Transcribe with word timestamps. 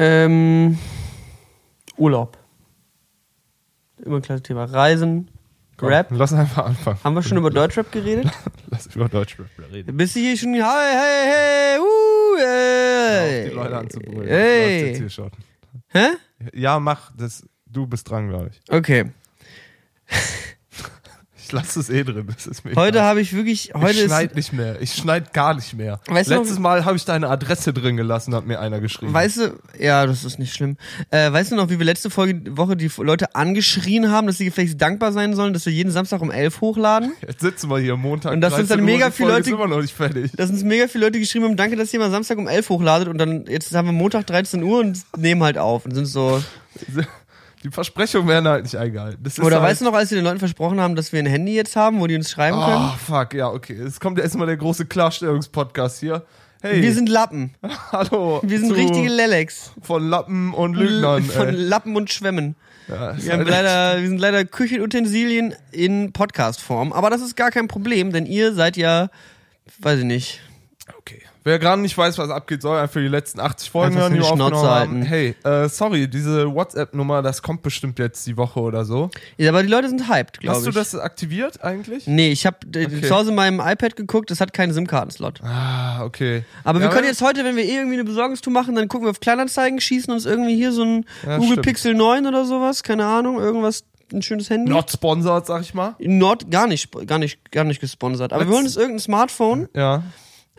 Ähm, 0.00 0.78
Urlaub. 1.96 2.38
Immer 4.04 4.16
ein 4.16 4.22
klares 4.22 4.42
Thema. 4.42 4.64
Reisen, 4.64 5.28
Komm, 5.76 5.88
Rap. 5.88 6.08
Lass 6.10 6.32
einfach 6.32 6.66
anfangen. 6.66 6.98
Haben 7.02 7.14
wir 7.16 7.22
schon 7.22 7.36
über 7.36 7.50
Deutschrap 7.50 7.90
geredet? 7.90 8.30
Lass 8.70 8.86
über 8.94 9.08
Deutschrap 9.08 9.48
reden. 9.72 9.96
Bist 9.96 10.14
du 10.14 10.20
hier 10.20 10.36
schon? 10.36 10.54
Hey, 10.54 10.62
hey, 10.62 11.26
hey, 11.26 11.78
uh, 11.80 12.38
hey. 12.38 13.48
die 13.48 13.54
Leute 13.56 13.76
anzubrüllen. 13.76 14.28
Hey. 14.28 14.86
Jetzt 14.86 14.98
hier 14.98 15.10
schon. 15.10 15.30
Hä? 15.88 16.06
Ja, 16.52 16.78
mach 16.78 17.10
das. 17.16 17.44
Du 17.66 17.88
bist 17.88 18.08
dran, 18.08 18.28
glaube 18.28 18.50
ich. 18.52 18.72
Okay. 18.72 19.10
Ich 21.48 21.52
lasse 21.52 21.80
es 21.80 21.88
eh 21.88 22.04
drin. 22.04 22.26
Das 22.26 22.62
Heute 22.76 23.02
habe 23.02 23.22
ich 23.22 23.32
wirklich, 23.32 23.72
heute 23.74 23.90
ich 23.92 23.98
ist, 24.00 24.04
schneid 24.06 24.36
nicht 24.36 24.52
mehr. 24.52 24.80
Ich 24.82 24.92
schneid 24.92 25.32
gar 25.32 25.54
nicht 25.54 25.74
mehr. 25.74 25.98
Weißt 26.06 26.28
du 26.30 26.34
noch- 26.34 26.40
Letztes 26.42 26.58
Mal 26.58 26.84
habe 26.84 26.96
ich 26.96 27.04
deine 27.06 27.28
Adresse 27.30 27.72
drin 27.72 27.96
gelassen, 27.96 28.34
hat 28.34 28.46
mir 28.46 28.60
einer 28.60 28.80
geschrieben. 28.80 29.14
weißt 29.14 29.38
du, 29.38 29.58
ja, 29.78 30.06
das 30.06 30.24
ist 30.24 30.38
nicht 30.38 30.54
schlimm. 30.54 30.76
Äh, 31.10 31.32
weißt 31.32 31.52
du 31.52 31.56
noch, 31.56 31.70
wie 31.70 31.78
wir 31.78 31.86
letzte 31.86 32.10
Folge, 32.10 32.56
Woche 32.56 32.76
die 32.76 32.90
Leute 32.98 33.34
angeschrien 33.34 34.10
haben, 34.10 34.26
dass 34.26 34.36
sie 34.38 34.44
gefälligst 34.44 34.78
dankbar 34.80 35.12
sein 35.12 35.34
sollen, 35.34 35.54
dass 35.54 35.64
wir 35.64 35.72
jeden 35.72 35.90
Samstag 35.90 36.20
um 36.20 36.30
11 36.30 36.60
hochladen? 36.60 37.12
Jetzt 37.26 37.40
sitzen 37.40 37.70
wir 37.70 37.78
hier 37.78 37.96
Montag. 37.96 38.32
Und 38.34 38.42
das 38.42 38.54
sind 38.54 38.68
13 38.68 38.76
dann 38.78 38.84
mega 38.84 39.10
viele 39.10 39.30
Leute- 39.30 39.50
immer 39.50 39.66
noch 39.68 39.80
nicht 39.80 39.94
fertig. 39.94 40.32
Dass 40.36 40.50
uns 40.50 40.62
mega 40.64 40.86
viele 40.86 41.06
Leute 41.06 41.18
geschrieben 41.18 41.46
haben, 41.46 41.56
danke, 41.56 41.76
dass 41.76 41.92
ihr 41.94 41.98
mal 41.98 42.10
Samstag 42.10 42.36
um 42.36 42.46
11 42.46 42.68
hochladet 42.68 43.08
und 43.08 43.16
dann, 43.16 43.46
jetzt 43.46 43.74
haben 43.74 43.86
wir 43.88 43.92
Montag 43.92 44.26
13 44.26 44.62
Uhr 44.62 44.80
und 44.80 44.98
nehmen 45.16 45.42
halt 45.42 45.56
auf 45.56 45.86
und 45.86 45.94
sind 45.94 46.04
so, 46.06 46.42
Die 47.64 47.70
Versprechungen 47.70 48.28
werden 48.28 48.46
halt 48.48 48.62
nicht 48.64 48.76
eingehalten. 48.76 49.22
Oder 49.42 49.60
halt, 49.60 49.70
weißt 49.70 49.80
du 49.80 49.84
noch, 49.86 49.94
als 49.94 50.10
wir 50.10 50.18
den 50.18 50.24
Leuten 50.24 50.38
versprochen 50.38 50.80
haben, 50.80 50.94
dass 50.94 51.12
wir 51.12 51.18
ein 51.18 51.26
Handy 51.26 51.54
jetzt 51.54 51.74
haben, 51.76 52.00
wo 52.00 52.06
die 52.06 52.14
uns 52.14 52.30
schreiben 52.30 52.56
Oh, 52.58 52.64
können? 52.64 52.90
fuck, 53.04 53.34
ja, 53.34 53.48
okay. 53.48 53.74
Es 53.80 53.98
kommt 54.00 54.18
erstmal 54.18 54.46
der 54.46 54.56
große 54.56 54.86
Klarstellungspodcast 54.86 55.98
hier. 56.00 56.24
Hey, 56.60 56.82
Wir 56.82 56.92
sind 56.92 57.08
Lappen. 57.08 57.54
hallo. 57.92 58.40
Wir 58.42 58.58
sind 58.60 58.72
richtige 58.72 59.08
Lelex. 59.08 59.72
Von 59.82 60.08
Lappen 60.08 60.54
und 60.54 60.74
Lügnern. 60.74 61.22
Von 61.24 61.48
ey. 61.48 61.54
Lappen 61.54 61.94
und 61.96 62.12
Schwämmen. 62.12 62.56
Ja, 62.88 63.16
Wir, 63.16 63.32
halt- 63.36 63.48
leider, 63.48 64.00
wir 64.00 64.08
sind 64.08 64.18
leider 64.18 64.44
Küchenutensilien 64.44 65.54
in 65.72 66.12
Podcast-Form. 66.12 66.92
Aber 66.92 67.10
das 67.10 67.20
ist 67.22 67.36
gar 67.36 67.50
kein 67.50 67.68
Problem, 67.68 68.12
denn 68.12 68.24
ihr 68.26 68.54
seid 68.54 68.76
ja, 68.76 69.08
weiß 69.80 70.00
ich 70.00 70.04
nicht. 70.04 70.40
Wer 71.44 71.58
gerade 71.58 71.80
nicht 71.80 71.96
weiß, 71.96 72.18
was 72.18 72.30
abgeht, 72.30 72.60
soll 72.62 72.76
einfach 72.78 73.00
die 73.00 73.08
letzten 73.08 73.40
80 73.40 73.70
Folgen 73.70 73.96
hören, 73.96 74.12
die 74.12 74.18
wir 74.18 74.24
aufgenommen 74.26 74.56
haben. 74.56 75.02
Hey, 75.02 75.34
äh, 75.44 75.68
sorry, 75.68 76.08
diese 76.08 76.52
WhatsApp-Nummer, 76.52 77.22
das 77.22 77.40
kommt 77.42 77.62
bestimmt 77.62 77.98
jetzt 77.98 78.26
die 78.26 78.36
Woche 78.36 78.60
oder 78.60 78.84
so. 78.84 79.10
Ja, 79.38 79.50
aber 79.50 79.62
die 79.62 79.68
Leute 79.68 79.88
sind 79.88 80.08
hyped, 80.10 80.40
glaube 80.40 80.56
Hast 80.58 80.66
ich. 80.66 80.72
du 80.74 80.78
das 80.78 80.94
aktiviert 80.94 81.62
eigentlich? 81.64 82.06
Nee, 82.06 82.30
ich 82.32 82.44
habe 82.46 82.58
Okay. 82.66 83.00
zu 83.02 83.14
Hause 83.14 83.30
in 83.30 83.36
meinem 83.36 83.60
iPad 83.60 83.96
geguckt, 83.96 84.30
das 84.30 84.40
hat 84.40 84.52
keinen 84.52 84.72
SIM-Karten-Slot. 84.72 85.40
Ah, 85.42 86.04
okay. 86.04 86.44
Aber 86.64 86.80
wir 86.80 86.86
Ja, 86.88 86.92
können 86.92 87.06
jetzt 87.06 87.22
heute, 87.22 87.44
wenn 87.44 87.56
wir 87.56 87.64
eh 87.64 87.76
irgendwie 87.76 87.94
eine 87.94 88.04
Besorgungstour 88.04 88.52
machen, 88.52 88.74
dann 88.74 88.88
gucken 88.88 89.06
wir 89.06 89.10
auf 89.10 89.20
Kleinanzeigen, 89.20 89.80
schießen 89.80 90.12
uns 90.12 90.26
irgendwie 90.26 90.56
hier 90.56 90.72
so 90.72 90.82
ein 90.82 91.04
Ja, 91.24 91.36
Google 91.36 91.52
stimmt. 91.52 91.66
Pixel 91.66 91.94
9 91.94 92.26
oder 92.26 92.44
sowas, 92.44 92.82
keine 92.82 93.06
Ahnung, 93.06 93.38
irgendwas, 93.38 93.84
ein 94.12 94.22
schönes 94.22 94.50
Handy. 94.50 94.70
Not 94.70 94.90
sponsored, 94.90 95.46
sag 95.46 95.62
ich 95.62 95.74
mal. 95.74 95.94
Not, 95.98 96.50
gar 96.50 96.66
nicht, 96.66 96.90
gar 97.06 97.18
nicht, 97.18 97.50
gar 97.52 97.64
nicht 97.64 97.80
gesponsert. 97.80 98.32
Aber 98.32 98.40
wir 98.42 98.46
Let's- 98.46 98.54
holen 98.56 98.64
uns 98.66 98.76
irgendein 98.76 99.00
Smartphone 99.00 99.68
Ja. 99.74 100.02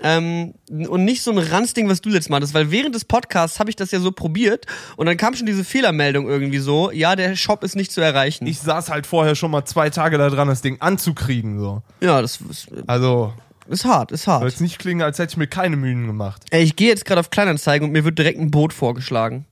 Ähm, 0.04 0.54
und 0.70 1.04
nicht 1.06 1.22
so 1.24 1.32
ein 1.32 1.38
Ranzding, 1.38 1.90
was 1.90 2.02
du 2.02 2.10
letztes 2.10 2.30
Mal 2.30 2.38
hattest, 2.38 2.54
weil 2.54 2.72
während 2.72 2.96
des 2.96 3.06
Podcasts 3.06 3.60
habe 3.60 3.70
ich 3.70 3.76
das 3.76 3.92
ja 3.92 4.00
so 4.00 4.12
probiert 4.12 4.66
und 4.98 5.06
dann 5.06 5.18
kam 5.18 5.34
schon 5.36 5.46
diese 5.46 5.64
Fehlermeldung 5.64 6.28
irgendwie 6.28 6.60
so, 6.60 6.92
ja, 6.92 7.16
der 7.16 7.36
Shop 7.36 7.64
ist 7.64 7.76
nicht 7.76 7.92
zu 7.92 8.02
erreichen. 8.02 8.48
Ich 8.48 8.60
saß 8.60 8.90
halt 8.90 9.06
vorher 9.08 9.36
schon 9.36 9.52
mal 9.52 9.66
zwei 9.66 9.90
Tage 9.90 10.18
da 10.18 10.30
dran, 10.30 10.48
das 10.48 10.62
Ding 10.62 10.78
anzukriegen, 10.82 11.60
so. 11.60 11.82
ja, 12.02 12.22
das 12.22 12.40
ist, 12.50 12.68
Also, 12.88 13.34
ist 13.68 13.86
hart, 13.86 14.12
ist 14.12 14.24
soll 14.24 14.36
hart. 14.36 14.44
jetzt 14.44 14.62
nicht 14.62 14.80
klingen, 14.80 15.02
als 15.02 15.20
hätte 15.20 15.32
ich 15.32 15.38
mir 15.38 15.48
keine 15.48 15.76
Mühen 15.76 16.08
gemacht. 16.08 16.44
Ey, 16.52 16.64
ich 16.64 16.76
gehe 16.76 16.88
jetzt 16.90 17.06
gerade 17.06 17.20
auf 17.20 17.30
Kleinanzeigen 17.30 17.88
und 17.88 17.92
mir 17.92 18.04
wird 18.06 18.18
direkt 18.18 18.40
ein 18.40 18.52
Boot 18.52 18.74
vorgeschlagen. 18.74 19.46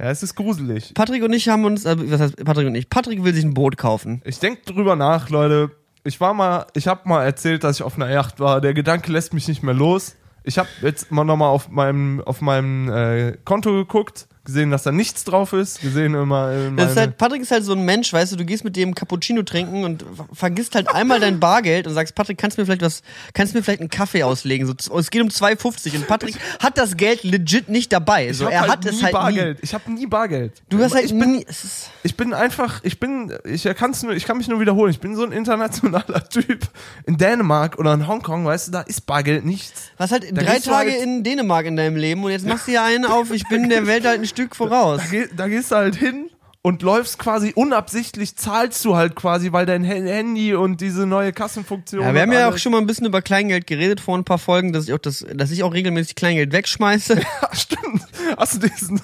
Ja, 0.00 0.10
es 0.10 0.22
ist 0.24 0.34
gruselig. 0.34 0.92
Patrick 0.94 1.22
und 1.22 1.32
ich 1.32 1.48
haben 1.48 1.64
uns, 1.64 1.84
äh, 1.84 1.94
was 2.10 2.20
heißt 2.20 2.44
Patrick 2.44 2.66
und 2.66 2.74
ich? 2.74 2.88
Patrick 2.90 3.22
will 3.22 3.32
sich 3.34 3.44
ein 3.44 3.54
Boot 3.54 3.76
kaufen. 3.76 4.20
Ich 4.24 4.38
denk 4.40 4.64
drüber 4.66 4.96
nach, 4.96 5.28
Leute. 5.30 5.70
Ich 6.04 6.20
war 6.20 6.34
mal, 6.34 6.66
ich 6.74 6.88
habe 6.88 7.08
mal 7.08 7.24
erzählt, 7.24 7.62
dass 7.64 7.76
ich 7.76 7.82
auf 7.82 7.96
einer 7.96 8.10
Yacht 8.10 8.40
war. 8.40 8.60
Der 8.60 8.74
Gedanke 8.74 9.12
lässt 9.12 9.34
mich 9.34 9.46
nicht 9.46 9.62
mehr 9.62 9.74
los. 9.74 10.16
Ich 10.42 10.58
habe 10.58 10.68
jetzt 10.80 11.12
mal 11.12 11.24
nochmal 11.24 11.48
auf 11.48 11.68
meinem 11.68 12.20
auf 12.20 12.40
meinem 12.40 12.88
äh, 12.90 13.38
Konto 13.44 13.70
geguckt, 13.72 14.26
gesehen, 14.44 14.70
dass 14.70 14.82
da 14.82 14.90
nichts 14.92 15.24
drauf 15.24 15.52
ist, 15.52 15.80
gesehen 15.80 16.14
immer 16.14 16.52
Das 16.76 16.90
ist 16.92 16.96
halt, 16.96 17.16
Patrick 17.16 17.42
ist 17.42 17.50
halt 17.52 17.64
so 17.64 17.72
ein 17.72 17.82
Mensch, 17.84 18.12
weißt 18.12 18.32
du, 18.32 18.36
du 18.36 18.44
gehst 18.44 18.64
mit 18.64 18.74
dem 18.76 18.94
Cappuccino 18.94 19.42
trinken 19.42 19.84
und 19.84 20.02
ver- 20.02 20.26
vergisst 20.32 20.74
halt 20.74 20.88
einmal 20.92 21.20
dein 21.20 21.38
Bargeld 21.38 21.86
und 21.86 21.94
sagst, 21.94 22.14
Patrick, 22.14 22.38
kannst 22.38 22.56
du 22.58 22.62
mir 22.62 22.66
vielleicht 22.66 22.82
was, 22.82 23.02
kannst 23.34 23.54
du 23.54 23.58
mir 23.58 23.62
vielleicht 23.62 23.80
einen 23.80 23.90
Kaffee 23.90 24.22
auslegen? 24.24 24.66
So, 24.66 24.98
es 24.98 25.10
geht 25.10 25.22
um 25.22 25.28
2,50 25.28 25.94
und 25.96 26.06
Patrick 26.08 26.34
hat 26.60 26.76
das 26.76 26.96
Geld 26.96 27.22
legit 27.22 27.68
nicht 27.68 27.92
dabei. 27.92 28.28
ich 28.30 28.36
So, 28.38 28.46
hab 28.46 28.52
er 28.52 28.60
halt 28.62 28.70
hat 28.72 28.84
nie 28.84 28.90
es 28.90 29.02
halt 29.02 29.12
Bargeld. 29.12 29.58
nie. 29.58 29.64
Ich 29.64 29.74
habe 29.74 29.92
nie 29.92 30.06
Bargeld. 30.06 30.52
Du 30.68 30.78
hast 30.82 30.94
halt 30.94 31.04
ich 31.04 31.12
bin 31.16 31.32
nie, 31.36 31.42
ist, 31.44 31.90
ich 32.02 32.16
bin 32.16 32.34
einfach, 32.34 32.80
ich 32.82 32.98
bin 32.98 33.32
ich 33.44 33.62
kann's 33.76 34.02
nur 34.02 34.12
ich 34.12 34.24
kann 34.24 34.38
mich 34.38 34.48
nur 34.48 34.58
wiederholen. 34.60 34.90
Ich 34.90 34.98
bin 35.00 35.14
so 35.14 35.24
ein 35.24 35.32
internationaler 35.32 36.24
Typ. 36.28 36.66
In 37.06 37.16
Dänemark 37.16 37.78
oder 37.78 37.94
in 37.94 38.06
Hongkong, 38.08 38.44
weißt 38.44 38.68
du, 38.68 38.72
da 38.72 38.80
ist 38.80 39.06
Bargeld 39.06 39.44
nichts. 39.44 39.90
was 39.98 40.10
halt 40.10 40.24
Da 40.36 40.42
drei 40.42 40.58
Tage 40.58 40.90
halt- 40.90 41.02
in 41.02 41.22
Dänemark 41.22 41.66
in 41.66 41.76
deinem 41.76 41.96
Leben 41.96 42.24
und 42.24 42.30
jetzt 42.32 42.46
machst 42.46 42.66
du 42.66 42.72
ja 42.72 42.84
einen 42.84 43.04
auf, 43.04 43.30
ich 43.30 43.46
bin 43.48 43.68
der 43.68 43.86
Welt 43.86 44.04
halt 44.04 44.20
ein 44.20 44.31
Stück 44.32 44.56
voraus. 44.56 45.00
Da, 45.00 45.06
geh, 45.10 45.28
da 45.34 45.48
gehst 45.48 45.70
du 45.70 45.76
halt 45.76 45.96
hin 45.96 46.30
und 46.62 46.82
läufst 46.82 47.18
quasi 47.18 47.52
unabsichtlich, 47.54 48.36
zahlst 48.36 48.84
du 48.84 48.94
halt 48.94 49.16
quasi, 49.16 49.52
weil 49.52 49.66
dein 49.66 49.82
Handy 49.82 50.54
und 50.54 50.80
diese 50.80 51.06
neue 51.06 51.32
Kassenfunktion. 51.32 52.02
Ja, 52.02 52.14
wir 52.14 52.22
haben 52.22 52.32
ja 52.32 52.48
auch 52.48 52.56
schon 52.56 52.72
mal 52.72 52.78
ein 52.78 52.86
bisschen 52.86 53.06
über 53.06 53.20
Kleingeld 53.20 53.66
geredet 53.66 54.00
vor 54.00 54.16
ein 54.16 54.24
paar 54.24 54.38
Folgen, 54.38 54.72
dass 54.72 54.84
ich 54.84 54.92
auch 54.92 54.98
das, 54.98 55.26
dass 55.34 55.50
ich 55.50 55.64
auch 55.64 55.74
regelmäßig 55.74 56.14
Kleingeld 56.14 56.52
wegschmeiße. 56.52 57.20
Ja, 57.42 57.54
stimmt. 57.54 58.02
Hast 58.36 58.62
du 58.62 58.68
diesen. 58.68 59.00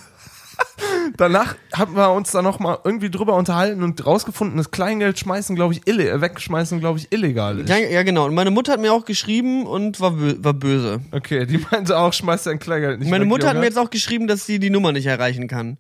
Danach 1.16 1.56
haben 1.72 1.96
wir 1.96 2.12
uns 2.12 2.30
da 2.32 2.42
noch 2.42 2.58
mal 2.60 2.78
irgendwie 2.84 3.10
drüber 3.10 3.34
unterhalten 3.34 3.82
und 3.82 4.04
rausgefunden, 4.04 4.56
dass 4.56 4.70
Kleingeld 4.70 5.18
schmeißen, 5.18 5.56
glaube 5.56 5.74
ich, 5.74 5.86
ille 5.86 6.08
äh, 6.08 6.20
wegschmeißen, 6.20 6.78
glaube 6.80 6.98
ich, 6.98 7.12
illegal 7.12 7.58
ist. 7.60 7.68
ja, 7.68 7.76
ja, 7.78 8.02
genau. 8.02 8.26
Und 8.26 8.34
meine 8.34 8.50
Mutter 8.50 8.72
hat 8.72 8.80
mir 8.80 8.92
auch 8.92 9.04
geschrieben 9.04 9.66
und 9.66 10.00
war, 10.00 10.12
bö 10.12 10.34
war 10.38 10.54
böse. 10.54 11.00
Okay, 11.12 11.46
die 11.46 11.58
meinte 11.70 11.96
auch, 11.98 12.12
schmeiß 12.12 12.44
dein 12.44 12.58
Kleingeld 12.58 13.00
nicht 13.00 13.10
Meine 13.10 13.24
weg, 13.24 13.28
Mutter 13.30 13.48
hat 13.48 13.56
mir 13.56 13.64
jetzt 13.64 13.78
auch 13.78 13.90
geschrieben, 13.90 14.26
dass 14.28 14.46
sie 14.46 14.58
die 14.58 14.70
Nummer 14.70 14.92
nicht 14.92 15.06
erreichen 15.06 15.48
kann. 15.48 15.78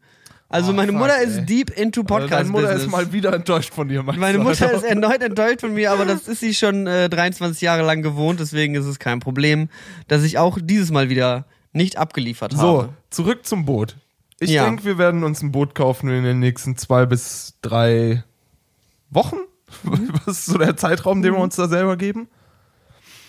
Also 0.48 0.70
Oh, 0.72 0.74
meine 0.74 0.92
fuck, 0.92 1.00
Mutter 1.02 1.18
ey. 1.18 1.26
ist 1.26 1.44
deep 1.46 1.70
into 1.78 2.00
Also 2.00 2.04
Podcast 2.14 2.32
Deine 2.32 2.48
Mutter 2.48 2.62
Business. 2.68 2.84
ist 2.86 2.90
mal 2.90 3.12
wieder 3.12 3.32
enttäuscht 3.34 3.74
von 3.74 3.88
dir, 3.88 4.02
meine 4.02 4.38
Mutter 4.38 4.66
Alter? 4.66 4.78
ist 4.78 4.84
erneut 4.88 5.22
enttäuscht 5.22 5.60
von 5.60 5.74
mir, 5.74 5.92
aber 5.92 6.06
das 6.06 6.26
ist 6.26 6.40
sie 6.40 6.54
schon 6.54 6.86
äh, 6.86 7.08
23 7.10 7.60
Jahre 7.60 7.82
lang 7.82 8.00
gewohnt, 8.02 8.40
deswegen 8.40 8.74
ist 8.74 8.86
es 8.86 8.98
kein 8.98 9.20
Problem, 9.20 9.68
dass 10.08 10.22
ich 10.24 10.38
auch 10.38 10.58
dieses 10.60 10.90
Mal 10.90 11.10
wieder 11.10 11.44
nicht 11.72 11.98
abgeliefert 11.98 12.52
So, 12.54 12.82
habe. 12.82 12.88
zurück 13.10 13.44
zum 13.44 13.66
Boot. 13.66 13.96
Ich 14.40 14.50
Ja. 14.50 14.64
denke, 14.64 14.84
wir 14.84 14.98
werden 14.98 15.24
uns 15.24 15.42
ein 15.42 15.50
Boot 15.52 15.74
kaufen 15.74 16.08
in 16.10 16.22
den 16.24 16.38
nächsten 16.38 16.76
zwei 16.76 17.06
bis 17.06 17.54
drei 17.62 18.22
Wochen. 19.10 19.36
Was 19.82 20.38
ist 20.38 20.46
so 20.46 20.58
der 20.58 20.76
Zeitraum, 20.76 21.18
Mhm. 21.18 21.22
den 21.22 21.34
wir 21.34 21.40
uns 21.40 21.56
da 21.56 21.68
selber 21.68 21.96
geben? 21.96 22.28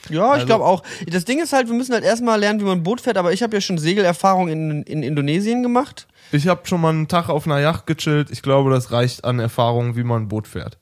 Ja, 0.09 0.27
ich 0.27 0.31
Also- 0.33 0.45
glaube 0.45 0.65
auch. 0.65 0.83
Das 1.07 1.25
Ding 1.25 1.39
ist 1.41 1.51
halt, 1.53 1.67
wir 1.67 1.75
müssen 1.75 1.93
halt 1.93 2.03
erstmal 2.03 2.39
lernen, 2.39 2.59
wie 2.61 2.65
man 2.65 2.79
ein 2.79 2.83
Boot 2.83 3.01
fährt, 3.01 3.17
aber 3.17 3.33
ich 3.33 3.43
habe 3.43 3.55
ja 3.55 3.61
schon 3.61 3.77
Segelerfahrung 3.77 4.47
in, 4.47 4.83
in 4.83 5.03
Indonesien 5.03 5.61
gemacht. 5.63 6.07
Ich 6.31 6.47
habe 6.47 6.67
schon 6.67 6.81
mal 6.81 6.89
einen 6.89 7.07
Tag 7.07 7.29
auf 7.29 7.45
einer 7.47 7.59
Yacht 7.59 7.85
gechillt. 7.87 8.29
Ich 8.31 8.41
glaube, 8.41 8.69
das 8.69 8.91
reicht 8.91 9.23
an 9.25 9.39
Erfahrung, 9.39 9.95
wie 9.95 10.03
man 10.03 10.23
ein 10.23 10.27
Boot 10.27 10.47
fährt. 10.47 10.77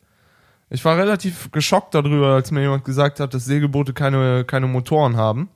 Ich 0.70 0.84
war 0.84 0.98
relativ 0.98 1.50
geschockt 1.54 1.96
darüber, 1.96 2.36
als 2.36 2.52
mir 2.52 2.62
jemand 2.62 2.84
gesagt 2.84 3.22
hat, 3.22 3.34
dass 3.34 3.46
Segelboote 3.46 3.94
keine, 3.94 4.44
keine 4.46 4.68
Motoren 4.68 5.16
haben. 5.16 5.50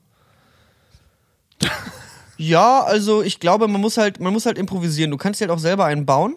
Ja, 2.42 2.84
also 2.84 3.22
ich 3.22 3.40
glaube, 3.40 3.68
man 3.68 3.80
muss 3.82 3.98
halt, 3.98 4.20
man 4.20 4.34
muss 4.34 4.46
halt 4.46 4.58
improvisieren. 4.58 5.12
Du 5.12 5.18
kannst 5.18 5.40
dir 5.40 5.46
halt 5.48 5.52
auch 5.52 5.60
selber 5.62 5.86
einen 5.86 6.06
bauen 6.06 6.36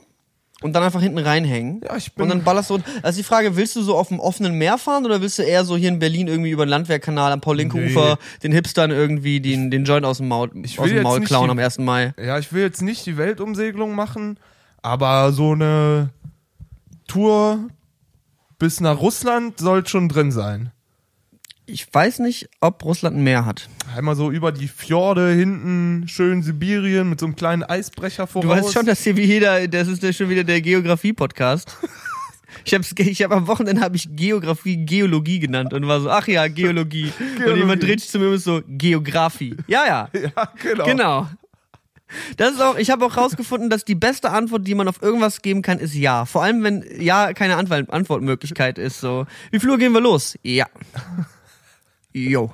und 0.62 0.72
dann 0.74 0.82
einfach 0.82 1.00
hinten 1.00 1.18
reinhängen. 1.18 1.80
Ja, 1.84 1.96
ich 1.96 2.14
bin- 2.14 2.24
Und 2.24 2.28
dann 2.28 2.44
ballerst 2.44 2.70
du. 2.70 2.78
Also 3.02 3.16
die 3.18 3.22
Frage, 3.24 3.56
willst 3.56 3.74
du 3.76 3.82
so 3.82 3.96
auf 3.96 4.08
dem 4.08 4.20
offenen 4.20 4.56
Meer 4.58 4.76
fahren 4.78 5.04
oder 5.06 5.20
willst 5.22 5.38
du 5.38 5.42
eher 5.42 5.64
so 5.64 5.76
hier 5.76 5.88
in 5.88 5.98
Berlin 5.98 6.28
irgendwie 6.28 6.50
über 6.50 6.66
den 6.66 6.70
Landwehrkanal 6.70 7.32
am 7.32 7.40
Paul-Linke-Ufer 7.40 8.18
den 8.42 8.52
Hipstern 8.52 8.90
irgendwie 8.90 9.40
den, 9.40 9.70
den 9.70 9.84
Joint 9.84 10.04
aus 10.04 10.18
dem 10.18 10.28
Maul, 10.28 10.50
aus 10.76 10.88
dem 10.88 11.02
Maul 11.02 11.20
klauen 11.22 11.46
die- 11.46 11.50
am 11.52 11.58
1. 11.58 11.78
Mai? 11.84 12.12
Ja, 12.22 12.38
ich 12.38 12.52
will 12.52 12.62
jetzt 12.62 12.82
nicht 12.82 13.06
die 13.06 13.16
Weltumsegelung 13.16 13.94
machen, 13.94 14.38
aber 14.82 15.32
so 15.32 15.52
eine 15.52 16.10
Tour 17.08 17.68
bis 18.58 18.80
nach 18.80 19.00
Russland 19.00 19.58
soll 19.58 19.86
schon 19.86 20.08
drin 20.08 20.32
sein. 20.32 20.70
Ich 21.66 21.86
weiß 21.92 22.18
nicht, 22.18 22.50
ob 22.60 22.84
Russland 22.84 23.16
ein 23.16 23.24
Meer 23.24 23.46
hat. 23.46 23.70
Einmal 23.96 24.16
so 24.16 24.30
über 24.30 24.52
die 24.52 24.68
Fjorde 24.68 25.30
hinten, 25.30 26.06
schön 26.08 26.42
Sibirien 26.42 27.08
mit 27.08 27.20
so 27.20 27.26
einem 27.26 27.36
kleinen 27.36 27.62
Eisbrecher 27.62 28.26
voraus. 28.26 28.44
Du 28.44 28.50
weißt 28.50 28.72
schon, 28.74 28.86
dass 28.86 29.02
hier 29.02 29.16
wie 29.16 29.24
jeder, 29.24 29.66
das 29.66 29.88
ist 29.88 30.02
ja 30.02 30.12
schon 30.12 30.28
wieder 30.28 30.44
der 30.44 30.60
Geografie-Podcast. 30.60 31.78
Ich 32.66 32.74
hab's, 32.74 32.94
ich 32.96 33.22
hab 33.22 33.32
am 33.32 33.46
Wochenende 33.46 33.80
habe 33.80 33.96
ich 33.96 34.14
Geografie, 34.14 34.76
Geologie 34.84 35.38
genannt 35.38 35.72
und 35.72 35.88
war 35.88 36.00
so, 36.00 36.10
ach 36.10 36.28
ja, 36.28 36.48
Geologie. 36.48 37.12
Und 37.18 37.36
Geologie. 37.36 37.60
jemand 37.60 37.82
dreht 37.82 38.00
sich 38.00 38.10
zu 38.10 38.18
mir 38.18 38.28
und 38.28 38.34
ist 38.34 38.44
so, 38.44 38.62
Geografie. 38.68 39.56
Ja, 39.66 39.86
ja. 39.86 40.08
Ja, 40.36 40.52
genau. 40.62 40.84
Genau. 40.84 41.28
Das 42.36 42.52
ist 42.52 42.60
auch, 42.62 42.76
ich 42.76 42.90
habe 42.90 43.04
auch 43.06 43.16
rausgefunden, 43.16 43.70
dass 43.70 43.84
die 43.84 43.94
beste 43.94 44.30
Antwort, 44.30 44.66
die 44.66 44.74
man 44.74 44.86
auf 44.86 45.02
irgendwas 45.02 45.42
geben 45.42 45.62
kann, 45.62 45.78
ist 45.78 45.94
ja. 45.94 46.26
Vor 46.26 46.42
allem, 46.42 46.62
wenn 46.62 46.84
ja 46.98 47.32
keine 47.32 47.56
Antwort, 47.56 47.90
Antwortmöglichkeit 47.90 48.78
ist. 48.78 49.00
So, 49.00 49.26
wie 49.50 49.58
viel 49.58 49.70
Uhr 49.70 49.78
gehen 49.78 49.92
wir 49.92 50.00
los? 50.00 50.38
Ja. 50.42 50.66
Jo. 52.14 52.52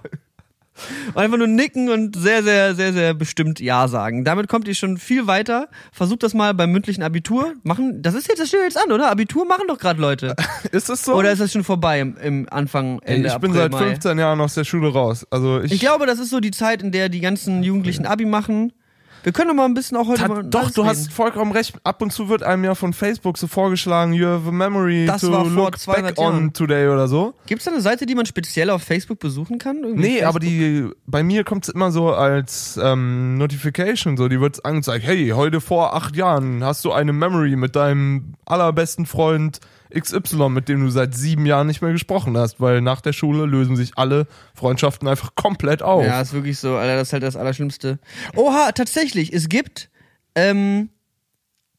Und 1.08 1.16
einfach 1.18 1.36
nur 1.36 1.46
nicken 1.46 1.90
und 1.90 2.16
sehr, 2.16 2.42
sehr, 2.42 2.74
sehr, 2.74 2.92
sehr 2.94 3.12
bestimmt 3.12 3.60
Ja 3.60 3.86
sagen. 3.88 4.24
Damit 4.24 4.48
kommt 4.48 4.66
ihr 4.66 4.74
schon 4.74 4.96
viel 4.96 5.26
weiter. 5.26 5.68
Versucht 5.92 6.22
das 6.22 6.32
mal 6.32 6.54
beim 6.54 6.72
mündlichen 6.72 7.02
Abitur. 7.02 7.52
Machen, 7.62 8.02
das 8.02 8.14
ist 8.14 8.28
jetzt, 8.28 8.40
das 8.40 8.48
steht 8.48 8.60
jetzt 8.62 8.82
an, 8.82 8.90
oder? 8.90 9.10
Abitur 9.10 9.44
machen 9.44 9.64
doch 9.68 9.78
gerade 9.78 10.00
Leute. 10.00 10.34
Ist 10.72 10.88
das 10.88 11.04
so? 11.04 11.14
Oder 11.14 11.32
ist 11.32 11.40
das 11.40 11.52
schon 11.52 11.64
vorbei 11.64 12.00
im, 12.00 12.16
im 12.16 12.46
Anfang, 12.50 13.00
Ende 13.02 13.28
ich 13.28 13.34
bin 13.38 13.50
April, 13.50 13.62
seit 13.62 13.72
Mai? 13.72 13.78
15 13.90 14.18
Jahren 14.18 14.40
aus 14.40 14.54
der 14.54 14.64
Schule 14.64 14.90
raus. 14.92 15.26
Also 15.30 15.60
ich, 15.60 15.72
Ich 15.72 15.80
glaube, 15.80 16.06
das 16.06 16.18
ist 16.18 16.30
so 16.30 16.40
die 16.40 16.50
Zeit, 16.50 16.82
in 16.82 16.92
der 16.92 17.08
die 17.08 17.20
ganzen 17.20 17.62
Jugendlichen 17.62 18.06
Abi 18.06 18.24
machen. 18.24 18.72
Wir 19.22 19.32
können 19.32 19.48
doch 19.48 19.54
mal 19.54 19.66
ein 19.66 19.74
bisschen 19.74 19.96
auch 19.96 20.08
heute 20.08 20.20
Tat- 20.20 20.28
mal 20.28 20.42
doch, 20.44 20.70
du 20.70 20.80
reden. 20.80 20.90
hast 20.90 21.12
vollkommen 21.12 21.52
recht. 21.52 21.74
Ab 21.84 22.00
und 22.00 22.10
zu 22.12 22.28
wird 22.28 22.42
einem 22.42 22.64
ja 22.64 22.74
von 22.74 22.92
Facebook 22.92 23.36
so 23.36 23.46
vorgeschlagen, 23.46 24.12
you 24.14 24.26
have 24.26 24.48
a 24.48 24.50
memory 24.50 25.06
Das 25.06 25.20
to 25.20 25.28
look 25.30 25.78
200 25.78 26.14
back 26.16 26.18
on 26.24 26.32
Jahren. 26.34 26.52
today 26.52 26.88
oder 26.88 27.06
so. 27.08 27.34
Gibt's 27.46 27.64
da 27.66 27.70
eine 27.70 27.80
Seite, 27.80 28.06
die 28.06 28.14
man 28.14 28.24
speziell 28.26 28.70
auf 28.70 28.82
Facebook 28.82 29.18
besuchen 29.18 29.58
kann? 29.58 29.78
Irgendwie 29.82 30.00
Nee, 30.08 30.22
aber 30.22 30.40
Facebook? 30.40 30.40
die 30.40 30.88
bei 31.06 31.22
mir 31.22 31.44
kommt 31.44 31.64
es 31.68 31.74
immer 31.74 31.90
so 31.90 32.12
als 32.12 32.78
ähm, 32.82 33.36
Notification, 33.36 34.16
so 34.16 34.28
die 34.28 34.40
wird 34.40 34.64
angezeigt, 34.64 35.04
hey, 35.04 35.30
heute 35.34 35.60
vor 35.60 35.94
acht 35.94 36.16
Jahren 36.16 36.64
hast 36.64 36.84
du 36.84 36.92
eine 36.92 37.12
Memory 37.12 37.56
mit 37.56 37.76
deinem 37.76 38.34
allerbesten 38.46 39.06
Freund 39.06 39.60
XY, 39.90 40.48
mit 40.48 40.68
dem 40.68 40.84
du 40.84 40.90
seit 40.90 41.14
sieben 41.14 41.46
Jahren 41.46 41.66
nicht 41.66 41.82
mehr 41.82 41.92
gesprochen 41.92 42.36
hast, 42.36 42.60
weil 42.60 42.80
nach 42.80 43.00
der 43.00 43.12
Schule 43.12 43.46
lösen 43.46 43.76
sich 43.76 43.92
alle 43.96 44.26
Freundschaften 44.54 45.08
einfach 45.08 45.34
komplett 45.34 45.82
auf. 45.82 46.04
Ja, 46.04 46.20
ist 46.20 46.32
wirklich 46.32 46.58
so, 46.58 46.76
Alter, 46.76 46.96
das 46.96 47.08
ist 47.08 47.12
halt 47.12 47.22
das 47.22 47.36
Allerschlimmste. 47.36 47.98
Oha, 48.36 48.72
tatsächlich, 48.72 49.32
es 49.32 49.48
gibt, 49.48 49.90
ähm, 50.34 50.90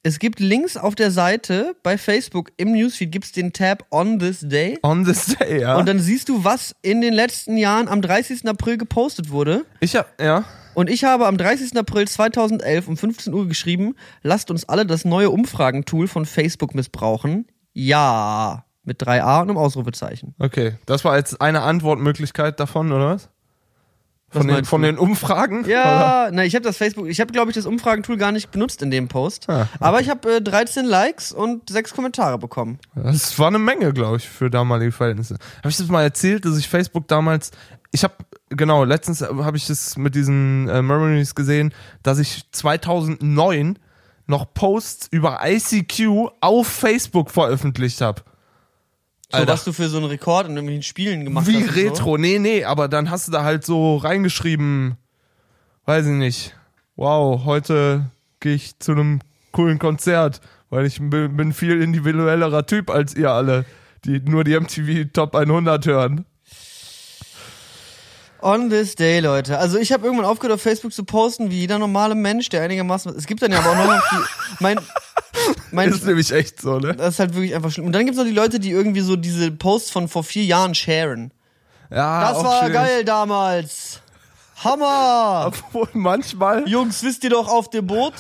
es 0.04 0.20
gibt 0.20 0.40
Links 0.40 0.78
auf 0.78 0.96
der 0.96 1.12
Seite 1.12 1.76
bei 1.84 1.98
Facebook 1.98 2.52
im 2.58 2.72
Newsfeed 2.72 3.12
gibt's 3.12 3.32
den 3.32 3.54
Tab 3.54 3.86
On 3.92 4.18
This 4.18 4.40
Day. 4.42 4.80
On 4.82 5.06
this 5.06 5.38
day, 5.38 5.62
ja. 5.62 5.78
Und 5.78 5.88
dann 5.88 6.00
siehst 6.00 6.30
du, 6.30 6.44
was 6.44 6.76
in 6.82 7.02
den 7.02 7.14
letzten 7.14 7.56
Jahren 7.56 7.88
am 7.88 8.02
30. 8.02 8.48
April 8.48 8.78
gepostet 8.78 9.30
wurde. 9.30 9.66
ich 9.80 9.96
hab, 9.96 10.20
ja. 10.20 10.44
Und 10.74 10.90
ich 10.90 11.04
habe 11.04 11.28
am 11.28 11.38
30. 11.38 11.78
April 11.78 12.08
2011 12.08 12.88
um 12.88 12.98
15 12.98 13.34
Uhr 13.34 13.48
geschrieben, 13.48 13.96
lasst 14.24 14.50
uns 14.52 14.68
alle 14.68 14.86
das 14.86 15.06
neue 15.06 15.30
Umfragentool 15.30 16.08
von 16.08 16.26
Facebook 16.26 16.76
missbrauchen. 16.76 17.46
Ja. 17.74 18.66
Mit 18.84 19.02
drei 19.02 19.24
A 19.24 19.42
und 19.42 19.50
einem 19.50 19.58
Ausrufezeichen. 19.58 20.34
Okay, 20.40 20.74
das 20.86 21.06
war 21.06 21.16
jetzt 21.16 21.40
eine 21.40 21.62
Antwortmöglichkeit 21.62 22.60
davon, 22.60 22.92
oder 22.92 23.10
was? 23.10 23.30
Was 24.34 24.40
Von, 24.40 24.48
den, 24.48 24.56
meinst 24.56 24.70
von 24.70 24.82
den 24.82 24.98
Umfragen? 24.98 25.60
Oder? 25.66 25.70
Ja, 25.70 26.30
na, 26.32 26.46
ich 26.46 26.56
habe 26.56 26.64
das 26.64 26.78
Facebook, 26.78 27.08
ich 27.08 27.20
habe 27.20 27.34
glaube 27.34 27.52
ich 27.52 27.56
das 27.56 27.66
Umfragentool 27.66 28.16
gar 28.16 28.32
nicht 28.32 28.50
benutzt 28.50 28.82
in 28.82 28.90
dem 28.90 29.10
Post. 29.10 29.50
Ah, 29.50 29.64
okay. 29.64 29.70
Aber 29.82 30.00
ich 30.00 30.10
habe 30.10 30.38
äh, 30.38 30.42
13 30.42 30.86
Likes 30.86 31.34
und 31.34 31.70
6 31.70 31.94
Kommentare 31.94 32.40
bekommen. 32.40 32.80
Das 32.96 33.38
war 33.40 33.48
eine 33.48 33.60
Menge, 33.60 33.92
glaube 33.92 34.18
ich, 34.18 34.30
für 34.30 34.50
damalige 34.50 34.94
Verhältnisse. 34.94 35.36
Habe 35.60 35.70
ich 35.70 35.76
das 35.76 35.88
mal 35.90 36.04
erzählt, 36.04 36.46
dass 36.46 36.58
ich 36.58 36.70
Facebook 36.70 37.10
damals, 37.10 37.52
ich 37.92 38.06
habe 38.06 38.14
genau 38.50 38.86
letztens 38.86 39.22
habe 39.22 39.58
ich 39.58 39.68
das 39.68 39.98
mit 39.98 40.16
diesen 40.16 40.70
äh, 40.70 40.82
Memories 40.82 41.36
gesehen, 41.36 41.74
dass 42.02 42.18
ich 42.18 42.50
2009 42.52 43.80
noch 44.32 44.52
Posts 44.54 45.10
über 45.12 45.40
ICQ 45.44 46.32
auf 46.40 46.68
Facebook 46.68 47.30
veröffentlicht 47.30 48.02
habe. 48.02 48.24
So 49.30 49.38
Alter. 49.38 49.54
was 49.54 49.64
du 49.64 49.72
für 49.72 49.88
so 49.88 49.98
einen 49.98 50.08
Rekord 50.08 50.48
in 50.48 50.54
irgendwelchen 50.54 50.84
Spielen 50.84 51.24
gemacht 51.24 51.48
Wie 51.48 51.58
hast. 51.58 51.70
und 51.70 51.76
Retro, 51.76 52.18
nee, 52.18 52.40
nee, 52.40 52.66
aber 52.66 52.88
dann 52.88 53.12
hast 53.12 53.28
du 53.28 53.32
da 53.32 53.44
halt 53.44 53.66
so 53.66 53.98
reingeschrieben, 53.98 54.98
weiß 55.86 56.08
ich 56.08 56.14
nicht. 56.14 56.56
Wow, 56.96 57.46
heute 57.46 58.10
gehe 58.40 58.56
ich 58.56 58.78
zu 58.80 58.94
einem 58.94 59.22
coolen 59.52 59.80
Konzert, 59.80 60.42
weil 60.70 60.86
ich 60.86 61.00
bin, 61.00 61.38
bin 61.38 61.54
viel 61.54 61.82
individuellerer 61.82 62.66
Typ 62.66 62.90
als 62.90 63.16
ihr 63.16 63.32
alle, 63.32 63.66
die 64.04 64.20
nur 64.20 64.44
die 64.44 64.60
MTV 64.60 65.12
Top 65.14 65.36
100 65.36 65.86
hören. 65.86 66.26
On 68.42 68.70
this 68.70 68.96
day, 68.96 69.20
Leute. 69.20 69.58
Also 69.60 69.78
ich 69.78 69.92
habe 69.92 70.06
irgendwann 70.06 70.26
aufgehört 70.26 70.56
auf 70.56 70.62
Facebook 70.62 70.92
zu 70.94 71.04
posten, 71.04 71.52
wie 71.52 71.60
jeder 71.60 71.78
normale 71.78 72.16
Mensch, 72.16 72.50
der 72.50 72.64
einigermaßen. 72.64 73.16
Es 73.16 73.28
gibt 73.28 73.42
dann 73.42 73.52
ja 73.52 73.60
aber 73.60 73.72
auch 73.72 73.76
noch 73.86 74.04
viel. 74.08 74.20
Mein, 74.60 74.80
mein, 75.72 75.90
Das 75.90 76.00
ist 76.00 76.06
nämlich 76.08 76.32
echt 76.32 76.60
so, 76.60 76.80
ne? 76.80 76.96
das 76.96 77.16
ist 77.16 77.20
halt 77.20 77.36
wirklich 77.36 77.54
einfach 77.56 77.72
schlimm. 77.72 77.86
Und 77.86 77.94
dann 77.94 78.06
gibt's 78.06 78.18
noch 78.18 78.26
die 78.26 78.32
Leute, 78.32 78.60
die 78.60 78.72
irgendwie 78.72 79.02
so 79.02 79.16
diese 79.16 79.52
Posts 79.52 79.92
von 79.92 80.08
vor 80.08 80.24
vier 80.24 80.44
Jahren 80.44 80.74
sharen. 80.74 81.32
Ja, 81.92 82.32
Das 82.32 82.44
war 82.44 82.60
schwierig. 82.60 82.74
geil 82.74 83.06
damals. 83.06 84.02
Hammer! 84.64 85.46
Obwohl 85.48 85.88
manchmal, 85.94 86.68
Jungs, 86.68 87.04
wisst 87.04 87.24
ihr 87.24 87.30
doch 87.32 87.48
auf 87.48 87.70
dem 87.70 87.86
Boot? 87.88 88.14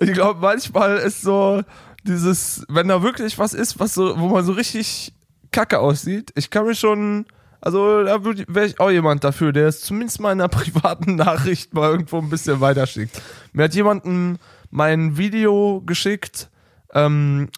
ich 0.00 0.12
glaube, 0.12 0.40
manchmal 0.40 0.98
ist 0.98 1.22
so 1.22 1.62
dieses, 2.04 2.64
wenn 2.68 2.88
da 2.88 3.02
wirklich 3.02 3.38
was 3.38 3.54
ist, 3.54 3.78
was 3.78 3.94
so, 3.94 4.18
wo 4.18 4.28
man 4.28 4.44
so 4.44 4.52
richtig 4.52 5.12
kacke 5.52 5.78
aussieht, 5.78 6.32
ich 6.34 6.50
kann 6.50 6.64
mir 6.66 6.74
schon, 6.74 7.26
also 7.62 8.02
da 8.02 8.22
wäre 8.24 8.66
ich 8.66 8.80
auch 8.80 8.90
jemand 8.90 9.24
dafür, 9.24 9.52
der 9.52 9.68
es 9.68 9.80
zumindest 9.80 10.20
mal 10.20 10.32
in 10.32 10.40
einer 10.40 10.48
privaten 10.50 11.14
Nachricht 11.14 11.72
mal 11.72 11.90
irgendwo 11.90 12.18
ein 12.18 12.28
bisschen 12.28 12.60
weiterschickt. 12.60 13.22
Mir 13.52 13.64
hat 13.64 13.74
jemanden 13.74 14.38
mein 14.70 15.16
Video 15.16 15.82
geschickt, 15.86 16.50
ähm, 16.92 17.48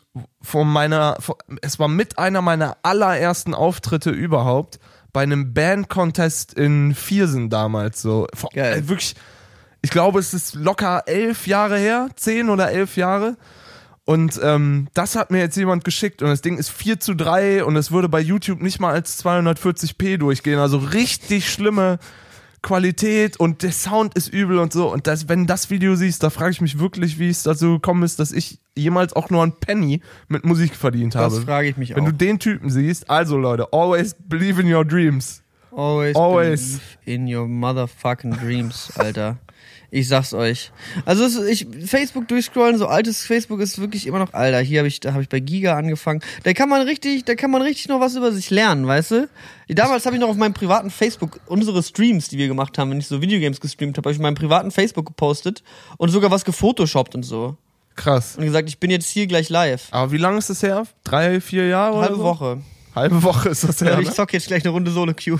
von 0.42 0.68
meiner, 0.68 1.16
von, 1.20 1.36
es 1.62 1.78
war 1.78 1.88
mit 1.88 2.18
einer 2.18 2.42
meiner 2.42 2.76
allerersten 2.82 3.54
Auftritte 3.54 4.10
überhaupt 4.10 4.78
bei 5.12 5.22
einem 5.22 5.54
Band-Contest 5.54 6.54
in 6.54 6.94
Viersen 6.94 7.50
damals 7.50 8.02
so. 8.02 8.26
Geil. 8.52 8.78
äh, 8.78 8.88
Wirklich, 8.88 9.14
ich 9.80 9.90
glaube, 9.90 10.18
es 10.18 10.34
ist 10.34 10.54
locker 10.54 11.04
elf 11.06 11.46
Jahre 11.46 11.78
her, 11.78 12.08
zehn 12.16 12.50
oder 12.50 12.70
elf 12.70 12.96
Jahre. 12.96 13.36
Und 14.06 14.38
ähm, 14.42 14.88
das 14.92 15.16
hat 15.16 15.30
mir 15.30 15.38
jetzt 15.38 15.56
jemand 15.56 15.82
geschickt 15.84 16.20
und 16.20 16.28
das 16.28 16.42
Ding 16.42 16.58
ist 16.58 16.70
4 16.70 17.00
zu 17.00 17.14
3 17.14 17.64
und 17.64 17.74
es 17.76 17.90
würde 17.90 18.08
bei 18.10 18.20
YouTube 18.20 18.60
nicht 18.60 18.78
mal 18.78 18.92
als 18.92 19.24
240p 19.24 20.18
durchgehen. 20.18 20.58
Also 20.58 20.76
richtig 20.76 21.50
schlimme 21.50 21.98
Qualität 22.60 23.38
und 23.38 23.62
der 23.62 23.72
Sound 23.72 24.14
ist 24.14 24.28
übel 24.28 24.58
und 24.58 24.72
so. 24.74 24.92
Und 24.92 25.06
das, 25.06 25.28
wenn 25.28 25.40
du 25.40 25.46
das 25.46 25.70
Video 25.70 25.94
siehst, 25.96 26.22
da 26.22 26.28
frage 26.30 26.50
ich 26.50 26.60
mich 26.60 26.78
wirklich, 26.78 27.18
wie 27.18 27.28
es 27.30 27.44
dazu 27.44 27.74
gekommen 27.74 28.02
ist, 28.02 28.18
dass 28.18 28.32
ich 28.32 28.58
jemals 28.76 29.14
auch 29.14 29.30
nur 29.30 29.42
ein 29.42 29.52
Penny 29.52 30.00
mit 30.28 30.44
Musik 30.44 30.74
verdient 30.74 31.14
habe. 31.14 31.34
Das 31.34 31.44
frage 31.44 31.68
ich 31.68 31.76
mich 31.78 31.94
Wenn 31.94 32.02
auch. 32.04 32.08
du 32.08 32.12
den 32.12 32.38
Typen 32.38 32.68
siehst, 32.70 33.08
also 33.08 33.38
Leute, 33.38 33.72
always 33.72 34.14
believe 34.18 34.60
in 34.60 34.72
your 34.72 34.84
dreams. 34.84 35.42
Always, 35.72 36.14
Always. 36.14 36.78
believe 37.04 37.28
in 37.28 37.34
your 37.34 37.48
motherfucking 37.48 38.38
dreams, 38.38 38.92
Alter. 38.96 39.38
Ich 39.94 40.08
sag's 40.08 40.34
euch. 40.34 40.72
Also 41.04 41.22
es, 41.22 41.38
ich 41.38 41.68
Facebook 41.86 42.26
durchscrollen, 42.26 42.78
so 42.78 42.88
altes 42.88 43.24
Facebook 43.24 43.60
ist 43.60 43.80
wirklich 43.80 44.08
immer 44.08 44.18
noch 44.18 44.32
Alter. 44.34 44.58
Hier 44.58 44.80
habe 44.80 44.88
ich 44.88 44.98
da 44.98 45.12
habe 45.12 45.22
ich 45.22 45.28
bei 45.28 45.38
Giga 45.38 45.76
angefangen. 45.76 46.20
Da 46.42 46.52
kann 46.52 46.68
man 46.68 46.82
richtig, 46.82 47.24
da 47.26 47.36
kann 47.36 47.52
man 47.52 47.62
richtig 47.62 47.86
noch 47.86 48.00
was 48.00 48.16
über 48.16 48.32
sich 48.32 48.50
lernen, 48.50 48.88
weißt 48.88 49.10
du? 49.12 49.28
Damals 49.68 50.04
habe 50.04 50.16
ich 50.16 50.20
noch 50.20 50.30
auf 50.30 50.36
meinem 50.36 50.52
privaten 50.52 50.90
Facebook 50.90 51.38
unsere 51.46 51.80
Streams, 51.80 52.28
die 52.28 52.38
wir 52.38 52.48
gemacht 52.48 52.76
haben, 52.76 52.90
wenn 52.90 52.98
ich 52.98 53.06
so 53.06 53.22
Videogames 53.22 53.60
gestreamt 53.60 53.96
habe, 53.96 54.08
habe 54.08 54.12
ich 54.14 54.18
auf 54.18 54.22
meinem 54.22 54.34
privaten 54.34 54.72
Facebook 54.72 55.06
gepostet 55.06 55.62
und 55.96 56.08
sogar 56.08 56.32
was 56.32 56.44
gefotoshoppt 56.44 57.14
und 57.14 57.22
so 57.22 57.56
Krass. 57.94 58.34
und 58.36 58.44
gesagt, 58.44 58.68
ich 58.68 58.80
bin 58.80 58.90
jetzt 58.90 59.08
hier 59.08 59.28
gleich 59.28 59.48
live. 59.48 59.86
Aber 59.92 60.10
wie 60.10 60.18
lange 60.18 60.38
ist 60.38 60.50
das 60.50 60.64
her? 60.64 60.88
Drei, 61.04 61.40
vier 61.40 61.68
Jahre? 61.68 61.98
Halbe 61.98 62.14
oder 62.14 62.16
so? 62.16 62.24
Woche. 62.24 62.62
Halbe 62.96 63.22
Woche 63.22 63.50
ist 63.50 63.62
das 63.62 63.80
her. 63.80 63.92
Ja, 63.92 63.96
ne? 63.98 64.02
ich 64.02 64.10
zock 64.10 64.32
jetzt 64.32 64.48
gleich 64.48 64.64
eine 64.64 64.70
Runde 64.70 64.90
Solo 64.90 65.14
Queue. 65.14 65.38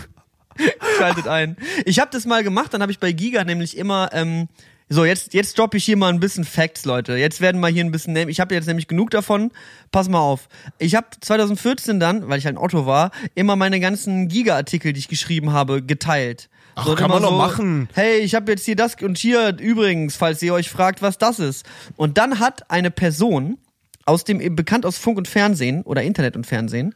Schaltet 0.98 1.28
ein. 1.28 1.56
Ich 1.84 1.98
habe 1.98 2.10
das 2.12 2.26
mal 2.26 2.42
gemacht, 2.42 2.72
dann 2.74 2.82
habe 2.82 2.92
ich 2.92 2.98
bei 2.98 3.12
Giga 3.12 3.44
nämlich 3.44 3.76
immer 3.76 4.10
ähm, 4.12 4.48
so 4.88 5.04
jetzt 5.04 5.32
jetzt 5.34 5.58
droppe 5.58 5.78
ich 5.78 5.84
hier 5.84 5.96
mal 5.96 6.12
ein 6.12 6.20
bisschen 6.20 6.44
Facts, 6.44 6.84
Leute. 6.84 7.16
Jetzt 7.16 7.40
werden 7.40 7.60
mal 7.60 7.70
hier 7.70 7.84
ein 7.84 7.90
bisschen 7.90 8.16
ich 8.16 8.40
habe 8.40 8.54
jetzt 8.54 8.66
nämlich 8.66 8.86
genug 8.86 9.10
davon. 9.10 9.50
Pass 9.90 10.08
mal 10.08 10.20
auf. 10.20 10.48
Ich 10.78 10.94
habe 10.94 11.06
2014 11.20 11.98
dann, 12.00 12.28
weil 12.28 12.38
ich 12.38 12.46
halt 12.46 12.56
ein 12.56 12.62
Otto 12.62 12.86
war, 12.86 13.10
immer 13.34 13.56
meine 13.56 13.80
ganzen 13.80 14.28
Giga 14.28 14.54
Artikel, 14.56 14.92
die 14.92 15.00
ich 15.00 15.08
geschrieben 15.08 15.52
habe, 15.52 15.82
geteilt. 15.82 16.48
Ach, 16.74 16.86
So 16.86 16.94
kann 16.94 17.08
man 17.08 17.22
doch 17.22 17.36
machen. 17.36 17.88
Hey, 17.94 18.18
ich 18.18 18.34
habe 18.34 18.50
jetzt 18.50 18.64
hier 18.64 18.76
das 18.76 18.96
und 19.00 19.16
hier 19.16 19.56
übrigens, 19.58 20.16
falls 20.16 20.42
ihr 20.42 20.52
euch 20.52 20.68
fragt, 20.68 21.02
was 21.02 21.18
das 21.18 21.38
ist. 21.38 21.64
Und 21.96 22.18
dann 22.18 22.40
hat 22.40 22.70
eine 22.70 22.90
Person 22.90 23.58
aus 24.04 24.24
dem 24.24 24.54
bekannt 24.54 24.84
aus 24.84 24.98
Funk 24.98 25.16
und 25.16 25.28
Fernsehen 25.28 25.82
oder 25.82 26.02
Internet 26.02 26.36
und 26.36 26.46
Fernsehen 26.46 26.94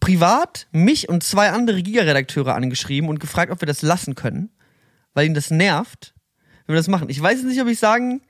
privat 0.00 0.66
mich 0.72 1.08
und 1.08 1.22
zwei 1.22 1.50
andere 1.50 1.82
Giga-Redakteure 1.82 2.54
angeschrieben 2.54 3.08
und 3.10 3.20
gefragt, 3.20 3.50
ob 3.52 3.60
wir 3.60 3.66
das 3.66 3.82
lassen 3.82 4.14
können, 4.14 4.50
weil 5.14 5.26
ihn 5.26 5.34
das 5.34 5.50
nervt, 5.50 6.14
wenn 6.66 6.74
wir 6.74 6.78
das 6.80 6.88
machen. 6.88 7.08
Ich 7.08 7.20
weiß 7.20 7.38
jetzt 7.38 7.46
nicht, 7.46 7.60
ob 7.60 7.68
ich 7.68 7.78
sagen 7.78 8.22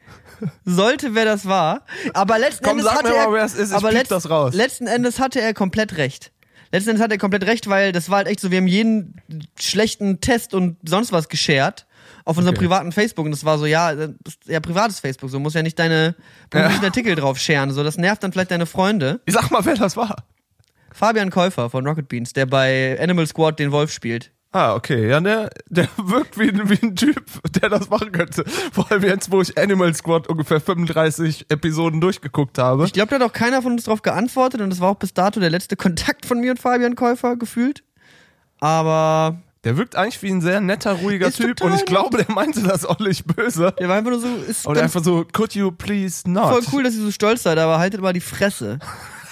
sollte, 0.65 1.15
wer 1.15 1.25
das 1.25 1.47
war, 1.47 1.85
aber 2.15 2.39
letzten 2.39 2.65
Komm, 2.65 2.79
Endes 2.79 2.87
sag 2.87 2.99
hatte 2.99 3.09
mir 3.11 3.15
er, 3.17 3.27
mal, 3.29 3.35
wer 3.35 3.45
es 3.45 3.55
ist, 3.55 3.71
ich 3.71 3.77
aber 3.77 3.93
letzt- 3.93 4.11
das 4.11 4.29
raus. 4.31 4.55
letzten 4.55 4.87
Endes 4.87 5.19
hatte 5.21 5.41
er 5.41 5.55
komplett 5.55 5.97
recht. 5.97 6.33
Letzten 6.73 6.91
Endes 6.91 7.05
hat 7.05 7.13
er 7.13 7.19
komplett 7.19 7.45
recht, 7.45 7.69
weil 7.69 7.93
das 7.93 8.09
war 8.09 8.17
halt 8.19 8.29
echt 8.29 8.41
so, 8.41 8.51
wir 8.51 8.59
haben 8.59 8.67
jeden 8.67 9.21
schlechten 9.61 10.21
Test 10.21 10.55
und 10.55 10.79
sonst 10.89 11.13
was 11.13 11.29
geshared 11.29 11.87
auf 12.25 12.37
unserem 12.39 12.55
Okay. 12.57 12.65
privaten 12.67 12.93
Facebook 12.93 13.25
und 13.27 13.33
das 13.33 13.45
war 13.45 13.59
so, 13.59 13.67
ja, 13.67 13.93
ja 14.47 14.61
privates 14.61 14.99
Facebook, 15.01 15.29
so 15.29 15.39
muss 15.39 15.55
ja 15.55 15.63
nicht 15.63 15.79
deine 15.79 16.15
beruflichen 16.51 16.85
Artikel 16.85 17.15
drauf 17.15 17.39
scheren, 17.39 17.73
so 17.73 17.85
das 17.85 17.99
nervt 17.99 18.23
dann 18.23 18.33
vielleicht 18.33 18.53
deine 18.53 18.67
Freunde. 18.67 19.21
Ich 19.27 19.35
sag 19.35 19.51
mal, 19.51 19.65
wer 19.65 19.75
das 19.75 19.97
war. 19.97 20.25
Fabian 20.95 21.31
Käufer 21.31 21.71
von 21.71 21.87
Rocket 21.87 22.09
Beans, 22.09 22.33
der 22.33 22.47
bei 22.47 22.99
Animal 23.01 23.27
Squad 23.27 23.59
den 23.59 23.73
Wolf 23.73 23.93
spielt. 23.93 24.31
Ah, 24.55 24.75
okay. 24.75 25.09
Ja, 25.09 25.19
der, 25.21 25.49
der 25.71 25.89
wirkt 25.97 26.39
wie, 26.39 26.51
ein- 26.51 26.69
wie 26.69 26.79
ein 26.87 26.95
Typ, 26.95 27.25
der 27.61 27.71
das 27.71 27.89
machen 27.89 28.13
könnte. 28.13 28.45
Vor 28.73 28.91
allem 28.93 29.03
jetzt, 29.03 29.31
wo 29.33 29.41
ich 29.41 29.57
Animal 29.59 29.95
Squad 29.95 30.29
ungefähr 30.29 30.61
35 30.61 31.47
Episoden 31.49 32.03
durchgeguckt 32.03 32.59
habe. 32.59 32.85
Ich 32.85 32.93
glaube, 32.93 33.09
da 33.09 33.15
hat 33.17 33.23
auch 33.23 33.33
keiner 33.33 33.63
von 33.63 33.73
uns 33.73 33.85
drauf 33.85 34.03
geantwortet 34.03 34.61
und 34.61 34.69
das 34.69 34.81
war 34.81 34.91
auch 34.91 34.97
bis 34.97 35.15
dato 35.15 35.41
der 35.41 35.49
letzte 35.49 35.77
Kontakt 35.77 36.27
von 36.27 36.39
mir 36.41 36.51
und 36.51 36.59
Fabian 36.61 36.97
Käufer 36.97 37.37
gefühlt. 37.37 37.83
Aber 38.61 39.41
Der 39.65 39.77
wirkt 39.79 39.97
eigentlich 39.97 40.23
wie 40.23 40.31
ein 40.31 40.41
sehr 40.43 40.61
netter, 40.61 40.93
ruhiger 40.93 41.31
Typ 41.33 41.63
und 41.63 41.75
ich 41.75 41.85
glaube, 41.85 42.19
der 42.23 42.31
meinte 42.35 42.63
das 42.63 42.85
auch 42.85 42.99
nicht 42.99 43.27
böse. 43.27 43.75
der 43.79 43.89
war 43.89 43.97
einfach 43.97 44.11
nur 44.11 44.21
so, 44.21 44.29
ist 44.49 44.67
Oder 44.67 44.83
einfach 44.83 45.03
so, 45.03 45.25
could 45.33 45.55
you 45.55 45.71
please 45.71 46.29
not? 46.31 46.51
voll 46.51 46.63
cool, 46.73 46.83
dass 46.83 46.95
ihr 46.95 47.03
so 47.03 47.11
stolz 47.11 47.43
seid, 47.45 47.59
aber 47.59 47.79
haltet 47.79 48.01
mal 48.03 48.13
die 48.13 48.21
Fresse. 48.21 48.79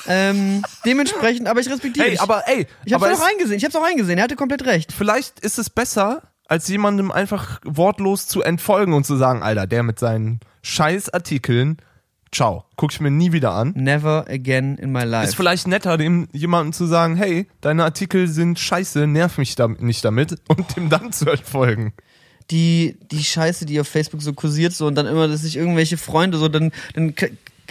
Ähm, 0.07 0.63
dementsprechend, 0.85 1.47
aber 1.49 1.61
ich 1.61 1.69
respektiere 1.71 2.07
Ey, 2.09 2.15
ich. 2.15 2.21
aber 2.21 2.43
ey, 2.49 2.67
ich 2.85 2.93
hab's 2.93 3.03
aber 3.05 3.13
auch 3.13 3.19
es- 3.19 3.25
eingesehen, 3.33 3.57
ich 3.59 3.65
hab's 3.65 3.77
auch 3.77 3.85
eingesehen, 3.85 4.19
er 4.19 4.25
hatte 4.25 4.37
komplett 4.37 4.65
recht. 4.67 4.93
vielleicht 4.93 5.41
ist 5.41 5.59
es 5.59 5.71
besser, 5.71 6.23
als 6.49 6.67
jemandem 6.69 7.13
einfach 7.13 7.61
wortlos 7.65 8.27
zu 8.27 8.43
entfolgen 8.43 8.93
und 8.93 9.05
zu 9.07 9.17
sagen, 9.17 9.43
Alter, 9.43 9.67
der 9.67 9.83
mit 9.83 9.99
seinen 10.01 10.41
Scheißartikeln, 10.63 11.77
ciao, 12.33 12.65
guck 12.77 12.93
ich 12.93 13.01
mir 13.01 13.11
nie 13.11 13.33
wieder 13.33 13.53
an. 13.53 13.73
Never 13.77 14.27
again 14.29 14.77
in 14.79 14.91
my 14.93 15.05
life. 15.05 15.29
Ist 15.29 15.37
vielleicht 15.37 15.69
netter, 15.69 15.97
dem 15.97 16.29
jemandem 16.33 16.73
zu 16.73 16.87
sagen, 16.87 17.15
hey, 17.17 17.47
deine 17.61 17.85
Artikel 17.85 18.27
sind 18.29 18.59
scheiße, 18.59 19.07
nerv 19.07 19.39
mich 19.39 19.55
da, 19.55 19.69
nicht 19.69 20.05
damit 20.05 20.37
und 20.49 20.77
dem 20.77 20.89
dann 20.89 21.13
zu 21.13 21.31
entfolgen. 21.31 21.93
die, 22.51 22.99
die 23.13 23.23
Scheiße, 23.23 23.65
die 23.67 23.81
auf 23.81 23.87
Facebook 23.87 24.23
so 24.23 24.33
kursiert, 24.33 24.73
so 24.73 24.87
und 24.89 24.97
dann 24.97 25.07
immer, 25.07 25.29
dass 25.29 25.43
sich 25.43 25.57
irgendwelche 25.57 25.97
Freunde 25.97 26.37
so, 26.39 26.49
dann, 26.49 26.73
dann 26.95 27.15
k- 27.15 27.31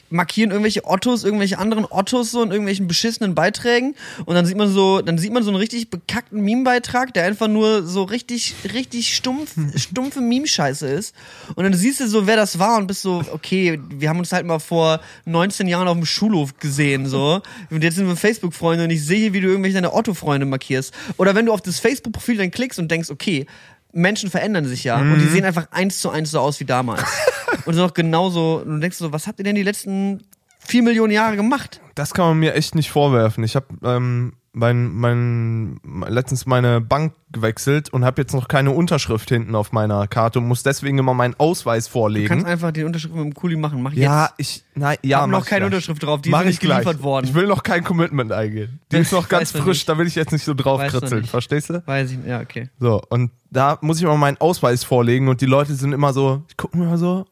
markieren 0.09 0.51
irgendwelche 0.51 0.85
Ottos, 0.85 1.23
irgendwelche 1.23 1.57
anderen 1.57 1.85
Ottos 1.89 2.31
so 2.31 2.41
in 2.43 2.51
irgendwelchen 2.51 2.87
beschissenen 2.87 3.35
Beiträgen 3.35 3.95
und 4.25 4.35
dann 4.35 4.45
sieht 4.45 4.57
man 4.57 4.71
so, 4.71 5.01
dann 5.01 5.17
sieht 5.17 5.33
man 5.33 5.43
so 5.43 5.49
einen 5.49 5.57
richtig 5.57 5.89
bekackten 5.89 6.41
Meme-Beitrag, 6.41 7.13
der 7.13 7.25
einfach 7.25 7.47
nur 7.47 7.83
so 7.83 8.03
richtig, 8.03 8.55
richtig 8.73 9.15
stumpf, 9.15 9.55
stumpfe 9.75 10.21
Meme-Scheiße 10.21 10.87
ist 10.87 11.15
und 11.55 11.63
dann 11.63 11.73
siehst 11.73 11.99
du 11.99 12.07
so, 12.07 12.27
wer 12.27 12.35
das 12.35 12.59
war 12.59 12.77
und 12.77 12.87
bist 12.87 13.01
so, 13.01 13.23
okay, 13.31 13.79
wir 13.89 14.09
haben 14.09 14.19
uns 14.19 14.31
halt 14.31 14.45
mal 14.45 14.59
vor 14.59 14.99
19 15.25 15.67
Jahren 15.67 15.87
auf 15.87 15.97
dem 15.97 16.05
Schulhof 16.05 16.57
gesehen, 16.59 17.05
so 17.05 17.41
und 17.69 17.83
jetzt 17.83 17.95
sind 17.95 18.07
wir 18.07 18.15
Facebook-Freunde 18.15 18.83
und 18.85 18.89
ich 18.89 19.05
sehe, 19.05 19.33
wie 19.33 19.41
du 19.41 19.47
irgendwelche 19.47 19.75
deine 19.75 19.93
Otto-Freunde 19.93 20.45
markierst 20.45 20.93
oder 21.17 21.35
wenn 21.35 21.45
du 21.45 21.53
auf 21.53 21.61
das 21.61 21.79
Facebook-Profil 21.79 22.37
dann 22.37 22.51
klickst 22.51 22.79
und 22.79 22.89
denkst, 22.89 23.09
okay, 23.09 23.45
Menschen 23.91 24.29
verändern 24.29 24.65
sich 24.65 24.83
ja 24.83 24.97
und 24.97 25.19
die 25.19 25.25
Mhm. 25.25 25.29
sehen 25.31 25.45
einfach 25.45 25.67
eins 25.71 25.99
zu 25.99 26.09
eins 26.09 26.31
so 26.31 26.39
aus 26.39 26.59
wie 26.59 26.65
damals. 26.65 27.03
und 27.65 27.73
sind 27.73 27.83
auch 27.83 27.93
genauso, 27.93 28.63
du 28.65 28.77
denkst 28.79 28.97
so, 28.97 29.11
was 29.11 29.25
habt 29.27 29.39
ihr 29.39 29.43
denn 29.43 29.55
die 29.55 29.63
letzten 29.63 30.23
vier 30.59 30.83
Millionen 30.83 31.11
Jahre 31.11 31.35
gemacht? 31.35 31.81
Das 31.95 32.13
kann 32.13 32.25
man 32.25 32.37
mir 32.39 32.53
echt 32.53 32.75
nicht 32.75 32.91
vorwerfen. 32.91 33.43
Ich 33.43 33.55
habe 33.55 33.65
ähm, 33.83 34.33
mein, 34.51 34.91
mein, 34.95 35.79
letztens 36.07 36.45
meine 36.45 36.81
Bank 36.81 37.13
gewechselt 37.31 37.89
und 37.89 38.03
habe 38.03 38.21
jetzt 38.21 38.33
noch 38.33 38.47
keine 38.47 38.71
Unterschrift 38.71 39.29
hinten 39.29 39.53
auf 39.55 39.71
meiner 39.71 40.07
Karte 40.07 40.39
und 40.39 40.47
muss 40.47 40.63
deswegen 40.63 40.97
immer 40.97 41.13
meinen 41.13 41.35
Ausweis 41.37 41.85
Du 41.85 41.89
kannst 41.89 41.93
vorlegen. 41.93 42.45
einfach 42.45 42.71
die 42.71 42.83
Unterschrift 42.83 43.13
mit 43.13 43.23
dem 43.23 43.33
Kuli 43.35 43.55
machen. 43.55 43.81
Mach 43.83 43.93
Ja, 43.93 44.23
jetzt. 44.25 44.33
ich, 44.39 44.63
nein, 44.75 44.97
ja, 45.03 45.21
hab 45.21 45.27
mach 45.29 45.37
noch 45.39 45.43
ich 45.45 45.49
keine 45.49 45.61
gleich. 45.65 45.73
Unterschrift 45.75 46.03
drauf, 46.03 46.21
die 46.21 46.29
Mach 46.29 46.41
ich 46.41 46.47
nicht 46.47 46.59
geliefert 46.61 46.83
gleich. 46.83 47.01
worden. 47.03 47.25
Ich 47.27 47.33
will 47.35 47.45
noch 47.47 47.61
kein 47.63 47.83
Commitment 47.83 48.31
eingehen. 48.31 48.79
Die 48.91 48.97
ist 48.97 49.11
noch 49.11 49.29
ganz 49.29 49.51
frisch, 49.51 49.85
da 49.85 49.97
will 49.97 50.07
ich 50.07 50.15
jetzt 50.15 50.31
nicht 50.31 50.43
so 50.43 50.53
drauf 50.55 50.79
Weiß 50.79 50.91
man 50.93 51.01
kritzeln, 51.01 51.25
verstehst 51.25 51.69
du? 51.69 51.83
Weiß 51.85 52.11
ich, 52.11 52.17
ja, 52.25 52.39
okay. 52.41 52.69
So, 52.79 53.01
und 53.09 53.31
da 53.51 53.77
muss 53.81 53.97
ich 53.97 54.03
immer 54.03 54.17
meinen 54.17 54.37
Ausweis 54.37 54.83
vorlegen 54.83 55.27
und 55.27 55.41
die 55.41 55.45
Leute 55.45 55.75
sind 55.75 55.93
immer 55.93 56.11
so, 56.13 56.43
ich 56.49 56.57
gucke 56.57 56.75
mir 56.77 56.85
mal 56.85 56.97
so, 56.97 57.25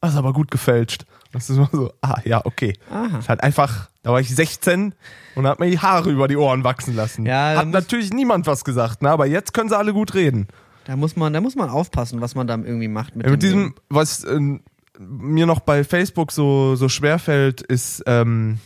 das 0.00 0.12
ist 0.12 0.16
aber 0.16 0.32
gut 0.32 0.50
gefälscht. 0.50 1.04
Das 1.32 1.50
ist 1.50 1.56
immer 1.56 1.68
so, 1.72 1.92
ah, 2.00 2.20
ja, 2.24 2.40
okay. 2.44 2.72
Aha. 2.90 3.18
Ist 3.18 3.28
halt 3.28 3.42
einfach, 3.42 3.90
da 4.02 4.12
war 4.12 4.20
ich 4.20 4.34
16 4.34 4.94
und 5.34 5.46
hab 5.46 5.60
mir 5.60 5.70
die 5.70 5.78
Haare 5.78 6.10
über 6.10 6.26
die 6.28 6.36
Ohren 6.36 6.64
wachsen 6.64 6.96
lassen. 6.96 7.26
Ja, 7.26 7.54
da 7.54 7.60
Hat 7.60 7.68
natürlich 7.68 8.12
niemand 8.12 8.46
was 8.46 8.64
gesagt, 8.64 9.02
ne? 9.02 9.10
aber 9.10 9.26
jetzt 9.26 9.52
können 9.52 9.68
sie 9.68 9.76
alle 9.76 9.92
gut 9.92 10.14
reden. 10.14 10.48
Da 10.84 10.96
muss 10.96 11.16
man, 11.16 11.32
da 11.34 11.40
muss 11.42 11.54
man 11.54 11.68
aufpassen, 11.68 12.20
was 12.22 12.34
man 12.34 12.46
da 12.46 12.54
irgendwie 12.56 12.88
macht 12.88 13.14
mit, 13.14 13.26
Ja, 13.26 13.32
mit 13.32 13.42
diesem, 13.42 13.74
Ding. 13.74 13.74
was 13.90 14.24
ähm, 14.24 14.60
mir 14.98 15.44
noch 15.44 15.60
bei 15.60 15.84
Facebook 15.84 16.32
so, 16.32 16.76
so 16.76 16.88
schwer 16.88 17.18
fällt, 17.18 17.60
ist 17.60 18.02
ähm, 18.06 18.58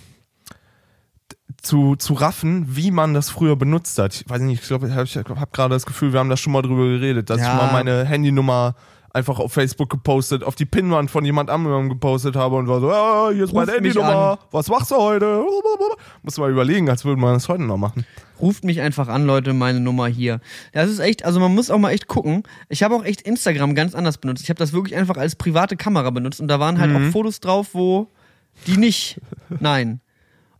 zu, 1.60 1.96
zu 1.96 2.14
raffen, 2.14 2.76
wie 2.76 2.90
man 2.90 3.12
das 3.14 3.28
früher 3.30 3.56
benutzt 3.56 3.98
hat. 3.98 4.14
Ich 4.14 4.28
weiß 4.28 4.40
nicht, 4.40 4.62
ich 4.62 4.68
glaube, 4.68 4.88
ich 4.88 4.94
habe 4.94 5.40
hab 5.40 5.52
gerade 5.52 5.74
das 5.74 5.86
Gefühl, 5.86 6.12
wir 6.12 6.20
haben 6.20 6.30
da 6.30 6.36
schon 6.36 6.52
mal 6.52 6.62
drüber 6.62 6.84
geredet, 6.86 7.28
dass 7.30 7.40
Ja. 7.40 7.48
ich 7.50 7.56
mal 7.62 7.72
meine 7.72 8.04
Handynummer 8.04 8.74
einfach 9.14 9.38
auf 9.38 9.52
Facebook 9.52 9.90
gepostet, 9.90 10.42
auf 10.42 10.54
die 10.54 10.64
Pinnwand 10.64 11.10
von 11.10 11.24
jemand 11.24 11.50
anderem 11.50 11.88
gepostet 11.88 12.34
habe 12.34 12.56
und 12.56 12.66
war 12.68 12.80
so, 12.80 12.90
ah, 12.90 13.30
hier 13.32 13.44
ist 13.44 13.52
Ruft 13.52 13.66
mich 13.66 13.74
Handynummer, 13.74 14.38
was 14.50 14.68
machst 14.68 14.90
du 14.90 14.96
heute? 14.96 15.44
Muss 16.22 16.38
mal 16.38 16.50
überlegen, 16.50 16.88
als 16.88 17.04
würde 17.04 17.20
man 17.20 17.34
das 17.34 17.48
heute 17.48 17.62
noch 17.62 17.76
machen. 17.76 18.06
Ruft 18.40 18.64
mich 18.64 18.80
einfach 18.80 19.08
an, 19.08 19.26
Leute, 19.26 19.52
meine 19.52 19.80
Nummer 19.80 20.06
hier. 20.06 20.40
Das 20.72 20.88
ist 20.88 20.98
echt, 20.98 21.24
also 21.24 21.40
man 21.40 21.54
muss 21.54 21.70
auch 21.70 21.78
mal 21.78 21.90
echt 21.90 22.08
gucken. 22.08 22.42
Ich 22.68 22.82
habe 22.82 22.94
auch 22.94 23.04
echt 23.04 23.22
Instagram 23.22 23.74
ganz 23.74 23.94
anders 23.94 24.18
benutzt. 24.18 24.42
Ich 24.42 24.48
habe 24.48 24.58
das 24.58 24.72
wirklich 24.72 24.96
einfach 24.96 25.16
als 25.16 25.36
private 25.36 25.76
Kamera 25.76 26.10
benutzt 26.10 26.40
und 26.40 26.48
da 26.48 26.58
waren 26.58 26.78
halt 26.80 26.90
Mhm. 26.90 27.08
auch 27.08 27.12
Fotos 27.12 27.40
drauf, 27.40 27.68
wo 27.74 28.08
die 28.66 28.76
nicht. 28.76 29.20
Nein. 29.60 30.00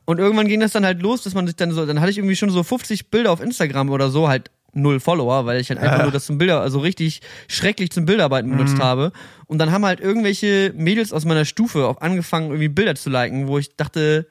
Und 0.04 0.18
irgendwann 0.18 0.48
ging 0.48 0.60
das 0.60 0.72
dann 0.72 0.84
halt 0.84 1.00
los, 1.00 1.22
dass 1.22 1.34
man 1.34 1.46
sich 1.46 1.56
dann 1.56 1.70
so, 1.72 1.86
dann 1.86 2.00
hatte 2.00 2.10
ich 2.10 2.18
irgendwie 2.18 2.36
schon 2.36 2.50
so 2.50 2.62
50 2.62 3.10
Bilder 3.10 3.30
auf 3.32 3.40
Instagram 3.40 3.88
oder 3.90 4.10
so, 4.10 4.28
halt 4.28 4.50
null 4.72 5.00
Follower, 5.00 5.44
weil 5.46 5.60
ich 5.60 5.68
halt 5.70 5.78
einfach 5.80 5.98
Ja. 5.98 6.02
nur 6.04 6.12
das 6.12 6.26
zum 6.26 6.38
Bilder, 6.38 6.60
also 6.60 6.78
richtig 6.78 7.20
schrecklich 7.48 7.90
zum 7.90 8.06
Bildarbeiten 8.06 8.50
benutzt 8.50 8.78
Mhm. 8.78 8.82
habe. 8.82 9.12
Und 9.46 9.58
dann 9.58 9.70
haben 9.72 9.84
halt 9.84 10.00
irgendwelche 10.00 10.72
Mädels 10.74 11.12
aus 11.12 11.24
meiner 11.24 11.44
Stufe 11.44 11.86
auch 11.86 12.00
angefangen, 12.00 12.46
irgendwie 12.48 12.68
Bilder 12.68 12.94
zu 12.94 13.10
liken, 13.10 13.48
wo 13.48 13.58
ich 13.58 13.76
dachte, 13.76 14.26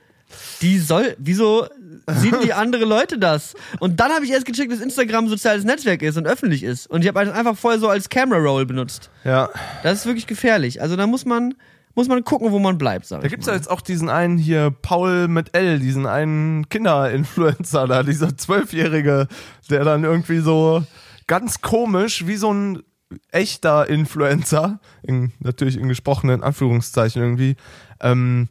die 0.61 0.79
soll, 0.79 1.15
wieso 1.19 1.67
sehen 2.09 2.35
die 2.43 2.53
andere 2.53 2.85
Leute 2.85 3.19
das? 3.19 3.53
Und 3.79 3.99
dann 3.99 4.11
habe 4.11 4.23
ich 4.25 4.31
erst 4.31 4.45
gecheckt, 4.45 4.71
dass 4.71 4.79
Instagram 4.79 5.25
ein 5.25 5.29
soziales 5.29 5.63
Netzwerk 5.65 6.01
ist 6.01 6.17
und 6.17 6.25
öffentlich 6.25 6.63
ist. 6.63 6.87
Und 6.89 7.01
ich 7.01 7.07
habe 7.09 7.19
halt 7.19 7.31
einfach 7.33 7.57
vorher 7.57 7.79
so 7.79 7.89
als 7.89 8.09
Camera 8.09 8.39
Roll 8.39 8.65
benutzt. 8.65 9.09
Ja. 9.25 9.49
Das 9.83 9.99
ist 9.99 10.05
wirklich 10.05 10.25
gefährlich. 10.27 10.81
Also 10.81 10.95
da 10.95 11.05
muss 11.05 11.25
man, 11.25 11.53
muss 11.95 12.07
man 12.07 12.23
gucken, 12.23 12.51
wo 12.51 12.59
man 12.59 12.77
bleibt, 12.77 13.05
sag 13.05 13.21
Da 13.21 13.25
ich 13.25 13.31
gibt's 13.31 13.45
mal. 13.47 13.53
ja 13.53 13.57
jetzt 13.57 13.69
auch 13.69 13.81
diesen 13.81 14.09
einen 14.09 14.37
hier, 14.37 14.71
Paul 14.81 15.27
mit 15.27 15.55
L, 15.55 15.79
diesen 15.79 16.05
einen 16.05 16.69
Kinderinfluencer 16.69 17.87
da, 17.87 18.03
dieser 18.03 18.37
Zwölfjährige, 18.37 19.27
der 19.69 19.83
dann 19.83 20.03
irgendwie 20.03 20.39
so 20.39 20.83
ganz 21.27 21.61
komisch, 21.61 22.27
wie 22.27 22.35
so 22.37 22.53
ein 22.53 22.83
echter 23.31 23.89
Influencer, 23.89 24.79
in, 25.03 25.33
natürlich 25.39 25.77
in 25.77 25.87
gesprochenen 25.89 26.43
Anführungszeichen 26.43 27.21
irgendwie, 27.21 27.55
ähm, 27.99 28.47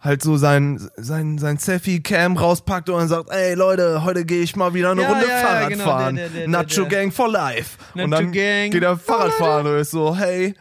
halt 0.00 0.22
so 0.22 0.36
sein, 0.36 0.80
sein, 0.96 1.38
sein 1.38 1.58
Selfie-Cam 1.58 2.36
rauspackt 2.36 2.88
und 2.88 2.98
dann 2.98 3.08
sagt, 3.08 3.30
ey 3.30 3.54
Leute, 3.54 4.04
heute 4.04 4.24
gehe 4.24 4.42
ich 4.42 4.54
mal 4.54 4.72
wieder 4.72 4.92
eine 4.92 5.02
Ja, 5.02 5.08
Runde 5.08 5.26
ja, 5.26 5.34
ja, 5.40 5.46
Fahrrad 5.46 5.68
genau, 5.70 5.84
fahren. 5.84 6.14
der, 6.16 6.28
der, 6.28 6.40
der, 6.42 6.48
Nacho. 6.48 6.86
Gang 6.86 7.12
for 7.12 7.28
life. 7.28 7.76
und 7.94 8.10
Nacho 8.10 8.22
dann 8.22 8.32
Gang 8.32 8.70
geht 8.70 8.82
er 8.84 8.96
Fahrrad 8.96 9.32
fahren 9.32 9.66
und 9.66 9.76
ist 9.78 9.90
so, 9.90 10.14
hey, 10.16 10.54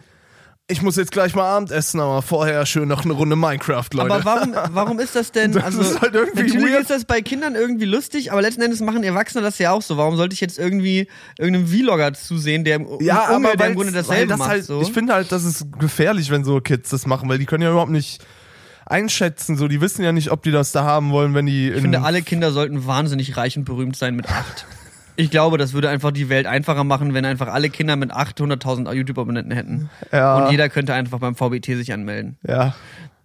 ich 0.69 0.81
muss 0.81 0.97
jetzt 0.97 1.13
gleich 1.13 1.33
mal 1.33 1.45
Abendessen, 1.45 2.01
aber 2.01 2.21
vorher 2.21 2.65
schön 2.65 2.89
noch 2.89 3.05
eine 3.05 3.13
Runde 3.13 3.37
Minecraft, 3.37 3.85
Leute. 3.93 4.13
Aber 4.13 4.25
warum, 4.25 4.53
warum 4.71 4.99
ist 4.99 5.15
das 5.15 5.31
denn? 5.31 5.53
Das 5.53 5.63
also, 5.63 5.81
ist 5.81 6.01
halt 6.01 6.13
irgendwie 6.13 6.43
natürlich 6.43 6.71
weird. 6.71 6.81
ist 6.81 6.89
das 6.89 7.05
bei 7.05 7.21
Kindern 7.21 7.55
irgendwie 7.55 7.85
lustig, 7.85 8.33
aber 8.33 8.41
letzten 8.41 8.61
Endes 8.61 8.81
machen 8.81 9.01
Erwachsene 9.03 9.41
das 9.41 9.57
ja 9.59 9.71
auch 9.71 9.81
so. 9.81 9.95
Warum 9.95 10.17
sollte 10.17 10.33
ich 10.33 10.41
jetzt 10.41 10.59
irgendwie 10.59 11.07
irgendeinem 11.37 11.67
Vlogger 11.67 12.13
zusehen, 12.13 12.65
der 12.65 12.77
im, 12.77 12.87
ja, 12.99 13.33
Unge, 13.33 13.47
aber 13.47 13.57
der 13.57 13.67
im 13.67 13.75
Grunde 13.75 13.93
dasselbe 13.93 14.27
das 14.27 14.39
macht? 14.39 14.49
halt, 14.49 14.65
so. 14.65 14.81
ich 14.81 14.91
finde 14.91 15.13
halt, 15.13 15.31
das 15.31 15.45
ist 15.45 15.67
gefährlich, 15.79 16.31
wenn 16.31 16.43
so 16.43 16.59
Kids 16.59 16.89
das 16.89 17.05
machen, 17.05 17.29
weil 17.29 17.37
die 17.37 17.45
können 17.45 17.63
ja 17.63 17.71
überhaupt 17.71 17.91
nicht 17.91 18.25
einschätzen, 18.85 19.55
so 19.55 19.69
die 19.69 19.79
wissen 19.79 20.03
ja 20.03 20.11
nicht, 20.11 20.31
ob 20.31 20.43
die 20.43 20.51
das 20.51 20.73
da 20.73 20.83
haben 20.83 21.11
wollen, 21.11 21.33
wenn 21.33 21.45
die 21.45 21.67
in 21.67 21.75
Ich 21.75 21.81
finde, 21.81 22.01
alle 22.01 22.21
Kinder 22.21 22.51
sollten 22.51 22.85
wahnsinnig 22.85 23.37
reich 23.37 23.57
und 23.57 23.63
berühmt 23.63 23.95
sein 23.95 24.15
mit 24.15 24.29
acht. 24.29 24.65
Ich 25.19 25.31
glaube, 25.31 25.57
das 25.57 25.73
würde 25.73 25.89
einfach 25.89 26.11
die 26.11 26.29
Welt 26.29 26.45
einfacher 26.45 26.83
machen, 26.83 27.13
wenn 27.13 27.25
einfach 27.25 27.47
alle 27.47 27.69
Kinder 27.71 27.95
mit 27.95 28.11
800.000 28.13 28.93
YouTube-Abonnenten 28.93 29.51
hätten. 29.51 29.89
Ja. 30.11 30.37
Und 30.45 30.51
jeder 30.51 30.69
könnte 30.69 30.93
einfach 30.93 31.19
beim 31.19 31.35
VBT 31.35 31.75
sich 31.75 31.91
anmelden. 31.91 32.37
ja. 32.47 32.75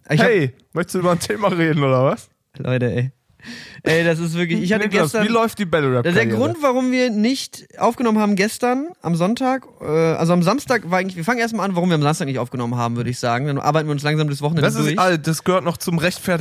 Ich 0.09 0.19
hab- 0.19 0.27
hey, 0.27 0.53
möchtest 0.73 0.95
du 0.95 0.99
über 0.99 1.11
ein 1.13 1.19
Thema 1.19 1.47
reden 1.47 1.81
oder 1.81 2.03
was? 2.03 2.29
Leute, 2.57 2.91
ey. 2.91 3.11
Ey, 3.83 4.03
das 4.03 4.19
ist 4.19 4.35
wirklich. 4.35 4.61
Ich 4.61 4.71
hatte 4.73 4.85
Niklas, 4.85 5.11
gestern. 5.11 5.27
wie 5.27 5.31
läuft 5.31 5.59
die 5.59 5.65
Battle 5.65 5.95
Rap? 5.97 6.03
Der 6.03 6.13
Karriere? 6.13 6.37
Grund, 6.37 6.57
warum 6.61 6.91
wir 6.91 7.09
nicht 7.09 7.65
aufgenommen 7.77 8.19
haben 8.19 8.35
gestern 8.35 8.87
am 9.01 9.15
Sonntag, 9.15 9.65
äh, 9.81 9.85
also 9.85 10.33
am 10.33 10.43
Samstag 10.43 10.89
war 10.89 10.99
eigentlich, 10.99 11.15
wir 11.17 11.23
fangen 11.25 11.39
erstmal 11.39 11.67
an, 11.67 11.75
warum 11.75 11.89
wir 11.89 11.95
am 11.95 12.01
Samstag 12.01 12.25
nicht 12.27 12.39
aufgenommen 12.39 12.75
haben, 12.75 12.95
würde 12.95 13.09
ich 13.09 13.19
sagen. 13.19 13.47
Dann 13.47 13.57
arbeiten 13.59 13.87
wir 13.87 13.91
uns 13.93 14.03
langsam 14.03 14.29
das 14.29 14.41
Wochenende 14.41 14.61
das 14.61 14.75
durch. 14.75 14.93
ist, 14.93 14.99
ah, 14.99 15.17
das 15.17 15.43
gehört 15.43 15.63
noch 15.65 15.77
zum 15.77 15.97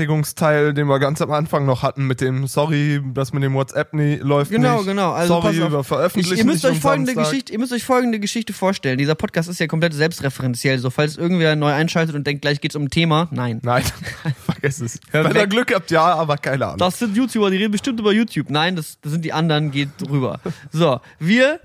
Rechtfertigungsteil, 0.07 0.75
den 0.75 0.87
wir 0.89 0.99
ganz 0.99 1.21
am 1.21 1.31
Anfang 1.33 1.65
noch 1.67 1.83
hatten 1.83 2.07
mit 2.07 2.21
dem 2.21 2.47
Sorry, 2.47 3.01
das 3.15 3.33
mit 3.33 3.43
dem 3.43 3.55
WhatsApp 3.55 3.93
nie, 3.95 4.17
läuft 4.17 4.51
Genau, 4.51 4.77
nicht. 4.79 4.87
genau. 4.87 5.13
Also 5.13 5.41
Sorry, 5.41 5.57
Ich, 5.81 5.87
veröffentlichen 5.87 6.37
ihr, 6.39 6.45
müsst 6.45 6.65
euch 6.65 6.79
folgende 6.81 7.13
Samstag. 7.13 7.31
Geschichte, 7.31 7.53
ihr 7.53 7.59
müsst 7.59 7.73
euch 7.73 7.85
folgende 7.85 8.21
Geschichte 8.21 8.53
vorstellen. 8.53 8.99
Dieser 8.99 9.15
Podcast 9.15 9.49
ist 9.49 9.61
ja 9.61 9.67
komplett 9.67 9.95
selbstreferenziell. 9.95 10.79
So, 10.79 10.91
falls 10.91 11.17
irgendwer 11.17 11.57
neu 11.57 11.73
einschaltet 11.73 12.15
und 12.15 12.27
denkt, 12.27 12.43
gleich 12.43 12.61
geht's 12.61 12.77
um 12.77 12.85
ein 12.85 12.91
Thema. 12.91 13.29
Nein. 13.31 13.61
Nein, 13.63 13.83
vergiss 14.45 14.81
es. 14.81 15.01
Wenn 15.13 15.35
ihr 15.35 15.47
Glück 15.47 15.75
habt, 15.75 15.91
ja, 15.91 16.15
aber 16.15 16.37
keine 16.37 16.67
Ahnung. 16.67 16.79
Das 16.79 16.92
sind 16.99 17.17
YouTuber, 17.17 17.51
die 17.51 17.59
reden 17.59 17.73
bestimmt 17.73 18.01
über 18.01 18.13
YouTube. 18.13 18.51
Nein, 18.51 18.77
das, 18.77 18.99
das 19.01 19.13
sind 19.13 19.25
die 19.25 19.33
anderen, 19.33 19.71
geht 19.71 19.91
drüber. 19.99 20.41
So, 20.71 21.01
wir, 21.19 21.61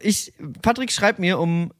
ich, 0.00 0.32
Patrick 0.62 0.92
schreibt 0.92 1.18
mir 1.18 1.38
um 1.38 1.72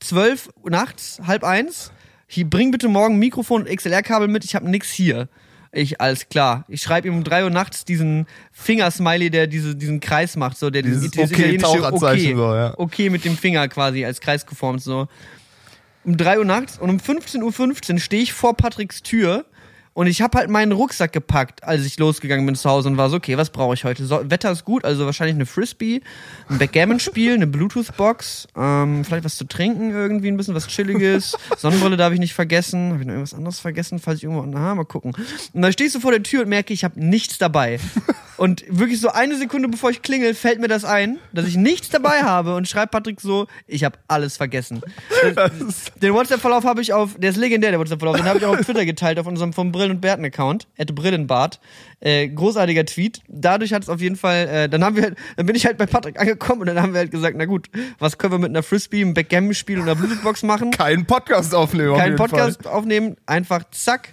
12 0.00 0.50
Uhr 0.62 0.70
nachts, 0.70 1.20
halb 1.26 1.44
eins, 1.44 1.92
hier, 2.26 2.48
bring 2.48 2.70
bitte 2.70 2.88
morgen 2.88 3.18
Mikrofon 3.18 3.62
und 3.62 3.74
XLR-Kabel 3.74 4.28
mit, 4.28 4.44
ich 4.44 4.54
habe 4.54 4.68
nix 4.68 4.90
hier. 4.90 5.28
Ich, 5.72 6.00
alles 6.00 6.28
klar. 6.28 6.64
Ich 6.68 6.82
schreibe 6.82 7.08
ihm 7.08 7.16
um 7.18 7.24
3 7.24 7.44
Uhr 7.44 7.50
nachts 7.50 7.84
diesen 7.84 8.26
Fingersmiley, 8.50 9.30
der 9.30 9.46
diese, 9.46 9.76
diesen 9.76 10.00
Kreis 10.00 10.36
macht, 10.36 10.56
so, 10.56 10.70
der 10.70 10.82
Dieses 10.82 11.10
dieses 11.10 11.30
okay 11.30 11.58
okay, 11.58 12.34
so, 12.34 12.54
ja. 12.54 12.74
okay 12.78 13.10
mit 13.10 13.24
dem 13.24 13.36
Finger 13.36 13.68
quasi 13.68 14.04
als 14.04 14.20
Kreis 14.20 14.46
geformt, 14.46 14.82
so. 14.82 15.06
Um 16.04 16.16
3 16.16 16.38
Uhr 16.38 16.44
nachts 16.44 16.78
und 16.78 16.88
um 16.88 16.96
15.15 16.98 17.92
Uhr 17.92 17.98
stehe 17.98 18.22
ich 18.22 18.32
vor 18.32 18.56
Patricks 18.56 19.02
Tür 19.02 19.44
Und 19.96 20.08
ich 20.08 20.20
habe 20.20 20.36
halt 20.36 20.50
meinen 20.50 20.72
Rucksack 20.72 21.14
gepackt, 21.14 21.64
als 21.64 21.86
ich 21.86 21.98
losgegangen 21.98 22.44
bin 22.44 22.54
zu 22.54 22.68
Hause 22.68 22.90
und 22.90 22.98
war 22.98 23.08
so, 23.08 23.16
okay, 23.16 23.38
was 23.38 23.48
brauche 23.48 23.72
ich 23.72 23.84
heute? 23.84 24.04
So, 24.04 24.20
Wetter 24.30 24.52
ist 24.52 24.66
gut, 24.66 24.84
also 24.84 25.06
wahrscheinlich 25.06 25.36
eine 25.36 25.46
Frisbee, 25.46 26.02
ein 26.50 26.58
Backgammon-Spiel, 26.58 27.32
eine 27.32 27.46
Bluetooth-Box, 27.46 28.48
ähm, 28.58 29.06
vielleicht 29.06 29.24
was 29.24 29.36
zu 29.36 29.46
trinken 29.46 29.92
irgendwie, 29.92 30.28
ein 30.28 30.36
bisschen 30.36 30.54
was 30.54 30.66
Chilliges. 30.66 31.34
Sonnenbrille 31.56 31.96
darf 31.96 32.12
ich 32.12 32.18
nicht 32.18 32.34
vergessen. 32.34 32.90
Habe 32.90 33.00
ich 33.00 33.06
noch 33.06 33.14
irgendwas 33.14 33.32
anderes 33.32 33.58
vergessen, 33.58 33.98
falls 33.98 34.18
ich 34.18 34.24
irgendwo, 34.24 34.44
na, 34.44 34.74
mal 34.74 34.84
gucken. 34.84 35.14
Und 35.54 35.62
dann 35.62 35.72
stehst 35.72 35.94
du 35.94 36.00
vor 36.00 36.10
der 36.10 36.22
Tür 36.22 36.42
und 36.42 36.50
merke, 36.50 36.74
ich 36.74 36.84
habe 36.84 37.02
nichts 37.02 37.38
dabei. 37.38 37.80
Und 38.36 38.64
wirklich 38.68 39.00
so 39.00 39.08
eine 39.08 39.36
Sekunde 39.36 39.68
bevor 39.68 39.90
ich 39.90 40.02
klingel, 40.02 40.34
fällt 40.34 40.60
mir 40.60 40.68
das 40.68 40.84
ein, 40.84 41.18
dass 41.32 41.46
ich 41.46 41.56
nichts 41.56 41.88
dabei 41.88 42.22
habe 42.22 42.54
und 42.54 42.68
schreibt 42.68 42.92
Patrick 42.92 43.20
so, 43.20 43.46
ich 43.66 43.84
habe 43.84 43.98
alles 44.08 44.36
vergessen. 44.36 44.82
Den 46.02 46.12
WhatsApp-Verlauf 46.12 46.64
habe 46.64 46.82
ich 46.82 46.92
auf, 46.92 47.16
der 47.18 47.30
ist 47.30 47.36
legendär, 47.36 47.70
der 47.70 47.80
WhatsApp-Verlauf, 47.80 48.16
den 48.16 48.26
habe 48.26 48.38
ich 48.38 48.44
auch 48.44 48.58
auf 48.58 48.64
Twitter 48.64 48.84
geteilt, 48.84 49.18
auf 49.18 49.26
unserem 49.26 49.52
vom 49.52 49.72
Brillen 49.86 49.96
und 49.96 50.00
Bärten-Account, 50.00 50.66
at 50.78 50.94
Brillenbart. 50.94 51.60
Äh, 52.00 52.28
großartiger 52.28 52.84
Tweet. 52.84 53.22
Dadurch 53.28 53.72
hat 53.72 53.84
es 53.84 53.88
auf 53.88 54.00
jeden 54.00 54.16
Fall, 54.16 54.48
äh, 54.48 54.68
dann 54.68 54.84
haben 54.84 54.96
wir 54.96 55.14
dann 55.36 55.46
bin 55.46 55.56
ich 55.56 55.64
halt 55.64 55.78
bei 55.78 55.86
Patrick 55.86 56.20
angekommen 56.20 56.62
und 56.62 56.66
dann 56.66 56.80
haben 56.80 56.92
wir 56.92 56.98
halt 56.98 57.10
gesagt, 57.10 57.36
na 57.38 57.46
gut, 57.46 57.70
was 57.98 58.18
können 58.18 58.34
wir 58.34 58.38
mit 58.38 58.50
einer 58.50 58.62
Frisbee, 58.62 59.00
einem 59.00 59.14
Backgammon-Spiel 59.14 59.78
und 59.78 59.84
einer 59.84 59.94
Bluetooth-Box 59.94 60.42
machen? 60.42 60.70
Kein 60.76 61.06
Podcast 61.06 61.54
aufnehmen. 61.54 61.92
auf 61.92 61.98
Keinen 61.98 62.18
Fall. 62.18 62.28
Podcast 62.28 62.66
aufnehmen, 62.66 63.16
einfach 63.26 63.64
zack, 63.70 64.10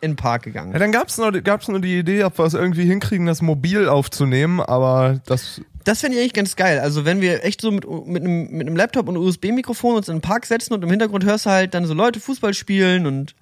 in 0.00 0.12
den 0.12 0.16
Park 0.16 0.42
gegangen. 0.42 0.72
Ja, 0.72 0.78
dann 0.78 0.92
gab's 0.92 1.16
nur, 1.16 1.32
gab's 1.32 1.68
nur 1.68 1.80
die 1.80 1.98
Idee, 1.98 2.24
ob 2.24 2.38
wir 2.38 2.44
es 2.44 2.54
irgendwie 2.54 2.84
hinkriegen, 2.84 3.26
das 3.26 3.40
mobil 3.40 3.88
aufzunehmen, 3.88 4.60
aber 4.60 5.20
das. 5.26 5.60
Das 5.84 6.00
fände 6.00 6.16
ich 6.16 6.20
eigentlich 6.20 6.34
ganz 6.34 6.56
geil. 6.56 6.80
Also 6.80 7.04
wenn 7.04 7.20
wir 7.20 7.44
echt 7.44 7.60
so 7.60 7.70
mit, 7.70 7.88
mit, 7.88 8.22
einem, 8.22 8.50
mit 8.50 8.66
einem 8.66 8.76
Laptop 8.76 9.08
und 9.08 9.16
USB-Mikrofon 9.16 9.94
uns 9.94 10.08
in 10.08 10.16
den 10.16 10.20
Park 10.20 10.44
setzen 10.44 10.74
und 10.74 10.82
im 10.82 10.90
Hintergrund 10.90 11.24
hörst 11.24 11.46
du 11.46 11.50
halt 11.50 11.74
dann 11.74 11.86
so 11.86 11.94
Leute 11.94 12.18
Fußball 12.18 12.54
spielen 12.54 13.06
und 13.06 13.36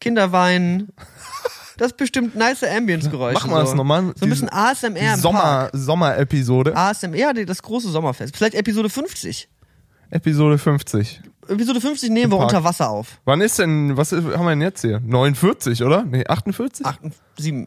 Kinder 0.00 0.32
weinen. 0.32 0.88
Das 1.76 1.92
ist 1.92 1.96
bestimmt 1.96 2.34
nice 2.36 2.62
Ambience-Geräusche. 2.62 3.34
Machen 3.46 3.50
wir 3.50 3.60
so. 3.60 3.64
das 3.66 3.74
nochmal. 3.74 4.12
So 4.16 4.26
ein 4.26 4.30
bisschen 4.30 4.48
ASMR 4.50 5.14
im. 5.14 5.20
Sommer, 5.20 5.70
Sommer-Episode. 5.72 6.76
ASMR, 6.76 7.32
das 7.46 7.62
große 7.62 7.90
Sommerfest. 7.90 8.36
Vielleicht 8.36 8.54
Episode 8.54 8.90
50. 8.90 9.48
Episode 10.10 10.58
50. 10.58 11.20
Episode 11.48 11.80
50 11.80 12.10
nehmen 12.10 12.32
wir 12.32 12.38
Park. 12.38 12.50
unter 12.50 12.64
Wasser 12.64 12.90
auf. 12.90 13.20
Wann 13.24 13.40
ist 13.40 13.58
denn, 13.58 13.96
was 13.96 14.12
haben 14.12 14.24
wir 14.44 14.50
denn 14.50 14.60
jetzt 14.60 14.82
hier? 14.82 15.00
49, 15.00 15.82
oder? 15.82 16.02
Nee, 16.04 16.24
48? 16.26 16.84
8, 16.84 16.98
7, 17.38 17.66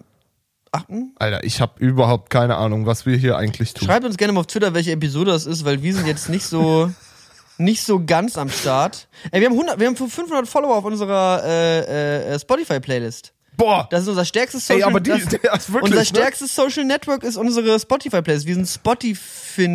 8? 0.71 0.85
Alter, 1.17 1.43
ich 1.43 1.59
habe 1.59 1.73
überhaupt 1.83 2.29
keine 2.29 2.55
Ahnung, 2.57 2.85
was 2.85 3.05
wir 3.05 3.17
hier 3.17 3.37
eigentlich 3.37 3.73
tun. 3.73 3.87
Schreibt 3.87 4.05
uns 4.05 4.17
gerne 4.17 4.33
mal 4.33 4.41
auf 4.41 4.47
Twitter, 4.47 4.73
welche 4.73 4.91
Episode 4.91 5.31
das 5.31 5.45
ist, 5.45 5.65
weil 5.65 5.81
wir 5.81 5.93
sind 5.93 6.07
jetzt 6.07 6.29
nicht 6.29 6.45
so 6.45 6.91
nicht 7.57 7.83
so 7.83 8.03
ganz 8.05 8.37
am 8.37 8.49
Start. 8.49 9.07
Ey, 9.31 9.41
wir 9.41 9.47
haben 9.47 9.53
100, 9.55 9.79
wir 9.79 9.87
haben 9.87 9.95
500 9.95 10.47
Follower 10.47 10.75
auf 10.77 10.85
unserer 10.85 11.41
äh, 11.45 12.33
äh, 12.33 12.39
Spotify 12.39 12.79
Playlist. 12.79 13.33
Boah! 13.55 13.87
Das 13.91 14.01
ist 14.01 14.07
unser 14.07 14.25
stärkstes 14.25 14.65
Social 14.65 14.81
Ey, 14.81 14.83
aber 14.87 14.99
die, 14.99 15.11
das, 15.11 15.31
wirklich, 15.71 15.83
Unser 15.83 15.95
ne? 15.97 16.05
stärkstes 16.05 16.55
Social 16.55 16.85
Network 16.85 17.23
ist 17.23 17.37
unsere 17.37 17.79
Spotify 17.79 18.23
Playlist. 18.23 18.47
Wir 18.47 18.55
sind 18.55 18.67
Spotify 18.67 19.65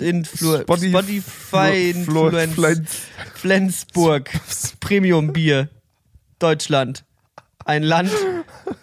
Influ 0.00 0.56
Spotify- 0.56 0.88
Spotify 0.88 1.94
Flo- 2.04 2.28
Influence 2.28 2.54
Flens- 2.54 2.90
Flensburg 3.34 4.30
Premium 4.80 5.32
Bier 5.34 5.68
Deutschland. 6.38 7.04
Ein 7.66 7.82
Land, 7.82 8.10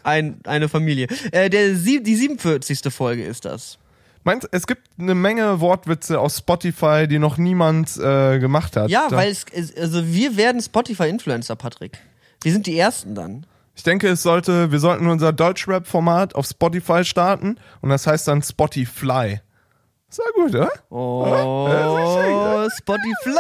ein, 0.04 0.40
eine 0.46 0.70
Familie. 0.70 1.08
Äh, 1.32 1.50
der, 1.50 1.70
die 1.74 2.16
47. 2.16 2.94
Folge 2.94 3.26
ist 3.26 3.44
das. 3.46 3.80
Meinst, 4.28 4.50
es 4.52 4.68
gibt 4.68 4.90
eine 5.00 5.16
Menge 5.16 5.62
Wortwitze 5.62 6.20
auf 6.20 6.34
Spotify, 6.34 7.08
die 7.08 7.18
noch 7.18 7.38
niemand 7.38 7.96
äh, 7.96 8.40
gemacht 8.40 8.76
hat. 8.76 8.90
Ja, 8.90 9.08
weil 9.10 9.32
es, 9.32 9.46
also 9.78 10.06
wir 10.06 10.36
werden 10.36 10.62
Spotify-Influencer, 10.62 11.56
Patrick. 11.56 11.98
Wir 12.44 12.52
sind 12.52 12.68
die 12.68 12.78
Ersten 12.78 13.16
dann. 13.16 13.46
Ich 13.74 13.84
denke, 13.84 14.10
es 14.10 14.24
sollte, 14.24 14.70
wir 14.70 14.80
sollten 14.80 15.08
unser 15.08 15.32
Deutschrap-Format 15.32 16.36
auf 16.36 16.46
Spotify 16.46 17.06
starten 17.06 17.56
und 17.80 17.90
das 17.90 18.06
heißt 18.06 18.28
dann 18.28 18.42
Spotify. 18.42 19.40
Ist 20.10 20.20
ja 20.20 20.26
gut, 20.42 20.56
oder? 20.56 20.72
Oh, 20.90 22.70
Spotify. 22.78 23.38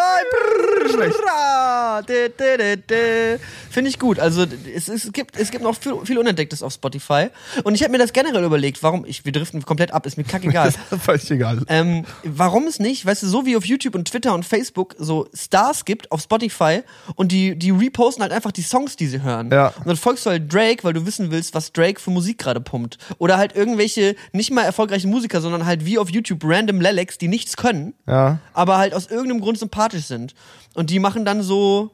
Dä, 2.05 2.75
dä. 2.75 3.39
Finde 3.69 3.89
ich 3.89 3.97
gut. 3.97 4.19
Also 4.19 4.45
es, 4.75 4.89
es, 4.89 5.13
gibt, 5.13 5.37
es 5.39 5.51
gibt 5.51 5.63
noch 5.63 5.77
viel, 5.77 5.95
viel 6.03 6.17
Unentdecktes 6.17 6.61
auf 6.61 6.73
Spotify. 6.73 7.29
Und 7.63 7.75
ich 7.75 7.83
habe 7.83 7.93
mir 7.93 7.99
das 7.99 8.11
generell 8.11 8.43
überlegt, 8.43 8.83
warum, 8.83 9.05
ich, 9.05 9.23
wir 9.23 9.31
driften 9.31 9.63
komplett 9.63 9.93
ab, 9.93 10.05
ist 10.05 10.17
mir 10.17 10.25
kackegal. 10.25 10.73
Völlig 11.01 11.31
egal. 11.31 11.61
Ähm, 11.69 12.03
warum 12.23 12.67
es 12.67 12.79
nicht, 12.79 13.05
weißt 13.05 13.23
du, 13.23 13.27
so 13.27 13.45
wie 13.45 13.55
auf 13.55 13.65
YouTube 13.65 13.95
und 13.95 14.09
Twitter 14.09 14.33
und 14.33 14.43
Facebook 14.43 14.93
so 14.99 15.29
Stars 15.33 15.85
gibt 15.85 16.11
auf 16.11 16.21
Spotify 16.21 16.81
und 17.15 17.31
die, 17.31 17.57
die 17.57 17.71
reposten 17.71 18.23
halt 18.23 18.33
einfach 18.33 18.51
die 18.51 18.61
Songs, 18.61 18.97
die 18.97 19.07
sie 19.07 19.21
hören. 19.21 19.51
Ja. 19.51 19.67
Und 19.67 19.87
dann 19.87 19.95
folgst 19.95 20.25
du 20.25 20.31
halt 20.31 20.53
Drake, 20.53 20.83
weil 20.83 20.91
du 20.91 21.05
wissen 21.05 21.31
willst, 21.31 21.55
was 21.55 21.71
Drake 21.71 22.01
für 22.01 22.11
Musik 22.11 22.39
gerade 22.39 22.59
pumpt. 22.59 22.97
Oder 23.19 23.37
halt 23.37 23.55
irgendwelche 23.55 24.17
nicht 24.33 24.51
mal 24.51 24.63
erfolgreichen 24.63 25.09
Musiker, 25.09 25.39
sondern 25.39 25.65
halt 25.65 25.85
wie 25.85 25.97
auf 25.97 26.09
YouTube 26.09 26.39
random 26.57 26.81
Lelex, 26.81 27.17
die 27.17 27.27
nichts 27.27 27.55
können, 27.57 27.93
Ja. 28.07 28.39
aber 28.53 28.77
halt 28.77 28.93
aus 28.93 29.07
irgendeinem 29.07 29.41
Grund 29.41 29.59
sympathisch 29.59 30.05
sind. 30.05 30.33
Und 30.73 30.89
die 30.89 30.99
machen 30.99 31.23
dann 31.25 31.41
so. 31.43 31.91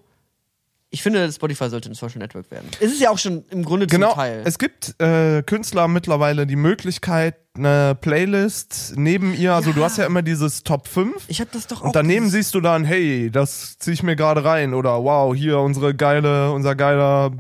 Ich 0.96 1.02
finde, 1.02 1.32
Spotify 1.32 1.70
sollte 1.72 1.90
ein 1.90 1.96
Social 1.96 2.20
Network 2.20 2.52
werden. 2.52 2.68
Es 2.80 2.92
ist 2.92 3.02
ja 3.02 3.10
auch 3.10 3.18
schon 3.18 3.44
im 3.50 3.66
Grunde 3.66 3.88
Genau, 3.88 4.10
zum 4.10 4.16
Teil. 4.16 4.42
es 4.46 4.60
gibt 4.60 4.94
äh, 5.02 5.42
Künstler 5.42 5.88
mittlerweile 5.88 6.46
die 6.46 6.56
Möglichkeit, 6.56 7.36
eine 7.56 7.96
Playlist 8.00 8.94
neben 8.96 9.34
ihr, 9.34 9.56
also 9.56 9.72
du 9.72 9.84
hast 9.84 9.98
ja 9.98 10.06
immer 10.06 10.22
dieses 10.22 10.62
Top 10.64 10.88
5 10.88 11.16
ich 11.28 11.40
habe 11.40 11.50
das 11.52 11.66
doch 11.66 11.82
auch. 11.82 11.86
und 11.86 11.96
daneben 11.96 12.26
dieses- 12.26 12.34
siehst 12.46 12.56
du 12.56 12.62
dann, 12.62 12.84
hey, 12.86 13.32
das 13.32 13.76
zieh 13.80 13.92
ich 13.92 14.04
mir 14.04 14.16
gerade 14.16 14.44
rein 14.46 14.76
oder 14.76 15.04
wow, 15.04 15.34
hier 15.36 15.58
unsere 15.60 15.96
geile, 15.96 16.52
unser 16.52 16.76
geiler 16.76 17.32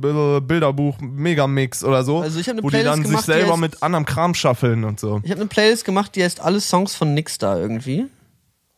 Bilderbuch 0.00 0.96
Megamix 1.00 1.84
oder 1.84 2.04
so, 2.04 2.20
Also 2.20 2.40
ich 2.40 2.48
hab 2.48 2.54
eine 2.54 2.62
wo 2.62 2.70
die 2.70 2.76
Playlist 2.76 2.92
dann 2.96 3.02
gemacht, 3.02 3.24
sich 3.26 3.34
die 3.34 3.40
selber 3.40 3.54
heißt- 3.54 3.60
mit 3.60 3.82
anderem 3.82 4.06
Kram 4.06 4.34
schaffeln 4.34 4.84
und 4.84 4.98
so. 4.98 5.20
Ich 5.24 5.30
habe 5.30 5.40
eine 5.42 5.48
Playlist 5.48 5.84
gemacht, 5.84 6.14
die 6.16 6.22
heißt 6.24 6.40
alle 6.40 6.60
Songs 6.60 6.94
von 6.94 7.12
Nixstar 7.14 7.58
irgendwie. 7.60 8.06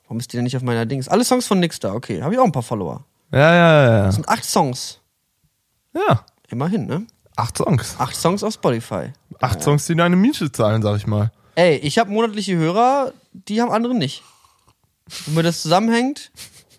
Warum 0.05 0.19
ist 0.19 0.33
die 0.33 0.37
denn 0.37 0.45
nicht 0.45 0.57
auf 0.57 0.63
meiner 0.63 0.85
Dings? 0.87 1.09
Alle 1.09 1.25
Songs 1.25 1.47
von 1.47 1.61
Nixstar, 1.61 1.95
okay. 1.95 2.23
Habe 2.23 2.35
ich 2.35 2.41
auch 2.41 2.45
ein 2.45 2.53
paar 2.53 2.63
Follower. 2.63 3.05
Ja, 3.33 3.55
ja, 3.55 3.89
ja. 3.89 4.05
Das 4.05 4.15
sind 4.15 4.29
acht 4.29 4.45
Songs. 4.45 5.01
Ja, 5.95 6.25
Immerhin, 6.49 6.87
ne? 6.87 7.07
acht 7.37 7.59
Songs. 7.59 7.97
Acht 7.99 8.17
Songs 8.17 8.43
auf 8.43 8.55
Spotify. 8.55 9.13
Acht 9.41 9.63
Songs, 9.63 9.87
die 9.87 9.95
deine 9.95 10.17
Miete 10.17 10.51
zahlen, 10.51 10.83
sag 10.83 10.97
ich 10.97 11.07
mal. 11.07 11.31
Ey, 11.55 11.77
ich 11.77 11.99
habe 11.99 12.11
monatliche 12.11 12.57
Hörer, 12.57 13.13
die 13.33 13.61
haben 13.61 13.71
andere 13.71 13.95
nicht. 13.95 14.23
Wenn 15.27 15.45
das 15.45 15.63
zusammenhängt, 15.63 16.31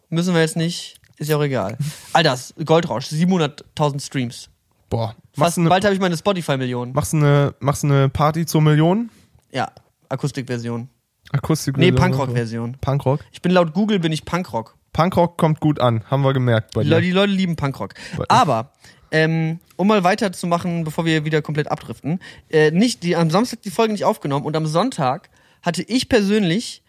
müssen 0.10 0.33
wir 0.33 0.41
jetzt 0.41 0.55
nicht. 0.55 0.99
Ist 1.17 1.29
ja 1.29 1.38
auch 1.38 1.43
egal. 1.43 1.77
Alter, 2.13 2.38
Goldrausch, 2.63 3.05
700.000 3.07 3.99
Streams. 4.01 4.49
Boah. 4.89 5.15
Fast 5.33 5.57
eine, 5.57 5.69
bald 5.69 5.83
habe 5.83 5.93
ich 5.93 5.99
meine 5.99 6.15
Spotify-Million. 6.15 6.93
machst 6.93 7.13
du 7.13 7.17
eine, 7.17 7.55
machst 7.60 7.83
eine 7.83 8.10
Party 8.10 8.45
zur 8.45 8.62
Million? 8.62 9.10
Ja, 9.51 9.71
Akustikversion. 10.10 10.89
Akustik? 11.31 11.77
Nee, 11.77 11.91
Punkrock-Version. 11.91 12.77
Punkrock? 12.79 13.19
Ich 13.31 13.41
bin 13.41 13.51
laut 13.51 13.73
Google 13.73 13.99
bin 13.99 14.12
ich 14.12 14.23
Punkrock. 14.23 14.76
Punkrock 14.97 15.38
kommt 15.38 15.60
gut 15.60 15.79
an, 15.79 16.03
haben 16.10 16.23
wir 16.23 16.33
gemerkt 16.33 16.73
bei 16.73 16.81
Die 16.81 16.89
dir. 16.89 16.95
Leute, 16.95 17.05
die 17.05 17.12
Leute 17.12 17.31
lieben 17.31 17.55
Punkrock. 17.55 17.93
Aber, 18.29 18.71
ähm, 19.12 19.60
um 19.75 19.88
mal 19.88 20.03
weiterzumachen, 20.03 20.83
bevor 20.83 21.05
wir 21.05 21.23
wieder 21.23 21.43
komplett 21.43 21.69
abdriften, 21.69 22.19
äh, 22.49 22.71
nicht, 22.71 23.03
die, 23.03 23.15
am 23.15 23.29
Samstag 23.29 23.62
die 23.62 23.69
Folge 23.69 23.93
nicht 23.93 24.05
aufgenommen 24.05 24.43
und 24.43 24.55
am 24.55 24.65
Sonntag 24.65 25.29
hatte 25.62 25.83
ich 25.83 26.10
persönlich 26.10 26.81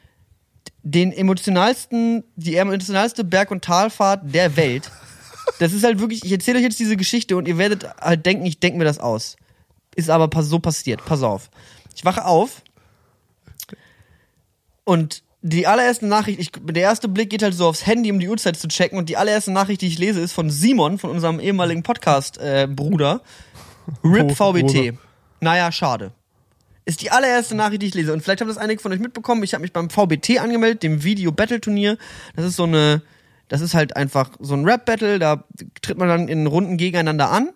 den 0.83 1.13
emotionalsten, 1.13 2.25
die 2.35 2.57
emotionalste 2.57 3.25
Berg- 3.25 3.51
und 3.51 3.63
Talfahrt 3.63 4.23
der 4.35 4.57
Welt. 4.57 4.91
Das 5.61 5.73
ist 5.73 5.83
halt 5.83 5.99
wirklich, 5.99 6.27
ich 6.27 6.31
erzähle 6.31 6.59
euch 6.59 6.65
jetzt 6.65 6.79
diese 6.79 6.99
Geschichte 6.99 7.35
und 7.35 7.49
ihr 7.49 7.57
werdet 7.57 7.89
halt 8.03 8.27
denken, 8.27 8.45
ich 8.45 8.61
denke 8.61 8.77
mir 8.77 8.85
das 8.85 8.99
aus. 8.99 9.37
Ist 9.97 10.11
aber 10.11 10.29
so 10.43 10.59
passiert. 10.59 11.03
Pass 11.07 11.23
auf. 11.23 11.49
Ich 11.97 12.05
wache 12.05 12.27
auf 12.27 12.63
und 14.85 15.23
die 15.43 15.67
allererste 15.67 16.07
Nachricht, 16.07 16.41
ich, 16.41 16.51
der 16.53 16.83
erste 16.83 17.09
Blick 17.09 17.31
geht 17.31 17.43
halt 17.43 17.55
so 17.55 17.67
aufs 17.69 17.87
Handy, 17.87 18.11
um 18.11 18.19
die 18.19 18.29
Uhrzeit 18.29 18.57
zu 18.57 18.67
checken 18.69 18.99
und 18.99 19.09
die 19.09 19.17
allererste 19.17 19.53
Nachricht, 19.53 19.83
die 19.83 19.87
ich 19.87 19.99
lese, 19.99 20.21
ist 20.21 20.33
von 20.33 20.51
Simon, 20.51 20.99
von 20.99 21.11
unserem 21.11 21.39
ehemaligen 21.41 21.83
Podcast-Bruder. 21.83 23.21
RIP 24.05 24.33
Oh, 24.39 24.53
VBT. 24.53 24.67
Bruder. 24.67 24.93
Naja, 25.41 25.71
schade. 25.73 26.13
Ist 26.85 27.03
die 27.03 27.11
allererste 27.11 27.55
Nachricht, 27.55 27.83
die 27.83 27.87
ich 27.87 27.95
lese. 27.95 28.13
Und 28.13 28.23
vielleicht 28.23 28.41
haben 28.41 28.49
das 28.49 28.59
einige 28.59 28.81
von 28.81 28.93
euch 28.93 28.99
mitbekommen. 28.99 29.43
Ich 29.43 29.55
habe 29.55 29.63
mich 29.63 29.73
beim 29.73 29.91
VBT 29.91 30.41
angemeldet, 30.41 30.83
dem 30.83 31.05
Video 31.05 31.33
Battle 31.33 31.61
Turnier. 31.61 31.99
Das 32.35 32.45
ist 32.45 32.57
so 32.57 32.65
eine, 32.65 33.03
das 33.49 33.61
ist 33.61 33.75
halt 33.75 33.95
einfach 33.97 34.31
so 34.41 34.55
ein 34.55 34.65
Rap 34.65 34.87
Battle. 34.87 35.19
Da 35.19 35.45
tritt 35.83 35.99
man 35.99 36.09
dann 36.09 36.29
in 36.29 36.47
Runden 36.47 36.77
gegeneinander 36.79 37.31
an. 37.31 37.51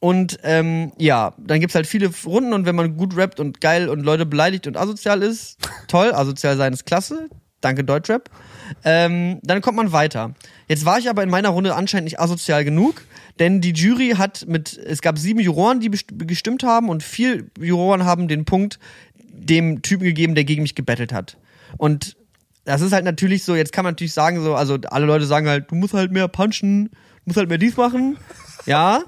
Und 0.00 0.38
ähm, 0.44 0.92
ja, 0.98 1.34
dann 1.38 1.60
gibt's 1.60 1.74
halt 1.74 1.86
viele 1.86 2.10
Runden 2.24 2.54
und 2.54 2.64
wenn 2.64 2.74
man 2.74 2.96
gut 2.96 3.16
rappt 3.16 3.38
und 3.38 3.60
geil 3.60 3.90
und 3.90 4.00
Leute 4.00 4.24
beleidigt 4.24 4.66
und 4.66 4.78
asozial 4.78 5.22
ist, 5.22 5.58
toll, 5.88 6.12
asozial 6.12 6.56
sein 6.56 6.72
ist 6.72 6.86
klasse, 6.86 7.28
danke 7.60 7.84
Deutschrap, 7.84 8.30
ähm, 8.82 9.40
dann 9.42 9.60
kommt 9.60 9.76
man 9.76 9.92
weiter. 9.92 10.34
Jetzt 10.68 10.86
war 10.86 10.98
ich 10.98 11.10
aber 11.10 11.22
in 11.22 11.28
meiner 11.28 11.50
Runde 11.50 11.74
anscheinend 11.74 12.04
nicht 12.04 12.18
asozial 12.18 12.64
genug, 12.64 13.02
denn 13.38 13.60
die 13.60 13.72
Jury 13.72 14.14
hat 14.16 14.46
mit, 14.48 14.78
es 14.78 15.02
gab 15.02 15.18
sieben 15.18 15.40
Juroren, 15.40 15.80
die 15.80 15.90
gestimmt 15.90 16.62
haben 16.62 16.88
und 16.88 17.02
vier 17.02 17.44
Juroren 17.58 18.06
haben 18.06 18.26
den 18.26 18.46
Punkt 18.46 18.78
dem 19.16 19.82
Typen 19.82 20.04
gegeben, 20.04 20.34
der 20.34 20.44
gegen 20.44 20.62
mich 20.62 20.74
gebettelt 20.74 21.12
hat. 21.12 21.36
Und 21.76 22.16
das 22.64 22.80
ist 22.80 22.92
halt 22.92 23.04
natürlich 23.04 23.44
so, 23.44 23.54
jetzt 23.54 23.72
kann 23.72 23.84
man 23.84 23.92
natürlich 23.92 24.12
sagen, 24.12 24.42
so, 24.42 24.54
also 24.54 24.78
alle 24.90 25.06
Leute 25.06 25.26
sagen 25.26 25.48
halt, 25.48 25.70
du 25.70 25.74
musst 25.74 25.92
halt 25.92 26.12
mehr 26.12 26.28
punchen, 26.28 26.86
du 26.86 27.22
musst 27.26 27.36
halt 27.36 27.48
mehr 27.48 27.58
dies 27.58 27.76
machen. 27.76 28.16
Ja, 28.66 29.04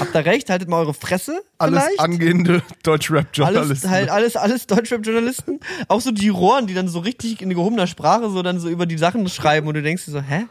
Habt 0.00 0.14
ihr 0.14 0.24
recht, 0.24 0.50
haltet 0.50 0.68
mal 0.68 0.80
eure 0.80 0.94
Fresse. 0.94 1.42
Alles 1.58 1.82
vielleicht. 1.82 2.00
angehende 2.00 2.52
alles, 2.52 2.62
Deutsch-Rap-Journalisten. 2.82 3.90
halt, 3.90 4.10
alles, 4.10 4.36
alles 4.36 4.66
Deutschrap-Journalisten. 4.66 5.60
Auch 5.88 6.00
so 6.00 6.10
die 6.10 6.28
Rohren, 6.28 6.66
die 6.66 6.74
dann 6.74 6.88
so 6.88 7.00
richtig 7.00 7.42
in 7.42 7.50
gehobener 7.50 7.86
Sprache 7.86 8.30
so 8.30 8.42
dann 8.42 8.58
so 8.60 8.68
über 8.68 8.86
die 8.86 8.98
Sachen 8.98 9.28
schreiben 9.28 9.68
und 9.68 9.74
du 9.74 9.82
denkst 9.82 10.04
dir 10.06 10.12
so, 10.12 10.20
hä? 10.20 10.46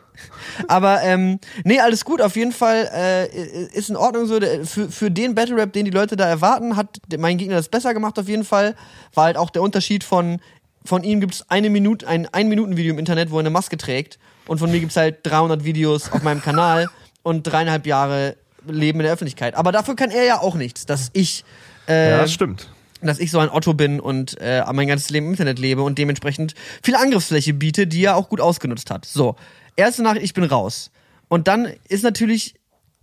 Aber 0.67 1.01
ähm, 1.03 1.39
nee, 1.63 1.79
alles 1.79 2.05
gut. 2.05 2.21
Auf 2.21 2.35
jeden 2.35 2.51
Fall 2.51 2.89
äh, 2.93 3.65
ist 3.73 3.89
in 3.89 3.95
Ordnung 3.95 4.25
so. 4.27 4.39
Für, 4.63 4.89
für 4.89 5.11
den 5.11 5.35
Battle 5.35 5.55
Rap, 5.55 5.73
den 5.73 5.85
die 5.85 5.91
Leute 5.91 6.15
da 6.15 6.27
erwarten, 6.27 6.75
hat 6.75 6.99
mein 7.17 7.37
Gegner 7.37 7.55
das 7.55 7.69
besser 7.69 7.93
gemacht 7.93 8.19
auf 8.19 8.27
jeden 8.27 8.43
Fall. 8.43 8.75
War 9.13 9.25
halt 9.25 9.37
auch 9.37 9.49
der 9.49 9.61
Unterschied 9.61 10.03
von 10.03 10.39
von 10.85 11.03
ihm 11.03 11.21
gibt's 11.21 11.49
eine 11.49 11.69
Minute 11.69 12.05
ein 12.07 12.27
ein 12.33 12.49
Minuten 12.49 12.75
Video 12.75 12.93
im 12.93 12.99
Internet, 12.99 13.31
wo 13.31 13.37
er 13.37 13.39
eine 13.39 13.49
Maske 13.49 13.77
trägt 13.77 14.19
und 14.47 14.59
von 14.59 14.69
mir 14.69 14.81
gibt's 14.81 14.97
halt 14.97 15.19
300 15.23 15.63
Videos 15.63 16.11
auf 16.11 16.23
meinem 16.23 16.41
Kanal 16.41 16.89
und 17.23 17.43
dreieinhalb 17.43 17.85
Jahre 17.87 18.35
Leben 18.67 18.99
in 18.99 19.03
der 19.03 19.13
Öffentlichkeit. 19.13 19.55
Aber 19.55 19.71
dafür 19.71 19.95
kann 19.95 20.11
er 20.11 20.23
ja 20.23 20.39
auch 20.39 20.55
nichts, 20.55 20.85
dass 20.85 21.09
ich 21.13 21.43
äh, 21.87 22.11
ja, 22.11 22.17
das 22.19 22.33
stimmt. 22.33 22.69
dass 23.01 23.19
ich 23.19 23.31
so 23.31 23.39
ein 23.39 23.49
Otto 23.49 23.73
bin 23.73 23.99
und 23.99 24.39
äh, 24.39 24.63
mein 24.71 24.87
ganzes 24.87 25.09
Leben 25.09 25.27
im 25.27 25.31
Internet 25.33 25.59
lebe 25.59 25.81
und 25.81 25.97
dementsprechend 25.97 26.55
viel 26.81 26.95
Angriffsfläche 26.95 27.53
biete, 27.53 27.87
die 27.87 28.03
er 28.05 28.15
auch 28.15 28.29
gut 28.29 28.41
ausgenutzt 28.41 28.89
hat. 28.89 29.05
So, 29.05 29.35
erste 29.75 30.03
Nachricht, 30.03 30.25
ich 30.25 30.33
bin 30.33 30.43
raus. 30.43 30.91
Und 31.27 31.47
dann 31.47 31.67
ist 31.87 32.03
natürlich 32.03 32.55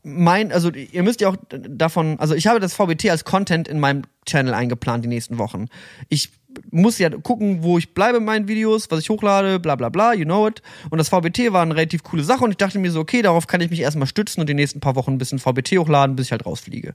mein, 0.02 0.50
also 0.52 0.70
ihr 0.70 1.02
müsst 1.02 1.20
ja 1.20 1.28
auch 1.28 1.36
davon, 1.50 2.18
also 2.20 2.34
ich 2.34 2.46
habe 2.46 2.60
das 2.60 2.74
VBT 2.74 3.10
als 3.10 3.24
Content 3.24 3.68
in 3.68 3.80
meinem 3.80 4.02
Channel 4.24 4.54
eingeplant 4.54 5.04
die 5.04 5.08
nächsten 5.08 5.38
Wochen. 5.38 5.66
Ich 6.08 6.30
muss 6.70 6.98
ja 6.98 7.10
gucken, 7.10 7.62
wo 7.62 7.78
ich 7.78 7.94
bleibe 7.94 8.18
in 8.18 8.24
meinen 8.24 8.48
Videos, 8.48 8.90
was 8.90 9.00
ich 9.00 9.10
hochlade, 9.10 9.58
bla 9.58 9.76
bla 9.76 9.88
bla, 9.88 10.12
you 10.14 10.24
know 10.24 10.46
it. 10.46 10.62
Und 10.90 10.98
das 10.98 11.08
VBT 11.08 11.52
war 11.52 11.62
eine 11.62 11.74
relativ 11.74 12.02
coole 12.02 12.24
Sache 12.24 12.44
und 12.44 12.50
ich 12.50 12.56
dachte 12.56 12.78
mir 12.78 12.90
so, 12.90 13.00
okay, 13.00 13.22
darauf 13.22 13.46
kann 13.46 13.60
ich 13.60 13.70
mich 13.70 13.80
erstmal 13.80 14.06
stützen 14.06 14.40
und 14.40 14.48
die 14.48 14.54
nächsten 14.54 14.80
paar 14.80 14.96
Wochen 14.96 15.12
ein 15.12 15.18
bisschen 15.18 15.38
VBT 15.38 15.78
hochladen, 15.78 16.16
bis 16.16 16.26
ich 16.26 16.32
halt 16.32 16.46
rausfliege. 16.46 16.94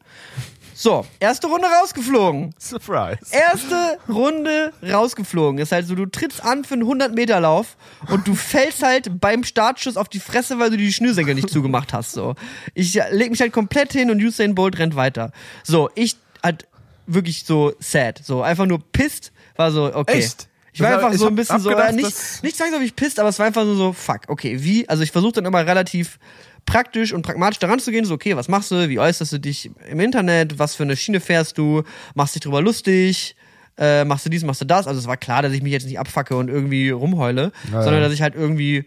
So, 0.73 1.05
erste 1.21 1.47
Runde 1.47 1.67
rausgeflogen. 1.81 2.53
Surprise. 2.59 3.19
Erste 3.31 3.97
Runde 4.09 4.73
rausgeflogen. 4.83 5.59
Ist 5.59 5.71
halt 5.71 5.87
so, 5.87 5.95
du 5.95 6.05
trittst 6.05 6.43
an 6.43 6.65
für 6.65 6.73
einen 6.73 6.83
100-Meter-Lauf 6.83 7.77
und 8.09 8.27
du 8.27 8.35
fällst 8.35 8.83
halt 8.83 9.21
beim 9.21 9.45
Startschuss 9.45 9.95
auf 9.95 10.09
die 10.09 10.19
Fresse, 10.19 10.59
weil 10.59 10.71
du 10.71 10.77
die 10.77 10.91
Schnürsenkel 10.91 11.33
nicht 11.33 11.49
zugemacht 11.49 11.93
hast. 11.93 12.11
So. 12.11 12.35
Ich 12.73 12.93
leg 13.11 13.31
mich 13.31 13.39
halt 13.39 13.53
komplett 13.53 13.93
hin 13.93 14.11
und 14.11 14.21
Usain 14.21 14.53
Bolt 14.53 14.77
rennt 14.77 14.97
weiter. 14.97 15.31
So, 15.63 15.89
ich 15.95 16.17
halt 16.43 16.67
wirklich 17.07 17.45
so 17.45 17.73
sad. 17.79 18.19
So, 18.23 18.41
einfach 18.41 18.65
nur 18.65 18.79
pisst. 18.91 19.31
War 19.55 19.71
so, 19.71 19.93
okay. 19.93 20.19
Echt? 20.19 20.47
Ich 20.73 20.81
war 20.81 20.93
einfach 20.93 21.13
ich 21.13 21.19
so 21.19 21.27
ein 21.27 21.35
bisschen 21.35 21.59
so, 21.61 21.69
äh, 21.71 21.93
nicht, 21.93 22.43
nicht 22.43 22.59
ich 22.59 22.95
pisst, 22.97 23.17
aber 23.19 23.29
es 23.29 23.39
war 23.39 23.45
einfach 23.45 23.63
so, 23.63 23.75
so 23.75 23.93
fuck, 23.93 24.21
okay, 24.27 24.57
wie? 24.61 24.87
Also 24.89 25.03
ich 25.03 25.11
versuche 25.11 25.31
dann 25.31 25.45
immer 25.45 25.65
relativ 25.65 26.19
praktisch 26.65 27.13
und 27.13 27.21
pragmatisch 27.21 27.59
daran 27.59 27.79
zu 27.79 27.91
gehen, 27.91 28.03
so, 28.03 28.13
okay, 28.13 28.35
was 28.35 28.49
machst 28.49 28.71
du, 28.71 28.89
wie 28.89 28.99
äußerst 28.99 29.31
du 29.33 29.39
dich 29.39 29.71
im 29.89 29.99
Internet, 30.01 30.59
was 30.59 30.75
für 30.75 30.83
eine 30.83 30.97
Schiene 30.97 31.21
fährst 31.21 31.57
du, 31.57 31.83
machst 32.13 32.35
dich 32.35 32.41
drüber 32.41 32.61
lustig, 32.61 33.37
äh, 33.77 34.03
machst 34.03 34.25
du 34.25 34.29
dies, 34.29 34.43
machst 34.43 34.61
du 34.61 34.65
das. 34.65 34.87
Also 34.87 34.99
es 34.99 35.07
war 35.07 35.15
klar, 35.17 35.41
dass 35.41 35.53
ich 35.53 35.61
mich 35.61 35.71
jetzt 35.71 35.85
nicht 35.85 35.99
abfacke 35.99 36.35
und 36.35 36.49
irgendwie 36.49 36.89
rumheule, 36.89 37.51
Ja, 37.71 37.81
sondern 37.81 38.01
ja. 38.01 38.07
dass 38.07 38.13
ich 38.13 38.21
halt 38.21 38.35
irgendwie 38.35 38.85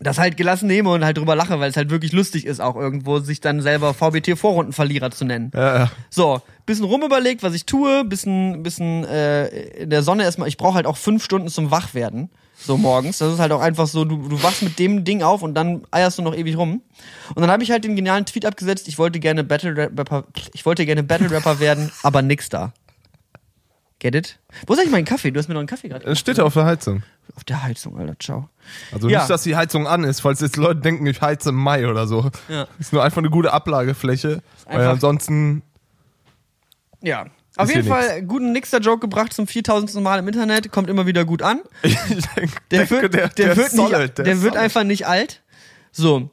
das 0.00 0.18
halt 0.18 0.36
gelassen 0.36 0.66
nehme 0.66 0.90
und 0.90 1.04
halt 1.04 1.18
drüber 1.18 1.36
lache, 1.36 1.60
weil 1.60 1.70
es 1.70 1.76
halt 1.76 1.90
wirklich 1.90 2.12
lustig 2.12 2.46
ist, 2.46 2.60
auch 2.60 2.74
irgendwo 2.74 3.18
sich 3.18 3.40
dann 3.40 3.60
selber 3.60 3.92
VBT-Vorrundenverlierer 3.94 5.10
zu 5.10 5.24
nennen. 5.24 5.50
Ja, 5.54 5.76
ja. 5.76 5.90
So, 6.08 6.40
bisschen 6.66 6.86
rumüberlegt, 6.86 7.42
was 7.42 7.54
ich 7.54 7.66
tue, 7.66 8.04
bisschen, 8.04 8.62
bisschen 8.62 9.04
äh, 9.04 9.46
in 9.82 9.90
der 9.90 10.02
Sonne 10.02 10.24
erstmal. 10.24 10.48
Ich 10.48 10.56
brauche 10.56 10.74
halt 10.74 10.86
auch 10.86 10.96
fünf 10.96 11.22
Stunden 11.22 11.48
zum 11.48 11.70
Wachwerden. 11.70 12.30
So 12.62 12.76
morgens. 12.76 13.18
Das 13.18 13.32
ist 13.32 13.38
halt 13.38 13.52
auch 13.52 13.60
einfach 13.60 13.86
so, 13.86 14.04
du, 14.04 14.28
du 14.28 14.42
wachst 14.42 14.62
mit 14.62 14.78
dem 14.78 15.04
Ding 15.04 15.22
auf 15.22 15.42
und 15.42 15.54
dann 15.54 15.82
eierst 15.90 16.18
du 16.18 16.22
noch 16.22 16.34
ewig 16.34 16.56
rum. 16.58 16.82
Und 17.34 17.40
dann 17.40 17.50
habe 17.50 17.62
ich 17.62 17.70
halt 17.70 17.84
den 17.84 17.96
genialen 17.96 18.26
Tweet 18.26 18.44
abgesetzt, 18.44 18.86
ich 18.88 18.98
wollte 18.98 19.18
gerne 19.18 19.44
Battle 19.44 19.76
Rapper, 19.76 20.24
ich 20.52 20.66
wollte 20.66 20.84
gerne 20.84 21.02
Battle 21.02 21.30
Rapper 21.30 21.58
werden, 21.58 21.90
aber 22.02 22.20
nix 22.20 22.50
da. 22.50 22.74
Get 24.00 24.14
it? 24.14 24.38
Wo 24.66 24.72
ist 24.72 24.78
eigentlich 24.80 24.90
mein 24.92 25.04
Kaffee? 25.04 25.30
Du 25.30 25.38
hast 25.38 25.46
mir 25.48 25.54
noch 25.54 25.60
einen 25.60 25.68
Kaffee 25.68 25.88
gerade. 25.88 26.06
Es 26.06 26.18
steht 26.18 26.38
ja 26.38 26.44
auf 26.44 26.54
der 26.54 26.64
Heizung. 26.64 27.02
Auf 27.36 27.44
der 27.44 27.62
Heizung, 27.62 27.98
Alter, 27.98 28.18
ciao. 28.18 28.48
Also 28.92 29.08
Ja. 29.08 29.18
nicht, 29.20 29.30
dass 29.30 29.42
die 29.42 29.54
Heizung 29.54 29.86
an 29.86 30.04
ist, 30.04 30.20
falls 30.20 30.40
jetzt 30.40 30.56
Leute 30.56 30.80
denken, 30.80 31.06
ich 31.06 31.20
heize 31.20 31.50
im 31.50 31.56
Mai 31.56 31.86
oder 31.86 32.06
so. 32.06 32.30
Ja. 32.48 32.66
Ist 32.78 32.92
nur 32.94 33.04
einfach 33.04 33.18
eine 33.18 33.30
gute 33.30 33.52
Ablagefläche. 33.52 34.42
Weil 34.66 34.86
ansonsten. 34.86 35.62
Ja. 37.02 37.26
Auf 37.56 37.68
jeden 37.68 37.86
Fall 37.86 38.22
guten 38.22 38.52
Nixter-Joke 38.52 39.00
gebracht 39.00 39.32
zum 39.34 39.46
4000. 39.46 40.02
Mal 40.02 40.18
im 40.18 40.28
Internet, 40.28 40.72
kommt 40.72 40.88
immer 40.88 41.06
wieder 41.06 41.24
gut 41.26 41.42
an. 41.42 41.60
Ich 41.82 41.96
Der 42.70 42.86
denke, 42.86 42.90
wird, 43.02 43.14
der, 43.14 43.28
der, 43.28 43.56
wird, 43.56 43.66
ist 43.68 43.76
solid, 43.76 43.98
nicht, 44.00 44.18
der, 44.18 44.26
ist 44.26 44.42
wird 44.42 44.56
einfach 44.56 44.84
nicht 44.84 45.06
alt. 45.06 45.42
So. 45.92 46.30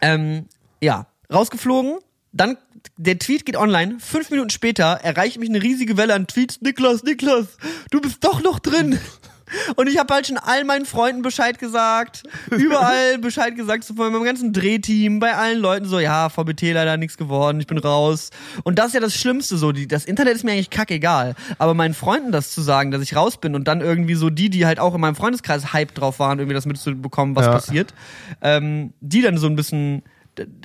Ähm, 0.00 0.46
ja. 0.80 1.06
Rausgeflogen. 1.32 1.98
Dann, 2.32 2.56
der 2.96 3.18
Tweet 3.18 3.44
geht 3.46 3.56
online. 3.56 3.96
Fünf 4.00 4.30
Minuten 4.30 4.50
später 4.50 5.00
erreicht 5.02 5.38
mich 5.38 5.48
eine 5.48 5.62
riesige 5.62 5.96
Welle 5.96 6.14
an 6.14 6.26
Tweets. 6.26 6.60
Niklas, 6.60 7.02
Niklas, 7.02 7.46
du 7.90 8.00
bist 8.00 8.22
doch 8.24 8.42
noch 8.42 8.58
drin. 8.58 8.98
Und 9.76 9.88
ich 9.88 9.98
habe 9.98 10.12
halt 10.12 10.26
schon 10.26 10.38
all 10.38 10.64
meinen 10.64 10.86
Freunden 10.86 11.20
Bescheid 11.22 11.58
gesagt, 11.58 12.22
überall 12.50 13.18
Bescheid 13.20 13.54
gesagt, 13.54 13.84
so 13.84 13.94
von 13.94 14.10
meinem 14.10 14.24
ganzen 14.24 14.52
Drehteam, 14.54 15.20
bei 15.20 15.34
allen 15.34 15.60
Leuten 15.60 15.84
so, 15.84 16.00
ja, 16.00 16.28
VBT 16.30 16.72
leider 16.72 16.96
nichts 16.96 17.18
geworden, 17.18 17.60
ich 17.60 17.66
bin 17.66 17.76
raus. 17.78 18.30
Und 18.64 18.78
das 18.78 18.88
ist 18.88 18.94
ja 18.94 19.00
das 19.00 19.14
Schlimmste 19.14 19.56
so, 19.58 19.70
die, 19.70 19.86
das 19.86 20.06
Internet 20.06 20.34
ist 20.34 20.44
mir 20.44 20.52
eigentlich 20.52 20.70
kackegal. 20.70 21.34
Aber 21.58 21.74
meinen 21.74 21.94
Freunden 21.94 22.32
das 22.32 22.52
zu 22.52 22.62
sagen, 22.62 22.90
dass 22.90 23.02
ich 23.02 23.14
raus 23.14 23.36
bin 23.36 23.54
und 23.54 23.68
dann 23.68 23.80
irgendwie 23.82 24.14
so 24.14 24.30
die, 24.30 24.48
die 24.48 24.64
halt 24.66 24.80
auch 24.80 24.94
in 24.94 25.00
meinem 25.00 25.14
Freundeskreis 25.14 25.72
hype 25.74 25.94
drauf 25.94 26.18
waren, 26.18 26.38
irgendwie 26.38 26.54
das 26.54 26.64
mitzubekommen, 26.66 27.36
was 27.36 27.44
Ja. 27.46 27.52
passiert, 27.52 27.94
ähm, 28.40 28.94
die 29.00 29.20
dann 29.20 29.36
so 29.36 29.46
ein 29.46 29.56
bisschen 29.56 30.02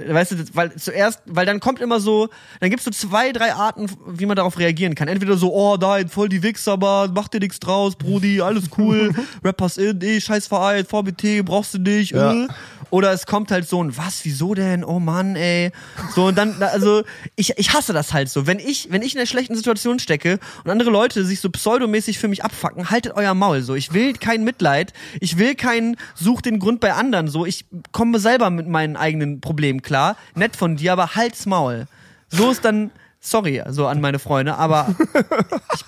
weißt 0.08 0.32
du, 0.32 0.36
weil 0.53 0.75
zuerst, 0.75 1.21
weil 1.25 1.45
dann 1.45 1.60
kommt 1.60 1.79
immer 1.79 1.99
so, 1.99 2.29
dann 2.60 2.69
gibt's 2.69 2.86
so 2.86 2.91
zwei, 2.91 3.32
drei 3.32 3.53
Arten, 3.53 3.88
wie 4.08 4.25
man 4.25 4.36
darauf 4.36 4.58
reagieren 4.58 4.95
kann. 4.95 5.08
Entweder 5.08 5.38
so, 5.38 5.53
oh, 5.53 5.77
da, 5.77 5.99
voll 6.08 6.29
die 6.29 6.43
Wichser, 6.43 6.73
aber 6.73 7.10
mach 7.13 7.27
dir 7.27 7.39
nichts 7.39 7.60
draus, 7.60 7.95
Brudi, 7.95 8.41
alles 8.41 8.65
cool, 8.77 9.12
Rappers 9.43 9.77
in, 9.77 10.01
eh, 10.01 10.19
scheiß 10.19 10.47
Verein, 10.47 10.86
VBT, 10.86 11.43
brauchst 11.45 11.73
du 11.73 11.79
nicht, 11.79 12.12
Ja. 12.12 12.34
äh. 12.34 12.47
Oder 12.91 13.12
es 13.12 13.27
kommt 13.27 13.51
halt 13.51 13.69
so 13.69 13.84
ein, 13.84 13.95
was, 13.97 14.25
wieso 14.25 14.55
denn? 14.55 14.84
Oh 14.84 14.99
Mann, 14.99 15.36
ey. 15.36 15.71
So, 16.15 16.25
und 16.25 16.38
dann, 16.39 16.63
also, 16.63 17.03
ich, 17.36 17.53
ich 17.58 17.71
hasse 17.71 17.93
das 17.93 18.13
halt 18.13 18.29
so. 18.29 18.47
Wenn 18.47 18.58
ich, 18.58 18.88
wenn 18.89 19.03
ich 19.03 19.13
in 19.13 19.19
einer 19.19 19.27
schlechten 19.27 19.55
Situation 19.55 19.99
stecke 19.99 20.39
und 20.63 20.71
andere 20.71 20.89
Leute 20.89 21.23
sich 21.23 21.39
so 21.39 21.51
pseudomäßig 21.51 22.17
für 22.17 22.27
mich 22.27 22.43
abfacken, 22.43 22.89
haltet 22.89 23.13
euer 23.15 23.36
Maul 23.36 23.62
so. 23.62 23.75
Ich 23.75 23.93
will 23.93 24.13
kein 24.13 24.43
Mitleid. 24.43 24.93
Ich 25.19 25.38
will 25.38 25.53
kein, 25.53 25.97
such 26.15 26.41
den 26.41 26.58
Grund 26.58 26.79
bei 26.79 26.93
anderen 26.93 27.27
so. 27.27 27.45
Ich 27.45 27.65
komme 27.91 28.17
selber 28.17 28.49
mit 28.49 28.67
meinen 28.67 28.95
eigenen 28.95 29.39
Problemen 29.39 29.59
klar. 29.82 30.17
Nett 30.36 30.56
von 30.56 30.76
dir, 30.76 30.93
aber 30.93 31.15
halt's 31.15 31.45
Maul. 31.45 31.86
So 32.30 32.52
ist 32.52 32.63
dann, 32.65 32.91
sorry, 33.19 33.62
so 33.69 33.88
an 33.88 34.02
meine 34.02 34.19
Freunde, 34.19 34.56
aber 34.56 34.95
ich, 35.74 35.86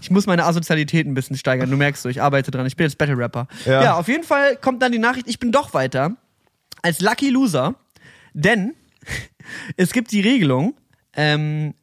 ich 0.00 0.10
muss 0.10 0.26
meine 0.26 0.44
Asozialität 0.44 1.06
ein 1.06 1.14
bisschen 1.14 1.36
steigern. 1.36 1.70
Du 1.70 1.76
merkst 1.76 2.02
so, 2.02 2.08
ich 2.08 2.22
arbeite 2.22 2.50
dran. 2.50 2.66
Ich 2.66 2.76
bin 2.76 2.86
jetzt 2.86 2.98
Battle 2.98 3.16
Rapper. 3.16 3.48
Ja. 3.64 3.82
ja, 3.82 3.94
auf 3.94 4.08
jeden 4.08 4.24
Fall 4.24 4.56
kommt 4.56 4.82
dann 4.82 4.92
die 4.92 4.98
Nachricht, 4.98 5.28
ich 5.28 5.38
bin 5.38 5.52
doch 5.52 5.74
weiter 5.74 6.16
als 6.82 7.00
Lucky 7.00 7.30
Loser, 7.30 7.74
denn 8.34 8.74
es 9.76 9.92
gibt 9.92 10.12
die 10.12 10.20
Regelung, 10.20 10.74
ähm, 11.14 11.74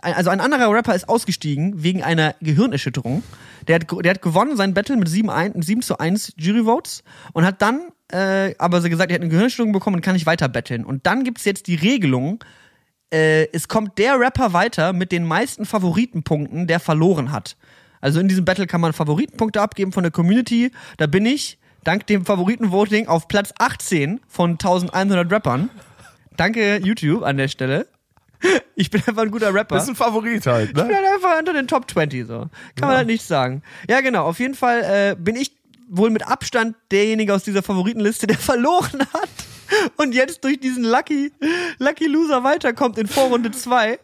also 0.00 0.30
ein 0.30 0.40
anderer 0.40 0.72
Rapper 0.72 0.94
ist 0.94 1.08
ausgestiegen 1.08 1.82
wegen 1.82 2.02
einer 2.02 2.34
Gehirnerschütterung. 2.40 3.22
Der 3.68 3.76
hat, 3.76 3.86
der 3.90 4.14
hat 4.14 4.22
gewonnen 4.22 4.56
sein 4.56 4.74
Battle 4.74 4.96
mit 4.96 5.08
7, 5.08 5.28
1, 5.28 5.66
7 5.66 5.82
zu 5.82 5.98
1 5.98 6.34
Juryvotes 6.36 7.02
und 7.32 7.44
hat 7.44 7.60
dann 7.60 7.92
äh, 8.12 8.54
aber 8.58 8.80
so 8.80 8.88
gesagt, 8.88 9.10
er 9.10 9.16
hat 9.16 9.20
eine 9.20 9.30
Gehirnerschütterung 9.30 9.72
bekommen 9.72 9.96
und 9.96 10.02
kann 10.02 10.14
nicht 10.14 10.26
weiter 10.26 10.48
battlen. 10.48 10.84
Und 10.84 11.06
dann 11.06 11.24
gibt's 11.24 11.44
jetzt 11.44 11.66
die 11.66 11.74
Regelung, 11.76 12.44
äh, 13.12 13.48
es 13.52 13.68
kommt 13.68 13.98
der 13.98 14.18
Rapper 14.18 14.52
weiter 14.52 14.92
mit 14.92 15.12
den 15.12 15.24
meisten 15.24 15.64
Favoritenpunkten, 15.66 16.66
der 16.66 16.80
verloren 16.80 17.32
hat. 17.32 17.56
Also 18.00 18.20
in 18.20 18.28
diesem 18.28 18.44
Battle 18.44 18.66
kann 18.66 18.80
man 18.80 18.92
Favoritenpunkte 18.92 19.60
abgeben 19.60 19.92
von 19.92 20.02
der 20.02 20.12
Community. 20.12 20.70
Da 20.96 21.06
bin 21.06 21.26
ich, 21.26 21.58
dank 21.84 22.06
dem 22.06 22.24
Favoritenvoting, 22.24 23.08
auf 23.08 23.28
Platz 23.28 23.52
18 23.58 24.20
von 24.26 24.52
1100 24.52 25.30
Rappern. 25.30 25.70
Danke 26.36 26.78
YouTube 26.82 27.22
an 27.22 27.36
der 27.36 27.48
Stelle. 27.48 27.86
Ich 28.74 28.88
bin 28.88 29.02
einfach 29.06 29.22
ein 29.22 29.30
guter 29.30 29.52
Rapper. 29.52 29.74
Das 29.74 29.84
ist 29.84 29.90
ein 29.90 29.96
Favorit 29.96 30.46
halt, 30.46 30.68
Ich 30.68 30.74
bin 30.74 30.86
ne? 30.86 30.94
halt 30.94 31.06
einfach 31.14 31.38
unter 31.38 31.52
den 31.52 31.68
Top 31.68 31.90
20 31.90 32.26
so. 32.26 32.48
Kann 32.76 32.88
man 32.88 32.96
halt 32.96 33.06
nicht 33.06 33.22
sagen. 33.22 33.62
Ja, 33.88 34.00
genau. 34.00 34.24
Auf 34.24 34.38
jeden 34.40 34.54
Fall 34.54 34.82
äh, 34.82 35.16
bin 35.18 35.36
ich 35.36 35.52
wohl 35.90 36.10
mit 36.10 36.26
Abstand 36.26 36.76
derjenige 36.90 37.34
aus 37.34 37.44
dieser 37.44 37.62
Favoritenliste, 37.62 38.26
der 38.26 38.38
verloren 38.38 39.00
hat 39.12 39.28
und 39.96 40.14
jetzt 40.14 40.44
durch 40.44 40.58
diesen 40.60 40.84
Lucky, 40.84 41.32
Lucky 41.78 42.06
Loser 42.06 42.42
weiterkommt 42.44 42.98
in 42.98 43.06
Vorrunde 43.06 43.50
2. 43.50 43.98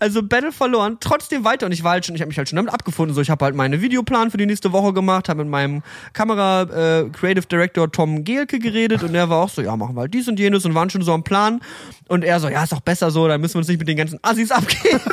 Also 0.00 0.22
Battle 0.22 0.50
verloren, 0.50 0.96
trotzdem 0.98 1.44
weiter 1.44 1.66
und 1.66 1.72
ich 1.72 1.84
war 1.84 1.92
halt 1.92 2.06
schon, 2.06 2.14
ich 2.14 2.22
habe 2.22 2.28
mich 2.28 2.38
halt 2.38 2.48
schon 2.48 2.56
damit 2.56 2.72
abgefunden. 2.72 3.14
So, 3.14 3.20
ich 3.20 3.28
habe 3.28 3.44
halt 3.44 3.54
meine 3.54 3.82
Videoplan 3.82 4.30
für 4.30 4.38
die 4.38 4.46
nächste 4.46 4.72
Woche 4.72 4.94
gemacht, 4.94 5.28
habe 5.28 5.44
mit 5.44 5.50
meinem 5.50 5.82
Kamera 6.14 6.62
äh, 6.62 7.10
Creative 7.10 7.46
Director 7.46 7.92
Tom 7.92 8.24
Gehlke 8.24 8.60
geredet 8.60 9.02
und 9.02 9.14
er 9.14 9.28
war 9.28 9.44
auch 9.44 9.50
so, 9.50 9.60
ja, 9.60 9.76
machen 9.76 9.94
wir 9.94 10.00
halt 10.02 10.14
dies 10.14 10.26
und 10.26 10.38
jenes 10.38 10.64
und 10.64 10.74
waren 10.74 10.88
schon 10.88 11.02
so 11.02 11.12
am 11.12 11.22
Plan 11.22 11.60
und 12.08 12.24
er 12.24 12.40
so, 12.40 12.48
ja, 12.48 12.62
ist 12.62 12.72
doch 12.72 12.80
besser 12.80 13.10
so, 13.10 13.28
dann 13.28 13.42
müssen 13.42 13.56
wir 13.56 13.58
uns 13.58 13.68
nicht 13.68 13.78
mit 13.78 13.88
den 13.88 13.98
ganzen 13.98 14.18
Assis 14.22 14.50
abgeben. 14.50 15.00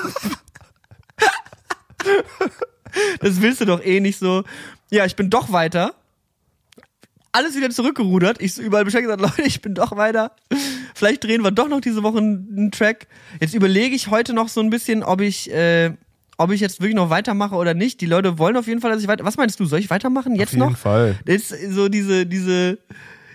Das 3.19 3.41
willst 3.41 3.62
du 3.62 3.65
doch 3.65 3.84
eh 3.84 3.99
nicht 3.99 4.19
so. 4.19 4.43
Ja, 4.89 5.06
ich 5.06 5.15
bin 5.15 5.30
doch 5.30 5.51
weiter. 5.51 5.93
Alles 7.36 7.58
wieder 7.58 7.69
zurückgerudert. 7.69 8.41
Ich 8.41 8.54
so 8.54 8.62
überall 8.62 8.86
Bescheid 8.86 9.02
gesagt, 9.02 9.19
Leute, 9.38 9.41
ich 9.41 9.62
bin 9.62 9.74
doch 9.76 9.98
weiter. 9.98 10.32
Vielleicht 10.93 11.21
drehen 11.26 11.43
wir 11.43 11.52
doch 11.52 11.67
noch 11.67 11.82
diese 11.82 12.02
Woche 12.02 12.19
einen 12.19 12.71
Track. 12.71 13.08
Jetzt 13.41 13.54
überlege 13.54 13.93
ich 13.93 14.10
heute 14.10 14.34
noch 14.34 14.48
so 14.48 14.62
ein 14.62 14.69
bisschen, 14.69 15.04
ob 15.04 15.19
ich, 15.19 15.52
äh, 15.52 15.91
ob 16.38 16.52
ich 16.52 16.62
jetzt 16.62 16.80
wirklich 16.80 16.95
noch 16.95 17.10
weitermache 17.10 17.56
oder 17.56 17.74
nicht. 17.74 18.00
Die 18.00 18.06
Leute 18.06 18.38
wollen 18.39 18.56
auf 18.56 18.67
jeden 18.67 18.80
Fall, 18.80 18.91
dass 18.91 19.02
ich 19.02 19.10
weiter. 19.10 19.26
Was 19.26 19.36
meinst 19.36 19.60
du? 19.60 19.65
Soll 19.65 19.80
ich 19.80 19.89
weitermachen 19.89 20.36
jetzt 20.36 20.50
Auf 20.50 20.54
jeden 20.54 20.69
noch? 20.69 20.78
Fall. 20.78 21.19
Das 21.26 21.52
ist 21.52 21.74
so 21.74 21.89
diese, 21.89 22.26
diese. 22.26 22.78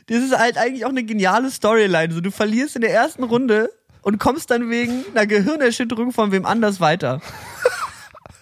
Das 0.07 0.23
ist 0.23 0.35
halt 0.35 0.57
eigentlich 0.57 0.87
auch 0.87 0.91
eine 0.91 1.05
geniale 1.05 1.51
Storyline. 1.51 2.11
So, 2.15 2.23
du 2.23 2.31
verlierst 2.31 2.77
in 2.77 2.81
der 2.81 2.95
ersten 2.95 3.23
Runde 3.23 3.71
und 4.01 4.19
kommst 4.19 4.51
dann 4.51 4.71
wegen 4.71 5.05
einer 5.15 5.27
Gehirnerschütterung 5.27 6.13
von 6.13 6.33
wem 6.33 6.47
anders 6.47 6.81
weiter. 6.81 7.21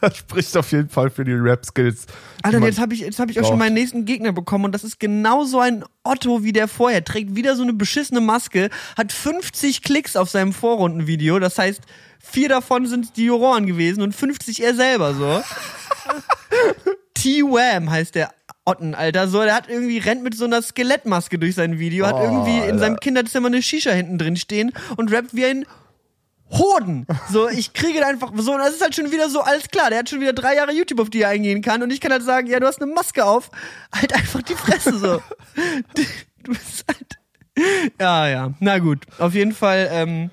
Das 0.01 0.17
spricht 0.19 0.57
auf 0.57 0.71
jeden 0.73 0.89
Fall 0.89 1.11
für 1.11 1.25
die 1.25 1.33
Rap-Skills. 1.33 2.07
Alter, 2.43 2.61
jetzt 2.61 2.79
habe 2.79 2.95
ich, 2.95 3.01
jetzt 3.01 3.19
hab 3.19 3.31
ich 3.31 3.41
auch 3.41 3.49
schon 3.49 3.59
meinen 3.59 3.75
nächsten 3.75 4.05
Gegner 4.05 4.33
bekommen 4.33 4.65
und 4.67 4.73
das 4.73 4.85
ist 4.85 5.01
genauso 5.01 5.61
ein 5.61 5.85
Otto 6.05 6.45
wie 6.45 6.53
der 6.53 6.69
vorher. 6.69 7.05
Trägt 7.05 7.35
wieder 7.35 7.57
so 7.57 7.63
eine 7.63 7.73
beschissene 7.73 8.21
Maske, 8.21 8.71
hat 8.97 9.13
50 9.13 9.83
Klicks 9.83 10.17
auf 10.17 10.31
seinem 10.31 10.53
Vorrundenvideo. 10.53 11.39
Das 11.39 11.59
heißt, 11.59 11.83
vier 12.21 12.49
davon 12.49 12.87
sind 12.87 13.17
die 13.17 13.25
Juroren 13.25 13.67
gewesen 13.67 14.03
und 14.03 14.15
50 14.15 14.63
er 14.63 14.75
selber 14.75 15.15
so. 15.15 15.43
T-Wham 17.15 17.91
heißt 17.91 18.15
der 18.15 18.31
Otten, 18.65 18.95
Alter. 18.95 19.29
So, 19.29 19.43
der 19.43 19.55
hat 19.55 19.69
irgendwie, 19.69 19.99
rennt 19.99 20.23
mit 20.23 20.37
so 20.37 20.45
einer 20.45 20.61
Skelettmaske 20.61 21.39
durch 21.39 21.55
sein 21.55 21.79
Video, 21.79 22.07
hat 22.07 22.17
Oh, 22.17 22.23
irgendwie 22.23 22.59
in 22.59 22.63
Alter. 22.63 22.79
seinem 22.79 22.97
Kinderzimmer 23.01 23.49
eine 23.49 23.63
Shisha 23.63 23.91
hinten 23.91 24.19
drin 24.19 24.37
stehen 24.37 24.73
und 24.97 25.11
rappt 25.11 25.35
wie 25.35 25.47
ein 25.47 25.65
Hoden. 26.51 27.07
So, 27.31 27.49
ich 27.49 27.73
kriege 27.73 28.05
einfach 28.07 28.33
so, 28.37 28.53
und 28.53 28.59
das 28.59 28.71
ist 28.75 28.83
halt 28.83 28.95
schon 28.95 29.11
wieder 29.13 29.29
so, 29.29 29.41
alles 29.41 29.69
klar, 29.69 29.91
der 29.91 30.01
hat 30.01 30.09
schon 30.09 30.21
wieder 30.21 30.33
drei 30.33 30.55
Jahre 30.57 30.73
YouTube, 30.73 31.01
auf 31.01 31.11
die 31.11 31.23
er 31.23 31.29
eingehen 31.29 31.63
kann, 31.63 31.83
und 31.83 31.93
ich 31.93 32.01
kann 32.01 32.11
halt 32.13 32.23
sagen, 32.23 32.47
ja, 32.47 32.59
du 32.61 32.67
hast 32.67 32.81
eine 32.81 32.93
Maske 32.93 33.25
auf, 33.25 33.51
halt 33.95 34.15
einfach 34.15 34.43
die 34.43 34.55
Fresse 34.55 34.99
so. 34.99 35.23
Du 36.45 36.53
bist 36.55 36.85
halt. 36.89 37.19
Ja, 38.01 38.29
ja. 38.29 38.55
Na 38.61 38.79
gut. 38.79 39.05
Auf 39.19 39.35
jeden 39.35 39.53
Fall, 39.53 39.89
ähm, 39.93 40.31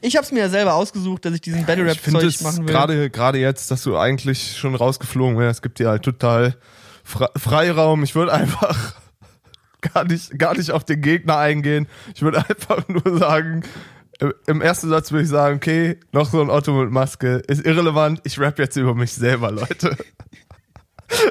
ich 0.00 0.16
hab's 0.16 0.30
mir 0.30 0.40
ja 0.40 0.48
selber 0.48 0.74
ausgesucht, 0.74 1.24
dass 1.24 1.34
ich 1.34 1.40
diesen 1.40 1.66
Battle 1.66 1.90
Ich 1.90 2.00
finde 2.00 2.20
Rap-Zeug 2.20 2.34
es 2.34 2.42
machen 2.42 2.68
will. 2.68 2.72
gerade 2.74 3.10
gerade 3.10 3.38
jetzt, 3.38 3.70
dass 3.70 3.82
du 3.82 3.96
eigentlich 3.98 4.56
schon 4.56 4.74
rausgeflogen 4.76 5.38
wärst, 5.38 5.62
gibt 5.62 5.80
dir 5.80 5.88
halt 5.88 6.02
total 6.04 6.56
Fre 7.02 7.30
Freiraum. 7.36 8.04
Ich 8.04 8.14
würde 8.14 8.32
einfach 8.32 8.94
gar 9.80 10.04
nicht, 10.04 10.38
gar 10.38 10.56
nicht 10.56 10.70
auf 10.70 10.84
den 10.84 11.00
Gegner 11.00 11.38
eingehen. 11.38 11.88
Ich 12.14 12.22
würde 12.22 12.38
einfach 12.48 12.86
nur 12.86 13.18
sagen, 13.18 13.64
im- 14.46 14.60
ersten 14.60 14.88
Satz 14.88 15.12
würde 15.12 15.24
ich 15.24 15.28
sagen, 15.30 15.56
okay, 15.56 15.98
noch 16.12 16.28
so 16.30 16.40
ein 16.40 16.50
Otto 16.50 16.72
mit 16.72 16.90
Maske 16.90 17.36
ist 17.46 17.64
irrelevant. 17.64 18.20
Ich 18.24 18.38
rap 18.38 18.58
jetzt 18.58 18.76
über 18.76 18.94
mich 18.94 19.12
selber, 19.12 19.50
Leute. 19.50 19.96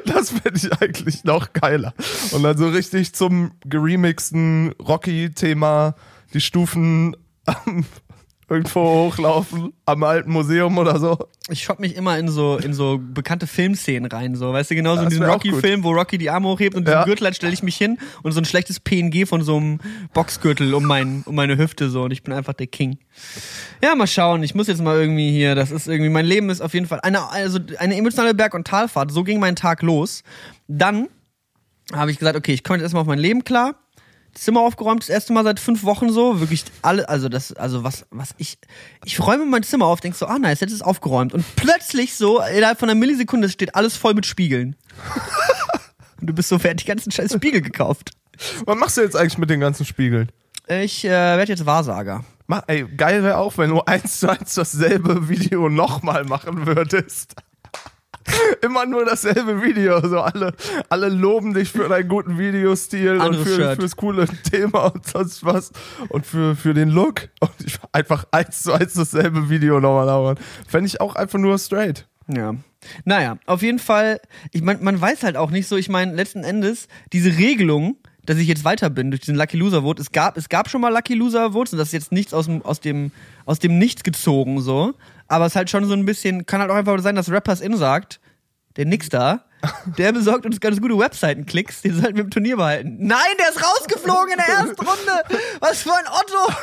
Das 0.06 0.32
fände 0.32 0.58
ich 0.58 0.74
eigentlich 0.82 1.24
noch 1.24 1.54
geiler. 1.54 1.94
Und 2.32 2.42
dann 2.42 2.58
so 2.58 2.68
richtig 2.68 3.14
zum 3.14 3.52
geremixten 3.64 4.72
Rocky-Thema 4.82 5.94
die 6.34 6.42
Stufen 6.42 7.16
irgendwo 8.50 8.82
hochlaufen, 9.08 9.74
am 9.86 10.04
alten 10.04 10.32
Museum 10.32 10.78
oder 10.78 11.00
so. 11.00 11.18
Ich 11.50 11.64
schopp 11.64 11.80
mich 11.80 11.96
immer 11.96 12.18
in 12.18 12.30
so, 12.30 12.58
in 12.58 12.74
so 12.74 12.98
bekannte 13.02 13.46
Filmszenen 13.48 14.10
rein, 14.10 14.36
so, 14.36 14.54
weißt 14.54 14.72
du, 14.72 14.76
genauso 14.76 15.04
in 15.04 15.10
diesem 15.10 15.26
Rocky-Film, 15.26 15.84
wo 15.84 15.92
Rocky 15.92 16.18
die 16.18 16.30
Arme 16.30 16.48
hochhebt 16.48 16.76
und 16.76 16.88
Ja. 16.88 17.04
diesen 17.04 17.06
Gürtel 17.06 17.34
stelle 17.34 17.54
ich 17.54 17.62
mich 17.64 17.76
hin 17.76 17.98
und 18.24 18.32
so 18.32 18.40
ein 18.40 18.46
schlechtes 18.46 18.80
PNG 18.80 19.26
von 19.28 19.42
so 19.42 19.58
einem 19.58 19.80
Boxgürtel 20.14 20.74
um, 20.74 20.84
mein, 20.86 21.24
um 21.26 21.36
meine 21.36 21.58
Hüfte 21.58 21.90
so 21.90 22.04
und 22.04 22.12
ich 22.12 22.24
bin 22.24 22.34
einfach 22.34 22.54
der 22.54 22.68
King. 22.68 22.98
Ja, 23.84 23.96
mal 23.96 24.08
schauen, 24.08 24.44
ich 24.44 24.56
muss 24.56 24.68
jetzt 24.68 24.82
mal 24.82 24.98
irgendwie 24.98 25.32
hier, 25.32 25.54
das 25.56 25.72
ist 25.72 25.88
irgendwie, 25.88 26.10
mein 26.10 26.26
Leben 26.26 26.50
ist 26.50 26.62
auf 26.62 26.74
jeden 26.74 26.86
Fall 26.88 27.02
eine, 27.02 27.30
also 27.30 27.60
eine 27.80 27.96
emotionale 27.98 28.34
Berg- 28.34 28.54
und 28.54 28.66
Talfahrt, 28.66 29.12
so 29.12 29.24
ging 29.24 29.40
mein 29.40 29.56
Tag 29.58 29.82
los. 29.82 30.24
Dann 30.70 31.08
habe 31.94 32.12
ich 32.12 32.20
gesagt, 32.20 32.38
okay, 32.38 32.54
ich 32.54 32.64
komme 32.64 32.78
jetzt 32.78 32.84
erstmal 32.84 33.02
auf 33.02 33.08
mein 33.08 33.20
Leben 33.20 33.44
klar. 33.44 33.76
Zimmer 34.38 34.62
aufgeräumt, 34.62 35.02
das 35.02 35.10
erste 35.10 35.34
Mal 35.34 35.44
seit 35.44 35.60
fünf 35.60 35.84
Wochen 35.84 36.12
so, 36.12 36.40
wirklich 36.40 36.64
alle, 36.82 37.10
also 37.10 37.30
das, 37.30 37.54
also 37.54 37.84
was, 37.84 38.06
was 38.12 38.36
ich, 38.38 38.58
ich 39.06 39.20
räume 39.20 39.46
mein 39.46 39.64
Zimmer 39.64 39.86
auf, 39.86 40.00
denk 40.00 40.16
so, 40.16 40.26
ah 40.28 40.40
nice, 40.40 40.60
jetzt 40.60 40.72
ist 40.72 40.78
es 40.78 40.82
aufgeräumt 40.82 41.34
und 41.34 41.44
plötzlich 41.56 42.16
so, 42.16 42.42
innerhalb 42.42 42.80
von 42.80 42.90
einer 42.90 43.00
Millisekunde 43.00 43.50
steht 43.50 43.76
alles 43.76 43.98
voll 43.98 44.14
mit 44.14 44.26
Spiegeln. 44.26 44.76
und 46.22 46.28
du 46.28 46.34
bist 46.34 46.50
so 46.50 46.60
fertig, 46.60 46.86
die 46.86 46.90
ganzen 46.90 47.12
scheiß 47.12 47.34
Spiegel 47.34 47.62
gekauft. 47.62 48.12
Was 48.66 48.78
machst 48.78 48.98
du 48.98 49.02
jetzt 49.02 49.16
eigentlich 49.16 49.38
mit 49.38 49.50
den 49.50 49.60
ganzen 49.60 49.86
Spiegeln? 49.86 50.32
Ich 50.68 51.06
äh, 51.06 51.10
werde 51.10 51.52
jetzt 51.52 51.66
Wahrsager. 51.66 52.24
Mach, 52.46 52.64
ey, 52.68 52.86
geil 52.86 53.24
wäre 53.24 53.38
auch, 53.38 53.58
wenn 53.58 53.70
du 53.70 53.82
eins 53.82 54.20
zu 54.20 54.30
eins 54.30 54.54
dasselbe 54.54 55.28
Video 55.28 55.70
nochmal 55.70 56.24
machen 56.24 56.66
würdest. 56.66 57.36
Immer 58.62 58.86
nur 58.86 59.06
dasselbe 59.06 59.62
Video. 59.62 60.00
So 60.08 60.22
alle, 60.22 60.54
alle 60.90 61.10
loben 61.10 61.54
dich 61.54 61.72
für 61.72 61.88
deinen 61.88 62.08
guten 62.08 62.38
Videostil 62.38 63.18
und 63.18 63.36
für, 63.36 63.56
Shirt. 63.56 63.80
fürs 63.80 63.96
coole 63.96 64.28
Thema 64.52 64.94
und 64.94 65.06
sonst 65.06 65.46
was. 65.46 65.72
Und 66.10 66.26
für, 66.26 66.56
für 66.56 66.74
den 66.74 66.90
Look. 66.90 67.30
Und 67.40 67.52
ich 67.66 67.78
einfach 67.92 68.26
eins 68.32 68.64
zu 68.64 68.74
eins 68.74 68.94
dasselbe 68.94 69.50
Video 69.50 69.80
nochmal 69.80 70.06
machen. 70.06 70.44
Fände 70.68 70.88
ich 70.88 71.02
auch 71.02 71.16
einfach 71.16 71.40
nur 71.40 71.58
straight. 71.58 72.08
Ja. 72.28 72.56
Naja, 73.06 73.38
auf 73.46 73.62
jeden 73.62 73.80
Fall, 73.80 74.20
ich 74.52 74.62
mein, 74.62 74.84
man 74.84 75.00
weiß 75.00 75.24
halt 75.24 75.38
auch 75.38 75.52
nicht 75.52 75.68
so, 75.68 75.78
ich 75.78 75.90
meine, 75.90 76.14
letzten 76.14 76.44
Endes, 76.44 76.88
diese 77.14 77.38
Regelung, 77.38 77.98
dass 78.26 78.38
ich 78.38 78.48
jetzt 78.48 78.66
weiter 78.66 78.90
bin 78.90 79.10
durch 79.10 79.22
diesen 79.22 79.36
Lucky 79.36 79.58
Loser 79.58 79.84
Vote, 79.84 80.02
es 80.02 80.12
gab, 80.12 80.38
es 80.38 80.50
gab 80.50 80.70
schon 80.70 80.82
mal 80.82 80.94
Lucky 80.94 81.16
Loser 81.16 81.54
Votes 81.54 81.74
und 81.74 81.80
das 81.80 81.90
ist 81.90 81.94
jetzt 81.94 82.12
nichts 82.12 82.34
aus 82.34 82.46
dem, 82.46 82.62
aus 82.64 82.80
dem, 82.82 83.12
aus 83.46 83.60
dem 83.60 83.80
Nichts 83.80 84.04
gezogen, 84.04 84.62
so. 84.62 84.94
Aber 85.28 85.46
es 85.46 85.54
ist 85.54 85.56
halt 85.56 85.70
schon 85.70 85.86
so 85.86 85.94
ein 85.94 86.06
bisschen, 86.06 86.46
kann 86.46 86.62
halt 86.62 86.72
auch 86.72 86.76
einfach 86.76 87.00
sein, 87.02 87.16
dass 87.16 87.30
Rappers 87.32 87.62
In 87.62 87.76
sagt, 87.78 88.20
der 88.78 88.86
Nix 88.86 89.10
da, 89.10 89.44
der 89.98 90.12
besorgt 90.14 90.46
uns 90.46 90.60
ganz 90.60 90.80
gute 90.80 90.98
Webseitenklicks, 90.98 91.82
den 91.82 92.00
sollten 92.00 92.16
wir 92.16 92.24
im 92.26 92.30
Turnier 92.30 92.58
behalten. 92.58 92.96
Nein, 93.00 93.18
der 93.40 93.50
ist 93.50 93.62
rausgeflogen 93.62 94.34
in 94.34 94.38
der 94.38 94.48
ersten 94.56 94.80
Runde! 94.86 95.40
Was 95.60 95.82
für 95.82 95.94
ein 95.94 96.06
Otto! 96.08 96.54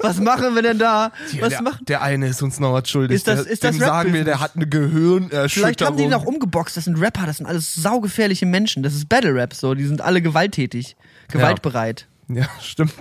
Was 0.00 0.18
machen 0.18 0.54
wir 0.56 0.62
denn 0.62 0.78
da? 0.78 1.12
Was 1.38 1.50
der, 1.50 1.62
machen 1.62 1.84
der 1.86 2.02
eine 2.02 2.26
ist 2.26 2.42
uns 2.42 2.58
noch 2.58 2.72
was 2.72 2.90
schuldig. 2.90 3.14
Ist 3.16 3.28
das- 3.28 3.46
ist 3.46 3.62
das 3.62 3.76
dem 3.76 3.80
sagen 3.80 4.12
wir, 4.12 4.24
der 4.24 4.40
hat 4.40 4.56
eine 4.56 4.66
Gehirnerschütterung. 4.66 5.48
Vielleicht 5.48 5.82
haben 5.82 5.96
die 5.96 6.02
ihn 6.04 6.12
auch 6.14 6.24
umgeboxt, 6.26 6.76
das 6.76 6.84
sind 6.84 7.00
Rapper, 7.00 7.26
das 7.26 7.36
sind 7.36 7.46
alles 7.46 7.74
saugefährliche 7.76 8.44
Menschen. 8.44 8.82
Das 8.82 8.92
ist 8.94 9.08
Battle 9.08 9.32
Rap 9.34 9.54
so, 9.54 9.74
die 9.74 9.84
sind 9.86 10.00
alle 10.00 10.20
gewalttätig, 10.20 10.96
gewaltbereit. 11.30 12.08
Ja, 12.28 12.46
stimmt. 12.60 12.92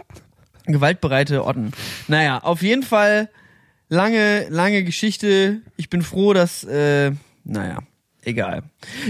Gewaltbereite 0.65 1.43
Otten. 1.45 1.71
Naja, 2.07 2.39
auf 2.39 2.61
jeden 2.61 2.83
Fall 2.83 3.29
lange, 3.89 4.47
lange 4.49 4.83
Geschichte. 4.83 5.61
Ich 5.75 5.89
bin 5.89 6.01
froh, 6.01 6.33
dass, 6.33 6.63
äh, 6.63 7.11
naja, 7.43 7.79
egal. 8.23 8.63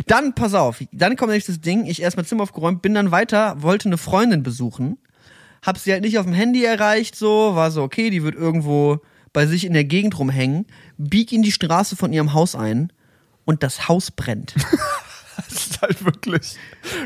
Dann, 0.07 0.33
pass 0.33 0.53
auf, 0.53 0.83
dann 0.91 1.15
kommt 1.15 1.33
das 1.47 1.61
Ding, 1.61 1.85
ich 1.85 2.01
erstmal 2.01 2.25
Zimmer 2.25 2.43
aufgeräumt, 2.43 2.81
bin 2.81 2.93
dann 2.93 3.11
weiter, 3.11 3.61
wollte 3.61 3.89
eine 3.89 3.97
Freundin 3.97 4.41
besuchen, 4.41 4.97
hab 5.61 5.77
sie 5.77 5.91
halt 5.91 6.01
nicht 6.01 6.17
auf 6.17 6.25
dem 6.25 6.33
Handy 6.33 6.63
erreicht, 6.63 7.15
so, 7.15 7.55
war 7.55 7.69
so, 7.69 7.83
okay, 7.83 8.09
die 8.09 8.23
wird 8.23 8.35
irgendwo 8.35 8.99
bei 9.33 9.45
sich 9.45 9.65
in 9.65 9.73
der 9.73 9.83
Gegend 9.83 10.17
rumhängen, 10.17 10.65
bieg 10.97 11.31
in 11.31 11.43
die 11.43 11.51
Straße 11.51 11.95
von 11.95 12.13
ihrem 12.13 12.33
Haus 12.33 12.55
ein 12.55 12.91
und 13.45 13.61
das 13.61 13.87
Haus 13.87 14.09
brennt. 14.11 14.55
Das 15.47 15.65
ist 15.67 15.81
halt 15.81 16.03
wirklich. 16.05 16.55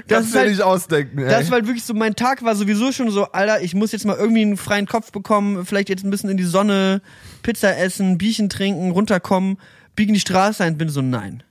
Das 0.08 0.18
Kannst 0.20 0.34
du 0.36 0.40
halt- 0.40 0.50
nicht 0.50 0.62
ausdenken, 0.62 1.20
ey. 1.20 1.30
Das 1.30 1.50
war 1.50 1.56
halt 1.58 1.68
wirklich 1.68 1.84
so, 1.84 1.94
mein 1.94 2.16
Tag 2.16 2.44
war 2.44 2.56
sowieso 2.56 2.92
schon 2.92 3.10
so, 3.12 3.26
Alter, 3.32 3.62
ich 3.62 3.74
muss 3.76 3.92
jetzt 3.92 4.06
mal 4.06 4.16
irgendwie 4.18 4.42
einen 4.42 4.58
freien 4.58 4.86
Kopf 4.88 5.12
bekommen, 5.12 5.66
vielleicht 5.66 5.90
jetzt 5.90 6.04
ein 6.04 6.10
bisschen 6.10 6.30
in 6.30 6.38
die 6.38 6.44
Sonne, 6.44 7.02
Pizza 7.42 7.78
essen, 7.78 8.18
Bierchen 8.18 8.50
trinken, 8.50 8.92
runterkommen, 8.92 9.58
biegen 9.96 10.14
die 10.14 10.20
Straße 10.20 10.64
ein, 10.64 10.78
bin 10.78 10.90
so, 10.90 11.02
nein. 11.02 11.44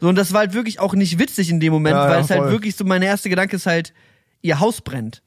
So, 0.00 0.08
und 0.08 0.16
das 0.16 0.32
war 0.32 0.40
halt 0.40 0.52
wirklich 0.54 0.80
auch 0.80 0.94
nicht 0.94 1.18
witzig 1.18 1.48
in 1.50 1.60
dem 1.60 1.72
Moment, 1.72 1.94
Ja, 1.96 2.04
weil 2.08 2.18
ja, 2.18 2.20
es 2.20 2.30
halt 2.30 2.50
wirklich 2.50 2.76
so, 2.76 2.84
mein 2.84 3.02
erster 3.02 3.30
Gedanke 3.30 3.56
ist 3.56 3.66
halt, 3.66 3.92
ihr 4.42 4.60
Haus 4.60 4.80
brennt. 4.80 5.22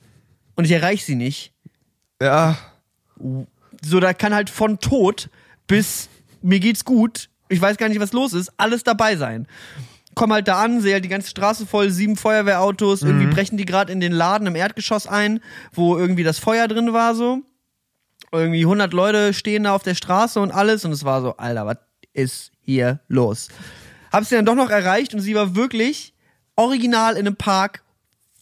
Und 0.56 0.66
ich 0.66 0.72
erreiche 0.72 1.04
sie 1.04 1.16
nicht. 1.16 1.54
ja. 2.22 2.58
So, 3.84 4.00
da 4.00 4.13
kann 4.13 4.34
halt 4.34 4.50
von 4.50 4.80
Tod 4.80 5.30
bis 5.68 6.10
mir 6.42 6.60
geht's 6.60 6.86
gut, 6.86 7.30
ich 7.50 7.60
weiß 7.62 7.78
gar 7.78 7.90
nicht, 7.90 8.00
was 8.00 8.13
los 8.13 8.34
ist, 8.34 8.52
alles 8.58 8.84
dabei 8.84 9.16
sein. 9.16 9.48
Komm 10.17 10.34
halt 10.34 10.47
da 10.47 10.63
an, 10.63 10.82
sehe 10.82 10.93
halt 10.93 11.06
die 11.06 11.10
ganze 11.10 11.30
Straße 11.30 11.65
voll, 11.67 11.91
sieben 11.91 12.15
Feuerwehrautos, 12.15 13.03
irgendwie 13.03 13.27
brechen 13.27 13.56
die 13.58 13.65
gerade 13.65 13.93
in 13.93 13.99
den 13.99 14.12
Laden 14.12 14.47
im 14.47 14.56
Erdgeschoss 14.56 15.06
ein, 15.06 15.41
wo 15.73 15.95
irgendwie 15.95 16.23
das 16.23 16.39
Feuer 16.39 16.67
drin 16.67 16.91
war 16.91 17.13
so. 17.13 17.43
Irgendwie 18.32 18.63
100 18.63 18.91
Leute 18.93 19.34
stehen 19.34 19.65
da 19.65 19.75
auf 19.75 19.84
der 19.84 19.95
Straße 19.95 20.39
und 20.39 20.51
alles 20.51 20.84
und 20.86 20.91
es 20.91 21.06
war 21.06 21.21
so, 21.21 21.38
Alter, 21.38 21.65
was 21.65 21.77
ist 22.13 22.51
hier 22.62 22.99
los? 23.08 23.49
Hab 24.12 24.25
sie 24.25 24.36
dann 24.36 24.45
doch 24.45 24.56
noch 24.56 24.69
erreicht 24.69 25.13
und 25.13 25.19
sie 25.19 25.36
war 25.36 25.56
wirklich 25.56 26.13
original 26.56 27.13
in 27.13 27.27
einem 27.27 27.36
Park 27.36 27.84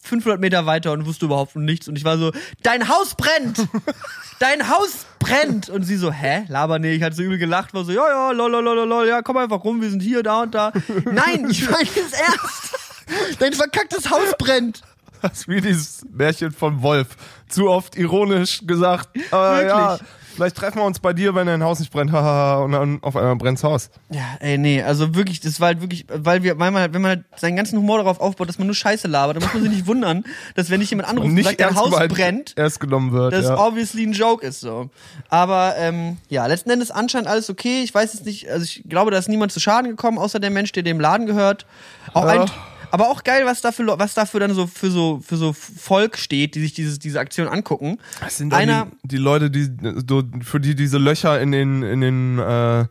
500 0.06 0.40
Meter 0.40 0.66
weiter 0.66 0.92
und 0.92 1.06
wusste 1.06 1.26
überhaupt 1.26 1.56
nichts 1.56 1.88
und 1.88 1.96
ich 1.96 2.04
war 2.04 2.18
so, 2.18 2.32
dein 2.62 2.88
Haus 2.88 3.14
brennt! 3.14 3.66
Dein 4.38 4.68
Haus 4.68 5.06
brennt! 5.18 5.70
Und 5.70 5.84
sie 5.84 5.96
so, 5.96 6.12
hä? 6.12 6.44
Laber 6.48 6.78
nee, 6.78 6.92
ich 6.92 7.02
hatte 7.02 7.16
so 7.16 7.22
übel 7.22 7.38
gelacht, 7.38 7.72
war 7.72 7.84
so, 7.84 7.92
ja, 7.92 8.06
ja, 8.06 8.30
lol, 8.32 8.50
lol, 8.50 8.62
lol, 8.62 8.86
lol, 8.86 9.08
ja, 9.08 9.22
komm 9.22 9.38
einfach 9.38 9.64
rum, 9.64 9.80
wir 9.80 9.88
sind 9.88 10.02
hier, 10.02 10.22
da 10.22 10.42
und 10.42 10.54
da. 10.54 10.72
Nein, 11.10 11.48
ich 11.48 11.64
meine 11.70 11.88
es 11.88 12.12
ernst! 12.12 13.38
Dein 13.38 13.54
verkacktes 13.54 14.10
Haus 14.10 14.34
brennt! 14.38 14.82
Das 15.22 15.32
ist 15.38 15.48
wie 15.48 15.60
dieses 15.60 16.04
Märchen 16.12 16.52
von 16.52 16.82
Wolf. 16.82 17.08
Zu 17.48 17.70
oft 17.70 17.96
ironisch 17.96 18.60
gesagt. 18.66 19.08
Aber 19.30 19.56
Wirklich. 19.56 19.68
ja, 19.70 19.98
Vielleicht 20.36 20.56
treffen 20.56 20.78
wir 20.78 20.84
uns 20.84 21.00
bei 21.00 21.12
dir, 21.12 21.34
wenn 21.34 21.46
dein 21.46 21.62
Haus 21.64 21.80
nicht 21.80 21.90
brennt. 21.92 22.10
Und 22.14 22.72
dann 22.72 22.98
auf 23.02 23.16
einmal 23.16 23.36
brennt's 23.36 23.64
Haus. 23.64 23.90
Ja, 24.10 24.20
ey, 24.40 24.58
nee, 24.58 24.82
also 24.82 25.14
wirklich, 25.14 25.40
das 25.40 25.58
war 25.60 25.68
halt 25.68 25.80
wirklich, 25.80 26.06
weil 26.08 26.42
wir, 26.42 26.58
weil 26.58 26.70
man, 26.70 26.82
halt- 26.82 26.94
wenn 26.94 27.02
man 27.02 27.08
halt 27.10 27.24
seinen 27.36 27.56
ganzen 27.56 27.78
Humor 27.78 27.98
darauf 27.98 28.20
aufbaut, 28.20 28.48
dass 28.48 28.58
man 28.58 28.66
nur 28.66 28.74
Scheiße 28.74 29.08
labert, 29.08 29.36
dann 29.36 29.42
muss 29.42 29.54
man 29.54 29.62
sich 29.62 29.72
nicht 29.72 29.86
wundern, 29.86 30.24
dass 30.54 30.70
wenn 30.70 30.80
dich 30.80 30.90
jemand 30.90 31.08
anruft 31.08 31.26
und, 31.28 31.42
sagt, 31.42 31.60
dein 31.60 31.74
Haus 31.74 31.90
brennt, 32.08 32.54
erst 32.56 32.80
genommen 32.80 33.12
wird. 33.12 33.32
das 33.32 33.46
ja. 33.46 33.58
obviously 33.58 34.04
ein 34.06 34.12
Joke 34.12 34.46
ist 34.46 34.60
so. 34.60 34.90
Aber 35.28 35.74
ähm, 35.78 36.18
ja, 36.28 36.46
letzten 36.46 36.70
Endes 36.70 36.90
anscheinend 36.90 37.28
alles 37.28 37.50
okay. 37.50 37.82
Ich 37.82 37.94
weiß 37.94 38.14
jetzt 38.14 38.26
nicht, 38.26 38.50
also 38.50 38.64
ich 38.64 38.82
glaube, 38.88 39.10
da 39.10 39.18
ist 39.18 39.28
niemand 39.28 39.52
zu 39.52 39.60
Schaden 39.60 39.90
gekommen, 39.90 40.18
außer 40.18 40.38
der 40.40 40.50
Mensch, 40.50 40.72
der 40.72 40.82
dem 40.82 41.00
Laden 41.00 41.26
gehört. 41.26 41.66
Auch 42.12 42.24
Ja. 42.24 42.42
ein, 42.42 42.50
aber 42.90 43.08
auch 43.08 43.24
geil, 43.24 43.44
was 43.46 43.60
dafür, 43.60 43.98
was 43.98 44.14
dafür 44.14 44.40
dann 44.40 44.54
so 44.54 44.66
für 44.66 44.90
so 44.90 45.20
für 45.24 45.36
so 45.36 45.52
Volk 45.52 46.16
steht, 46.18 46.54
die 46.54 46.60
sich 46.60 46.74
dieses, 46.74 46.98
diese 46.98 47.20
Aktion 47.20 47.48
angucken. 47.48 47.98
Das 48.20 48.38
sind 48.38 48.52
Einer, 48.52 48.88
die, 49.02 49.08
die 49.08 49.16
Leute, 49.18 49.50
die 49.50 49.70
so, 50.08 50.22
für 50.42 50.60
die 50.60 50.74
diese 50.74 50.98
Löcher 50.98 51.40
in 51.40 51.52
den 51.52 51.82
in 51.82 52.00
den 52.00 52.38
äh, 52.38 52.86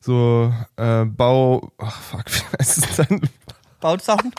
so 0.00 0.52
äh, 0.76 1.04
Bau 1.04 1.72
ach 1.78 2.00
fuck, 2.00 2.24
wie 2.26 2.58
heißt 2.58 2.78
es 2.78 3.06
denn? 3.06 3.20
Bauzaun. 3.80 4.32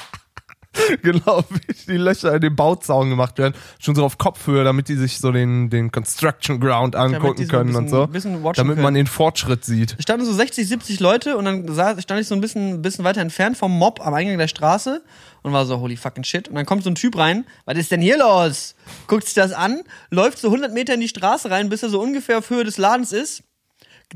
genau, 1.02 1.44
wie 1.50 1.74
die 1.88 1.98
Löcher 1.98 2.34
in 2.36 2.42
den 2.42 2.56
Bauzaun 2.56 3.10
gemacht 3.10 3.38
werden, 3.38 3.54
schon 3.80 3.96
so 3.96 4.04
auf 4.06 4.18
Kopfhöhe, 4.18 4.64
damit 4.64 4.88
die 4.90 4.96
sich 4.96 5.20
so 5.20 5.32
den 5.32 5.70
den 5.70 5.92
Construction 5.92 6.60
Ground 6.60 6.96
angucken 6.96 7.44
so 7.46 7.50
können 7.52 7.76
und 7.76 7.86
bisschen- 7.86 8.00
so, 8.00 8.08
bisschen 8.08 8.44
watchen 8.44 8.58
damit 8.58 8.76
können. 8.76 8.84
man 8.84 8.94
den 8.94 9.08
Fortschritt 9.08 9.66
sieht. 9.66 9.96
Es 9.98 10.04
standen 10.04 10.26
so 10.26 10.34
60, 10.34 10.68
70 10.68 11.00
Leute 11.00 11.38
und 11.38 11.46
dann 11.46 11.68
sah, 11.74 12.00
stand 12.02 12.22
ich 12.22 12.28
so 12.28 12.36
ein 12.36 12.42
bisschen, 12.42 12.82
bisschen 12.82 13.06
weiter 13.06 13.22
entfernt 13.22 13.58
vom 13.58 13.72
Mob 13.72 14.06
am 14.06 14.14
Eingang 14.14 14.38
der 14.38 14.48
Straße 14.48 15.02
und 15.42 15.54
war 15.54 15.66
so, 15.66 15.80
holy 15.80 15.96
fucking 15.98 16.24
shit. 16.24 16.48
Und 16.48 16.56
dann 16.56 16.66
kommt 16.66 16.84
so 16.84 16.90
ein 16.90 16.96
Typ 16.96 17.18
rein, 17.18 17.46
was 17.66 17.78
ist 17.78 17.92
denn 17.92 18.02
hier 18.02 18.18
los? 18.18 18.76
Guckt 19.08 19.26
sich 19.26 19.34
das 19.36 19.52
an, 19.52 19.82
läuft 20.10 20.38
so 20.40 20.48
100 20.50 20.74
Meter 20.74 20.94
in 20.94 21.00
die 21.02 21.08
Straße 21.08 21.50
rein, 21.50 21.70
bis 21.70 21.84
er 21.84 21.90
so 21.90 22.02
ungefähr 22.02 22.40
auf 22.40 22.50
Höhe 22.50 22.64
des 22.64 22.78
Ladens 22.78 23.12
ist, 23.12 23.44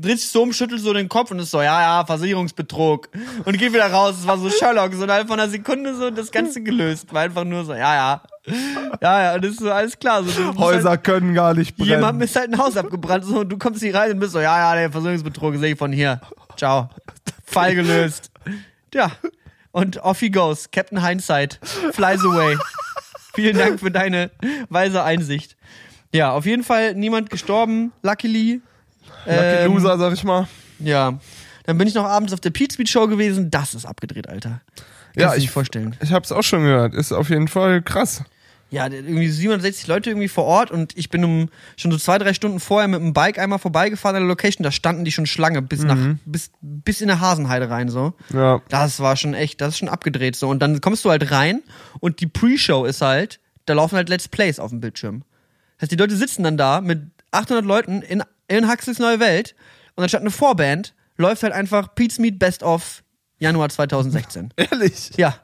dreht 0.00 0.20
sich 0.20 0.28
so 0.28 0.42
um, 0.42 0.52
schüttelt 0.52 0.80
so 0.80 0.92
den 0.92 1.08
Kopf 1.08 1.30
und 1.30 1.38
ist 1.38 1.50
so, 1.50 1.62
ja, 1.62 1.80
ja, 1.80 2.04
Versicherungsbetrug. 2.04 3.08
Und 3.44 3.58
geht 3.58 3.72
wieder 3.72 3.90
raus. 3.90 4.16
Es 4.20 4.26
war 4.26 4.38
so 4.38 4.50
Sherlock, 4.50 4.92
so 4.94 5.04
innerhalb 5.04 5.28
von 5.28 5.38
einer 5.38 5.48
Sekunde 5.48 5.94
so 5.94 6.10
das 6.10 6.30
Ganze 6.32 6.62
gelöst. 6.62 7.12
War 7.12 7.22
einfach 7.22 7.44
nur 7.44 7.64
so, 7.64 7.72
ja, 7.72 7.94
ja. 7.94 8.22
Ja, 9.00 9.22
ja, 9.22 9.34
und 9.34 9.44
das 9.44 9.52
ist 9.52 9.60
so 9.60 9.70
alles 9.70 9.98
klar. 9.98 10.22
So, 10.22 10.42
musst 10.42 10.58
Häuser 10.58 10.90
halt, 10.90 11.04
können 11.04 11.32
gar 11.32 11.54
nicht 11.54 11.76
brennen. 11.76 11.90
Jemandem 11.90 12.22
ist 12.22 12.36
halt 12.36 12.52
ein 12.52 12.58
Haus 12.58 12.76
abgebrannt 12.76 13.24
so, 13.24 13.40
und 13.40 13.48
du 13.48 13.56
kommst 13.56 13.82
hier 13.82 13.94
rein 13.94 14.12
und 14.12 14.18
bist 14.18 14.32
so, 14.32 14.40
ja, 14.40 14.58
ja, 14.58 14.74
der 14.74 14.90
Versicherungsbetrug 14.90 15.56
sehe 15.56 15.72
ich 15.72 15.78
von 15.78 15.92
hier. 15.92 16.20
Ciao. 16.56 16.90
Fall 17.44 17.74
gelöst. 17.74 18.30
Ja. 18.92 19.12
Und 19.72 19.98
off 19.98 20.20
he 20.20 20.30
goes. 20.30 20.70
Captain 20.70 21.04
Hindsight. 21.04 21.58
Flies 21.92 22.20
away. 22.24 22.56
Vielen 23.34 23.56
Dank 23.56 23.80
für 23.80 23.90
deine 23.90 24.30
weise 24.68 25.02
Einsicht. 25.02 25.56
Ja, 26.12 26.32
auf 26.32 26.46
jeden 26.46 26.62
Fall 26.62 26.94
niemand 26.94 27.30
gestorben, 27.30 27.92
luckily. 28.02 28.60
Lucky 29.26 29.38
Ähm, 29.38 29.72
Loser, 29.74 29.98
sag 29.98 30.12
ich 30.12 30.24
mal. 30.24 30.48
Ja. 30.78 31.18
Dann 31.66 31.78
bin 31.78 31.88
ich 31.88 31.94
noch 31.94 32.04
abends 32.04 32.32
auf 32.32 32.40
der 32.40 32.50
Pete 32.50 32.74
Speed 32.74 32.88
Show 32.88 33.06
gewesen. 33.06 33.50
Das 33.50 33.74
ist 33.74 33.86
abgedreht, 33.86 34.28
Alter. 34.28 34.60
Kannst 34.76 35.16
Ja, 35.16 35.34
ich- 35.34 35.50
vorstellen. 35.50 35.96
Ich 36.02 36.12
hab's 36.12 36.32
auch 36.32 36.42
schon 36.42 36.62
gehört. 36.62 36.94
Ist 36.94 37.12
auf 37.12 37.30
jeden 37.30 37.48
Fall 37.48 37.80
krass. 37.82 38.22
Ja, 38.70 38.86
irgendwie 38.88 39.28
760 39.28 39.86
Leute 39.86 40.10
irgendwie 40.10 40.26
vor 40.26 40.44
Ort 40.44 40.72
und 40.72 40.96
ich 40.96 41.08
bin 41.08 41.24
um 41.24 41.48
schon 41.76 41.92
so 41.92 41.98
zwei, 41.98 42.18
drei 42.18 42.34
Stunden 42.34 42.58
vorher 42.58 42.88
mit 42.88 43.00
dem 43.00 43.12
Bike 43.12 43.38
einmal 43.38 43.60
vorbeigefahren 43.60 44.16
an 44.16 44.22
der 44.22 44.28
Location. 44.28 44.64
Da 44.64 44.72
standen 44.72 45.04
die 45.04 45.12
schon 45.12 45.26
Schlange 45.26 45.62
bis 45.62 45.84
nach, 45.84 45.96
bis, 46.24 46.50
bis 46.60 47.00
in 47.00 47.06
der 47.06 47.20
Hasenheide 47.20 47.70
rein, 47.70 47.88
so. 47.88 48.14
Ja. 48.32 48.60
Das 48.70 48.98
war 48.98 49.16
schon 49.16 49.34
echt, 49.34 49.60
das 49.60 49.70
ist 49.74 49.78
schon 49.78 49.88
abgedreht, 49.88 50.34
so. 50.34 50.48
Und 50.48 50.58
dann 50.60 50.80
kommst 50.80 51.04
du 51.04 51.10
halt 51.10 51.30
rein 51.30 51.62
und 52.00 52.20
die 52.20 52.26
Pre-Show 52.26 52.84
ist 52.84 53.00
halt, 53.00 53.38
da 53.66 53.74
laufen 53.74 53.94
halt 53.94 54.08
Let's 54.08 54.26
Plays 54.26 54.58
auf 54.58 54.70
dem 54.70 54.80
Bildschirm. 54.80 55.22
Das 55.76 55.82
heißt, 55.82 55.92
die 55.92 55.96
Leute 55.96 56.16
sitzen 56.16 56.42
dann 56.42 56.56
da 56.56 56.80
mit 56.80 57.00
800 57.30 57.64
Leuten 57.64 58.02
in, 58.02 58.24
in 58.48 58.70
Huxleys 58.70 58.98
Neue 58.98 59.20
Welt 59.20 59.54
und 59.96 60.02
anstatt 60.02 60.20
eine 60.20 60.30
Vorband 60.30 60.94
läuft 61.16 61.42
halt 61.42 61.52
einfach 61.52 61.94
Pete's 61.94 62.18
Meat 62.18 62.38
Best 62.38 62.62
of 62.62 63.02
Januar 63.38 63.68
2016. 63.68 64.50
Ehrlich. 64.56 65.10
ja. 65.16 65.34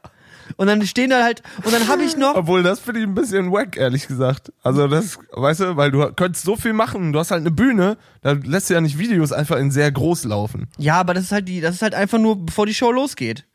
Und 0.57 0.67
dann 0.67 0.85
stehen 0.85 1.11
da 1.11 1.23
halt, 1.23 1.43
und 1.63 1.73
dann 1.73 1.87
habe 1.87 2.03
ich 2.03 2.17
noch, 2.17 2.35
Obwohl, 2.35 2.65
das 2.65 2.81
finde 2.81 3.01
ich 3.01 3.07
ein 3.07 3.15
bisschen 3.15 3.53
wack, 3.53 3.77
ehrlich 3.77 4.09
gesagt. 4.09 4.53
Also 4.65 4.89
das, 4.89 5.17
weißt 5.33 5.61
du, 5.61 5.77
weil 5.77 5.93
du 5.93 6.13
könntest 6.13 6.45
so 6.45 6.57
viel 6.57 6.73
machen, 6.73 7.13
du 7.13 7.21
hast 7.21 7.31
halt 7.31 7.43
eine 7.43 7.53
Bühne, 7.53 7.97
da 8.23 8.33
lässt 8.33 8.69
du 8.69 8.75
ja 8.75 8.81
nicht 8.81 8.99
Videos 8.99 9.31
einfach 9.31 9.59
in 9.59 9.71
sehr 9.71 9.93
groß 9.93 10.25
laufen. 10.25 10.67
Ja, 10.77 10.99
aber 10.99 11.15
das 11.15 11.25
ist 11.25 11.33
halt 11.33 11.47
die, 11.47 11.61
das 11.61 11.77
ist 11.77 11.83
halt 11.83 11.95
einfach 11.95 12.19
nur, 12.19 12.45
bevor 12.45 12.67
die 12.67 12.75
Show 12.75 12.91
losgeht. 12.91 13.47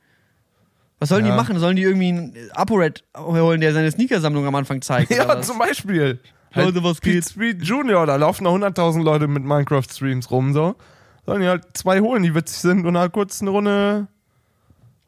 Was 1.00 1.10
sollen 1.10 1.26
Ja. 1.26 1.32
die 1.32 1.38
machen? 1.38 1.60
Sollen 1.60 1.76
die 1.76 1.84
irgendwie 1.84 2.08
einen 2.08 2.34
ApoRed 2.54 3.04
holen, 3.18 3.60
der 3.60 3.74
seine 3.74 3.92
Sneakersammlung 3.92 4.46
am 4.48 4.56
Anfang 4.56 4.82
zeigt? 4.82 5.12
Ja, 5.16 5.42
zum 5.42 5.60
Beispiel. 5.60 6.20
Leute, 6.56 6.84
was 6.84 7.00
Pete 7.02 7.16
geht? 7.16 7.26
Street 7.30 7.64
Junior, 7.64 8.06
da 8.06 8.16
laufen 8.16 8.44
noch 8.46 8.56
100.000 8.58 9.04
Leute 9.04 9.28
mit 9.28 9.44
Minecraft-Streams 9.44 10.32
rum, 10.32 10.54
so. 10.54 10.76
Sollen 11.26 11.42
die 11.42 11.48
halt 11.48 11.64
zwei 11.74 12.00
holen, 12.02 12.24
die 12.24 12.36
witzig 12.36 12.60
sind 12.60 12.86
und 12.86 12.98
halt 12.98 13.12
kurz 13.12 13.42
eine 13.42 13.50
Runde 13.52 14.08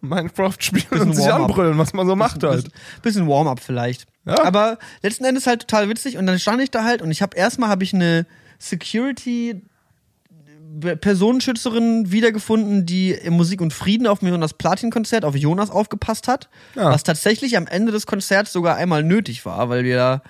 Minecraft 0.02 0.54
spielen 0.60 0.86
Bisschen 0.90 1.08
und 1.10 1.14
sich 1.16 1.32
anbrüllen, 1.32 1.78
was 1.78 1.94
man 1.94 2.08
so 2.08 2.16
macht 2.16 2.44
halt. 2.44 2.64
Bisschen, 2.66 2.72
bisschen 3.02 3.28
Warm-up 3.28 3.60
vielleicht. 3.60 4.06
Ja. 4.26 4.44
Aber 4.44 4.78
letzten 5.02 5.26
Endes 5.26 5.48
halt 5.48 5.62
total 5.62 5.90
witzig 5.90 6.18
und 6.18 6.26
dann 6.28 6.38
stand 6.40 6.62
ich 6.62 6.70
da 6.72 6.84
halt 6.84 7.02
und 7.02 7.12
ich 7.12 7.22
habe 7.22 7.36
erstmal 7.38 7.70
habe 7.70 7.84
ich 7.84 7.94
eine 7.94 8.26
Security 8.60 9.62
Personenschützerin 11.02 12.12
wiedergefunden, 12.12 12.86
die 12.86 13.12
im 13.12 13.34
Musik 13.34 13.62
und 13.62 13.74
Frieden 13.74 14.06
auf 14.06 14.22
mir 14.22 14.34
und 14.34 14.42
das 14.42 14.54
Platin-Konzert 14.54 15.26
auf 15.26 15.36
Jonas 15.36 15.70
aufgepasst 15.70 16.28
hat, 16.28 16.50
Ja. 16.76 16.92
was 16.92 17.04
tatsächlich 17.04 17.58
am 17.58 17.68
Ende 17.68 17.92
des 17.92 18.06
Konzerts 18.06 18.52
sogar 18.54 18.76
einmal 18.76 19.04
nötig 19.04 19.46
war, 19.46 19.70
weil 19.70 19.84
wir 19.84 19.96
da 19.98 20.22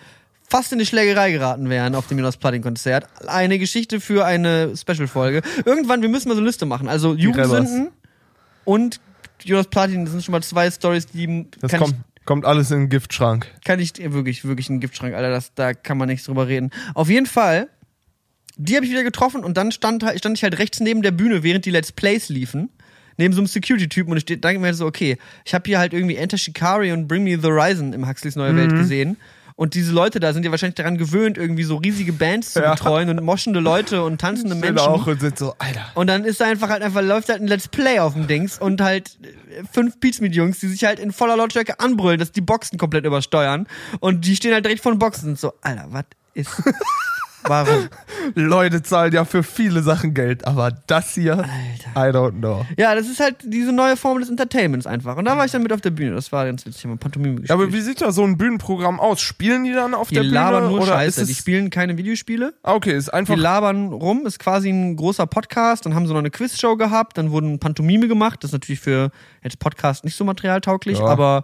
fast 0.50 0.72
in 0.72 0.80
die 0.80 0.86
Schlägerei 0.86 1.32
geraten 1.32 1.70
wären 1.70 1.96
auf 1.96 2.08
dem 2.08 2.18
Jonas 2.18 2.38
Platin-Konzert. 2.38 3.06
Eine 3.28 3.60
Geschichte 3.60 4.00
für 4.00 4.26
eine 4.26 4.74
Special-Folge. 4.76 5.42
Irgendwann, 5.66 6.02
wir 6.02 6.10
müssen 6.10 6.30
mal 6.30 6.36
so 6.36 6.40
eine 6.42 6.48
Liste 6.48 6.66
machen. 6.66 6.88
Also 6.88 7.16
Jugendsünden 7.16 7.90
und 8.66 9.00
Jonas 9.44 9.68
Platin, 9.68 10.06
das 10.06 10.12
sind 10.14 10.24
schon 10.24 10.32
mal 10.32 10.42
zwei 10.44 10.70
Stories, 10.72 11.08
die 11.08 11.48
Das 11.60 11.72
kann 11.72 11.80
kommt, 11.82 11.96
kommt 12.26 12.46
alles 12.46 12.72
in 12.72 12.80
den 12.82 12.90
Giftschrank. 12.90 13.48
ich, 13.58 13.64
kann 13.66 13.80
ich 13.80 13.94
wirklich, 14.14 14.46
wirklich 14.46 14.70
ein 14.70 14.80
Giftschrank, 14.80 15.14
Alter, 15.14 15.30
das, 15.30 15.54
da 15.54 15.74
kann 15.74 15.98
man 15.98 16.08
nichts 16.08 16.26
drüber 16.26 16.48
reden. 16.48 16.72
Auf 16.96 17.10
jeden 17.10 17.26
Fall, 17.28 17.68
die 18.56 18.76
habe 18.76 18.86
ich 18.86 18.92
wieder 18.92 19.04
getroffen 19.04 19.44
und 19.44 19.58
dann 19.58 19.72
stand, 19.72 20.04
stand 20.18 20.38
ich 20.38 20.44
halt 20.44 20.58
rechts 20.58 20.80
neben 20.80 21.02
der 21.04 21.12
Bühne, 21.12 21.44
während 21.44 21.66
die 21.66 21.70
Let's 21.72 21.92
Plays 21.92 22.30
liefen. 22.30 22.70
Neben 23.20 23.34
so 23.34 23.40
einem 23.42 23.48
Security-Typen 23.48 24.12
und 24.12 24.18
ich 24.18 24.26
denke 24.26 24.60
mir 24.60 24.74
so, 24.76 24.86
okay, 24.86 25.18
ich 25.44 25.54
habe 25.56 25.64
hier 25.68 25.80
halt 25.80 25.92
irgendwie 25.92 26.16
Enter 26.18 26.38
Shikari 26.38 26.92
und 26.92 27.08
Bring 27.08 27.24
Me 27.24 27.32
the 27.40 27.48
Horizon 27.48 27.94
im 27.94 28.08
Huxleys 28.08 28.36
Neue 28.36 28.56
Welt 28.56 28.72
Mhm. 28.72 28.78
gesehen. 28.78 29.18
Und 29.58 29.74
diese 29.74 29.92
Leute 29.92 30.20
da 30.22 30.32
sind 30.34 30.46
ja 30.46 30.52
wahrscheinlich 30.52 30.76
daran 30.76 30.98
gewöhnt, 30.98 31.38
irgendwie 31.38 31.64
so 31.64 31.78
riesige 31.78 32.14
Bands 32.14 32.54
zu 32.54 32.62
Ja. 32.62 32.72
betreuen 32.76 33.10
und 33.10 33.22
moschende 33.26 33.60
Leute 33.60 34.04
und 34.04 34.22
tanzende 34.22 34.56
Stehen 34.56 34.76
Menschen. 34.76 34.88
auch 34.88 35.08
und 35.08 35.20
sind 35.20 35.38
so, 35.38 35.56
Alter. 35.58 35.84
Und 35.96 36.08
dann 36.08 36.24
ist 36.26 36.40
da 36.40 36.46
einfach 36.46 36.70
halt 36.70 36.84
einfach 36.84 37.02
läuft 37.02 37.28
halt 37.30 37.42
ein 37.42 37.48
Let's 37.48 37.68
Play 37.68 38.00
auf 38.00 38.14
dem 38.14 38.28
Dings 38.28 38.60
und 38.60 38.80
halt 38.82 39.18
äh, 39.24 39.64
fünf 39.74 40.00
Pizmeet 40.00 40.36
Jungs, 40.36 40.60
die 40.60 40.68
sich 40.68 40.84
halt 40.86 41.00
in 41.00 41.12
voller 41.12 41.36
Lautstärke 41.36 41.80
anbrüllen, 41.80 42.20
dass 42.20 42.32
die 42.32 42.42
Boxen 42.42 42.78
komplett 42.78 43.04
übersteuern 43.06 43.68
und 44.00 44.26
die 44.26 44.36
stehen 44.36 44.54
halt 44.54 44.64
direkt 44.64 44.82
vor 44.84 44.92
den 44.94 45.00
Boxen 45.00 45.30
und 45.32 45.40
so, 45.40 45.52
Alter, 45.62 45.88
was 45.90 46.06
ist 46.36 46.52
Warum? 47.44 47.88
Leute 48.36 48.84
zahlen 48.84 49.14
ja 49.14 49.24
für 49.24 49.42
viele 49.44 49.82
Sachen 49.82 50.14
Geld, 50.14 50.46
aber 50.46 50.72
das 50.88 51.14
hier, 51.14 51.46
I 51.96 52.00
don't 52.10 52.40
know. 52.40 52.66
Ja, 52.78 52.94
das 52.96 53.08
ist 53.08 53.20
halt 53.20 53.38
diese 53.44 53.72
neue 53.72 53.96
Form 53.96 54.20
des 54.20 54.30
Entertainments 54.30 54.86
einfach. 54.86 55.16
Und 55.18 55.26
da 55.26 55.38
war 55.38 55.46
ich 55.46 55.52
dann 55.52 55.64
mit 55.64 55.72
auf 55.72 55.80
der 55.82 55.92
Bühne. 55.92 56.16
Das 56.16 56.32
war 56.32 56.46
ganz 56.46 56.66
witzig. 56.66 56.84
Ich 56.84 56.86
habe 56.90 56.98
Pantomime 56.98 57.36
gespielt. 57.36 57.50
Ja, 57.50 57.56
aber 57.56 57.72
wie 57.72 57.82
sieht 57.82 58.02
da 58.02 58.12
so 58.12 58.24
ein 58.24 58.38
Bühnenprogramm 58.38 59.00
aus? 59.00 59.22
Spielen 59.22 59.64
die 59.64 59.72
dann 59.74 59.94
auf 59.94 60.10
die 60.10 60.16
der 60.16 60.22
Bühne? 60.22 60.34
labern 60.34 60.64
nur 60.70 60.82
oder 60.82 60.88
Scheiße. 60.94 61.26
Die 61.26 61.36
spielen 61.36 61.70
keine 61.70 61.98
Videospiele. 61.98 62.54
Ah, 62.64 62.74
okay, 62.74 62.96
ist 62.98 63.08
Die 63.08 63.14
einfach. 63.14 63.36
labern 63.38 63.94
rum, 63.94 64.26
ist 64.26 64.40
quasi 64.40 64.70
ein 64.70 64.96
großer 64.98 65.26
Podcast. 65.28 65.86
Dann 65.86 65.96
haben 65.96 66.06
sie 66.06 66.12
noch 66.14 66.20
eine 66.20 66.32
Quizshow 66.32 66.76
gehabt, 66.76 67.18
dann 67.18 67.32
wurden 67.32 67.60
Pantomime 67.60 68.08
gemacht. 68.08 68.44
Das 68.44 68.50
ist 68.50 68.54
natürlich 68.54 68.82
für 68.82 69.12
jetzt 69.44 69.60
Podcast 69.60 70.04
nicht 70.04 70.16
so 70.18 70.26
materialtauglich, 70.26 71.00
Ja. 71.00 71.06
aber 71.06 71.44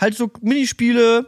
halt 0.00 0.16
so 0.16 0.30
Minispiele, 0.40 1.26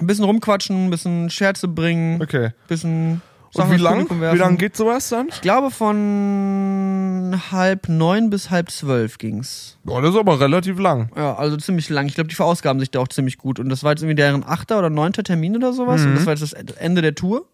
ein 0.00 0.06
bisschen 0.06 0.24
rumquatschen, 0.24 0.86
ein 0.86 0.90
bisschen 0.90 1.30
Scherze 1.30 1.68
bringen, 1.68 2.16
ein 2.16 2.22
Okay. 2.22 2.50
bisschen 2.68 3.12
Und 3.12 3.52
Sachen 3.54 3.70
wie 3.70 3.74
ins 3.74 3.82
lang? 3.82 4.06
Wie 4.10 4.38
lang 4.38 4.56
geht 4.58 4.76
sowas 4.76 5.08
dann? 5.08 5.28
Ich 5.28 5.40
glaube 5.40 5.70
von 5.70 7.40
halb 7.50 7.88
neun 7.88 8.30
bis 8.30 8.50
halb 8.50 8.70
zwölf 8.70 9.18
ging's. 9.18 9.76
Boah, 9.84 10.00
das 10.02 10.12
ist 10.14 10.20
aber 10.20 10.38
relativ 10.40 10.78
lang. 10.78 11.10
Ja, 11.16 11.34
also 11.34 11.56
ziemlich 11.56 11.88
lang. 11.88 12.06
Ich 12.06 12.14
glaube, 12.14 12.28
die 12.28 12.34
verausgaben 12.34 12.80
sich 12.80 12.90
da 12.90 13.00
auch 13.00 13.08
ziemlich 13.08 13.38
gut. 13.38 13.58
Und 13.58 13.68
das 13.68 13.82
war 13.84 13.92
jetzt 13.92 14.02
irgendwie 14.02 14.16
deren 14.16 14.44
achter 14.44 14.78
oder 14.78 14.90
neunter 14.90 15.22
Termin 15.22 15.56
oder 15.56 15.72
sowas. 15.72 16.02
Mhm. 16.02 16.08
Und 16.08 16.14
das 16.16 16.26
war 16.26 16.34
jetzt 16.34 16.42
das 16.42 16.52
Ende 16.76 17.02
der 17.02 17.14
Tour. 17.14 17.46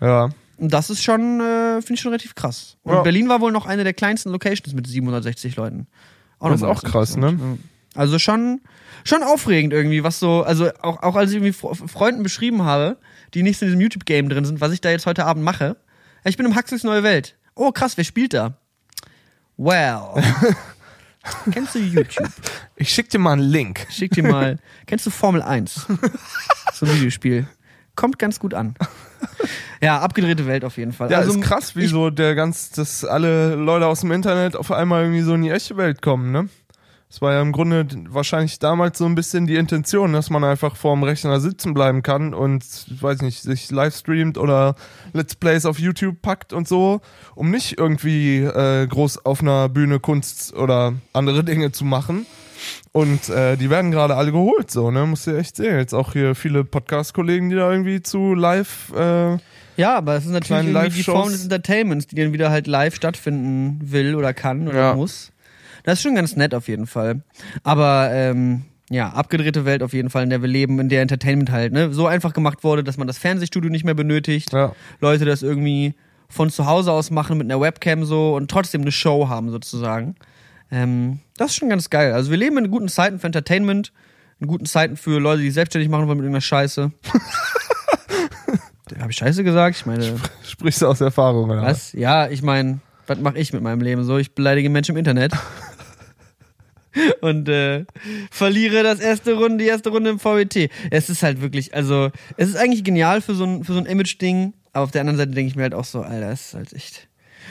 Ja. 0.00 0.30
Und 0.58 0.72
das 0.72 0.90
ist 0.90 1.02
schon, 1.02 1.40
äh, 1.40 1.80
finde 1.80 1.94
ich 1.94 2.00
schon 2.00 2.10
relativ 2.12 2.34
krass. 2.34 2.76
Und 2.84 2.94
Ja. 2.94 3.02
Berlin 3.02 3.28
war 3.28 3.40
wohl 3.40 3.52
noch 3.52 3.66
eine 3.66 3.84
der 3.84 3.94
kleinsten 3.94 4.30
Locations 4.30 4.74
mit 4.74 4.86
760 4.86 5.56
Leuten. 5.56 5.86
Das 6.40 6.54
ist 6.56 6.62
auch 6.64 6.82
krass, 6.82 7.16
ne? 7.16 7.36
Ja. 7.38 7.56
Also 7.94 8.18
schon, 8.18 8.60
schon 9.04 9.22
aufregend 9.22 9.72
irgendwie, 9.72 10.02
was 10.02 10.18
so, 10.18 10.42
also 10.44 10.70
auch, 10.80 11.02
auch 11.02 11.14
als 11.16 11.30
ich 11.30 11.36
irgendwie 11.36 11.52
Fre- 11.52 11.88
Freunden 11.88 12.22
beschrieben 12.22 12.62
habe, 12.62 12.96
die 13.34 13.42
nicht 13.42 13.60
in 13.60 13.68
diesem 13.68 13.80
YouTube-Game 13.80 14.28
drin 14.28 14.44
sind, 14.44 14.60
was 14.60 14.72
ich 14.72 14.80
da 14.80 14.90
jetzt 14.90 15.06
heute 15.06 15.24
Abend 15.26 15.44
mache. 15.44 15.76
Ich 16.24 16.36
bin 16.36 16.46
im 16.46 16.56
Huxleys 16.56 16.84
Neue 16.84 17.02
Welt. 17.02 17.36
Oh, 17.54 17.70
krass, 17.72 17.96
wer 17.96 18.04
spielt 18.04 18.32
da? 18.32 18.54
Well. 19.56 20.22
Kennst 21.52 21.74
du 21.74 21.78
YouTube? 21.78 22.28
Ich 22.76 22.88
schick 22.88 23.08
dir 23.10 23.18
mal 23.18 23.34
einen 23.34 23.42
Link. 23.42 23.86
Schick 23.90 24.12
dir 24.12 24.24
mal. 24.24 24.58
Kennst 24.86 25.06
du 25.06 25.10
Formel 25.10 25.42
1? 25.42 25.86
So 26.74 26.86
ein 26.86 26.94
Videospiel. 26.96 27.46
kommt 27.94 28.18
ganz 28.18 28.40
gut 28.40 28.54
an. 28.54 28.74
ja, 29.80 30.00
abgedrehte 30.00 30.46
Welt 30.46 30.64
auf 30.64 30.78
jeden 30.78 30.92
Fall. 30.92 31.10
Ja, 31.12 31.18
also, 31.18 31.32
ist 31.38 31.42
krass, 31.42 31.76
wie 31.76 31.84
ich- 31.84 31.90
so 31.90 32.08
der 32.10 32.34
ganz, 32.34 32.70
dass 32.70 33.04
alle 33.04 33.54
Leute 33.54 33.86
aus 33.86 34.00
dem 34.00 34.10
Internet 34.10 34.56
auf 34.56 34.72
einmal 34.72 35.02
irgendwie 35.02 35.20
so 35.20 35.34
in 35.34 35.42
die 35.42 35.50
echte 35.50 35.76
Welt 35.76 36.00
kommen, 36.02 36.32
ne? 36.32 36.48
Das 37.12 37.20
war 37.20 37.34
ja 37.34 37.42
im 37.42 37.52
Grunde 37.52 37.86
wahrscheinlich 38.08 38.58
damals 38.58 38.96
so 38.96 39.04
ein 39.04 39.14
bisschen 39.14 39.46
die 39.46 39.56
Intention, 39.56 40.14
dass 40.14 40.30
man 40.30 40.44
einfach 40.44 40.76
vorm 40.76 41.02
Rechner 41.02 41.40
sitzen 41.40 41.74
bleiben 41.74 42.02
kann 42.02 42.32
und, 42.32 42.64
ich 42.64 43.02
weiß 43.02 43.20
nicht, 43.20 43.42
sich 43.42 43.70
live 43.70 43.94
streamt 43.94 44.38
oder 44.38 44.76
Let's 45.12 45.34
Plays 45.34 45.66
auf 45.66 45.78
YouTube 45.78 46.22
packt 46.22 46.54
und 46.54 46.66
so, 46.66 47.02
um 47.34 47.50
nicht 47.50 47.76
irgendwie 47.76 48.38
äh, 48.38 48.86
groß 48.86 49.26
auf 49.26 49.42
einer 49.42 49.68
Bühne 49.68 50.00
Kunst 50.00 50.54
oder 50.54 50.94
andere 51.12 51.44
Dinge 51.44 51.70
zu 51.70 51.84
machen. 51.84 52.24
Und 52.92 53.28
äh, 53.28 53.56
die 53.56 53.68
werden 53.68 53.90
gerade 53.90 54.14
alle 54.16 54.32
geholt, 54.32 54.70
so, 54.70 54.90
ne? 54.90 55.04
Musst 55.04 55.26
du 55.26 55.36
echt 55.36 55.56
sehen. 55.56 55.76
Jetzt 55.76 55.92
auch 55.92 56.14
hier 56.14 56.34
viele 56.34 56.64
Podcast-Kollegen, 56.64 57.50
die 57.50 57.56
da 57.56 57.70
irgendwie 57.70 58.00
zu 58.00 58.34
live 58.34 58.90
äh, 58.96 59.36
Ja, 59.76 59.96
aber 59.98 60.14
es 60.16 60.24
ist 60.24 60.30
natürlich 60.30 60.94
die. 60.94 61.02
Form 61.02 61.30
des 61.30 61.42
Entertainments, 61.42 62.06
die 62.06 62.14
dann 62.16 62.32
wieder 62.32 62.50
halt 62.50 62.66
live 62.66 62.94
stattfinden 62.94 63.80
will 63.82 64.14
oder 64.14 64.32
kann 64.32 64.66
oder 64.66 64.78
Ja. 64.78 64.94
muss. 64.94 65.31
Das 65.84 65.94
ist 65.98 66.02
schon 66.02 66.14
ganz 66.14 66.36
nett 66.36 66.54
auf 66.54 66.68
jeden 66.68 66.86
Fall. 66.86 67.22
Aber 67.64 68.10
ähm, 68.12 68.62
ja, 68.90 69.08
abgedrehte 69.10 69.64
Welt 69.64 69.82
auf 69.82 69.92
jeden 69.92 70.10
Fall, 70.10 70.22
in 70.24 70.30
der 70.30 70.42
wir 70.42 70.48
leben, 70.48 70.78
in 70.78 70.88
der 70.88 71.02
Entertainment 71.02 71.50
halt 71.50 71.72
ne, 71.72 71.92
so 71.92 72.06
einfach 72.06 72.32
gemacht 72.34 72.62
wurde, 72.62 72.84
dass 72.84 72.98
man 72.98 73.06
das 73.06 73.18
Fernsehstudio 73.18 73.70
nicht 73.70 73.84
mehr 73.84 73.94
benötigt. 73.94 74.52
ja. 74.52 74.72
Leute 75.00 75.24
das 75.24 75.42
irgendwie 75.42 75.94
von 76.28 76.50
zu 76.50 76.66
Hause 76.66 76.92
aus 76.92 77.10
machen 77.10 77.38
mit 77.38 77.50
einer 77.50 77.60
Webcam 77.60 78.04
so 78.04 78.34
und 78.34 78.50
trotzdem 78.50 78.82
eine 78.82 78.92
Show 78.92 79.28
haben 79.28 79.50
sozusagen. 79.50 80.14
Ähm, 80.70 81.20
das 81.36 81.50
ist 81.50 81.56
schon 81.56 81.68
ganz 81.68 81.90
geil. 81.90 82.12
Also 82.12 82.30
wir 82.30 82.38
leben 82.38 82.56
in 82.58 82.70
guten 82.70 82.88
Zeiten 82.88 83.18
für 83.18 83.26
Entertainment, 83.26 83.92
in 84.40 84.46
guten 84.46 84.66
Zeiten 84.66 84.96
für 84.96 85.18
Leute, 85.20 85.40
die 85.40 85.48
sich 85.48 85.54
selbstständig 85.54 85.90
machen 85.90 86.06
wollen 86.06 86.18
mit 86.18 86.24
irgendeiner 86.24 86.40
Scheiße. 86.40 86.90
Habe 88.98 89.10
ich 89.10 89.16
Scheiße 89.16 89.42
gesagt? 89.42 89.76
Ich 89.76 89.86
meine, 89.86 90.16
Sprichst 90.44 90.82
du 90.82 90.86
aus 90.86 91.00
Erfahrung, 91.00 91.50
oder? 91.50 91.62
was? 91.62 91.92
Ja, 91.92 92.28
ich 92.28 92.42
meine, 92.42 92.80
was 93.06 93.18
mache 93.18 93.38
ich 93.38 93.52
mit 93.52 93.62
meinem 93.62 93.80
Leben 93.80 94.04
so? 94.04 94.18
Ich 94.18 94.34
beleidige 94.34 94.68
Menschen 94.70 94.92
im 94.92 94.98
Internet. 94.98 95.32
Und 97.20 97.48
äh, 97.48 97.84
verliere 98.30 98.82
das 98.82 99.00
erste 99.00 99.34
Runde, 99.34 99.64
die 99.64 99.68
erste 99.68 99.90
Runde 99.90 100.10
im 100.10 100.18
VWT. 100.18 100.70
Es 100.90 101.08
ist 101.08 101.22
halt 101.22 101.40
wirklich, 101.40 101.74
also, 101.74 102.10
es 102.36 102.50
ist 102.50 102.56
eigentlich 102.56 102.84
genial 102.84 103.20
für 103.20 103.34
so 103.34 103.44
ein, 103.44 103.64
für 103.64 103.72
so 103.72 103.78
ein 103.78 103.86
Image-Ding, 103.86 104.52
aber 104.72 104.84
auf 104.84 104.90
der 104.90 105.00
anderen 105.00 105.18
Seite 105.18 105.32
denke 105.32 105.48
ich 105.48 105.56
mir 105.56 105.62
halt 105.62 105.74
auch 105.74 105.84
so, 105.84 106.02
Alter, 106.02 106.30
es 106.30 106.48
ist 106.48 106.54
halt 106.54 106.72
echt. 106.72 107.08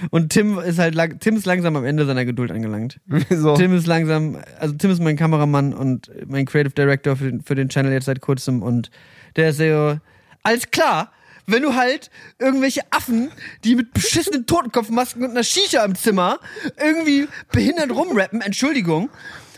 Und 0.09 0.29
Tim 0.29 0.57
ist 0.57 0.79
halt 0.79 0.95
lang, 0.95 1.19
Tim 1.19 1.35
ist 1.35 1.45
langsam 1.45 1.75
am 1.75 1.85
Ende 1.85 2.05
seiner 2.05 2.25
Geduld 2.25 2.51
angelangt. 2.51 2.99
Wieso? 3.05 3.55
Tim 3.55 3.75
ist 3.75 3.87
langsam, 3.87 4.37
also 4.59 4.73
Tim 4.75 4.89
ist 4.91 5.01
mein 5.01 5.17
Kameramann 5.17 5.73
und 5.73 6.09
mein 6.27 6.45
Creative 6.45 6.73
Director 6.73 7.15
für 7.15 7.25
den, 7.25 7.41
für 7.41 7.55
den 7.55 7.69
Channel 7.69 7.91
jetzt 7.91 8.05
seit 8.05 8.21
kurzem 8.21 8.63
und 8.63 8.89
der 9.35 9.49
ist 9.49 9.57
so, 9.57 9.99
alles 10.43 10.71
klar, 10.71 11.11
wenn 11.47 11.63
du 11.63 11.75
halt 11.75 12.09
irgendwelche 12.39 12.81
Affen, 12.91 13.31
die 13.63 13.75
mit 13.75 13.93
beschissenen 13.93 14.45
Totenkopfmasken 14.45 15.23
und 15.23 15.31
einer 15.31 15.43
Shisha 15.43 15.83
im 15.83 15.95
Zimmer 15.95 16.39
irgendwie 16.79 17.27
behindert 17.51 17.91
rumrappen, 17.91 18.41
Entschuldigung, 18.41 19.09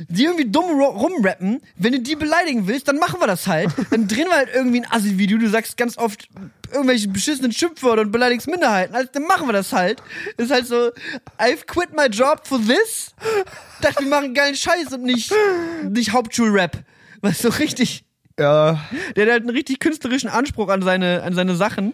die 0.10 0.24
irgendwie 0.26 0.50
dumm 0.50 0.66
ru- 0.66 0.86
rumrappen, 0.98 1.62
wenn 1.76 1.92
du 1.94 2.00
die 2.00 2.16
beleidigen 2.16 2.68
willst, 2.68 2.88
dann 2.88 2.98
machen 2.98 3.20
wir 3.20 3.28
das 3.28 3.46
halt. 3.48 3.70
Dann 3.92 4.08
drehen 4.08 4.28
wir 4.28 4.36
halt 4.38 4.50
irgendwie 4.54 4.82
ein 4.82 4.92
Assi-Video, 4.92 5.38
du 5.38 5.50
sagst 5.50 5.78
ganz 5.78 5.98
oft 5.98 6.28
irgendwelche 6.72 7.08
beschissenen 7.08 7.52
Schimpfwörter 7.52 8.02
und 8.02 8.12
beleidigst 8.12 8.48
Minderheiten, 8.48 8.96
also 8.96 9.08
dann 9.14 9.24
machen 9.24 9.48
wir 9.48 9.54
das 9.54 9.72
halt. 9.72 10.02
Ist 10.38 10.50
halt 10.52 10.66
so, 10.66 10.90
I've 11.38 11.66
quit 11.68 11.94
my 11.96 12.08
job 12.08 12.48
for 12.48 12.60
this. 12.60 13.14
Dachte, 13.82 14.04
wir 14.04 14.10
machen 14.10 14.34
geilen 14.34 14.56
Scheiß 14.56 14.92
und 14.94 15.04
nicht, 15.04 15.32
nicht 15.84 16.12
Hauptschulrap. 16.12 16.84
Weißt 17.22 17.44
du, 17.44 17.50
richtig. 17.50 18.04
Ja, 18.40 18.80
Der 19.16 19.26
hat 19.26 19.32
halt 19.32 19.42
einen 19.44 19.50
richtig 19.52 19.80
künstlerischen 19.80 20.30
Anspruch 20.30 20.70
an 20.70 20.82
seine, 20.82 21.24
an 21.24 21.34
seine 21.34 21.56
Sachen. 21.56 21.94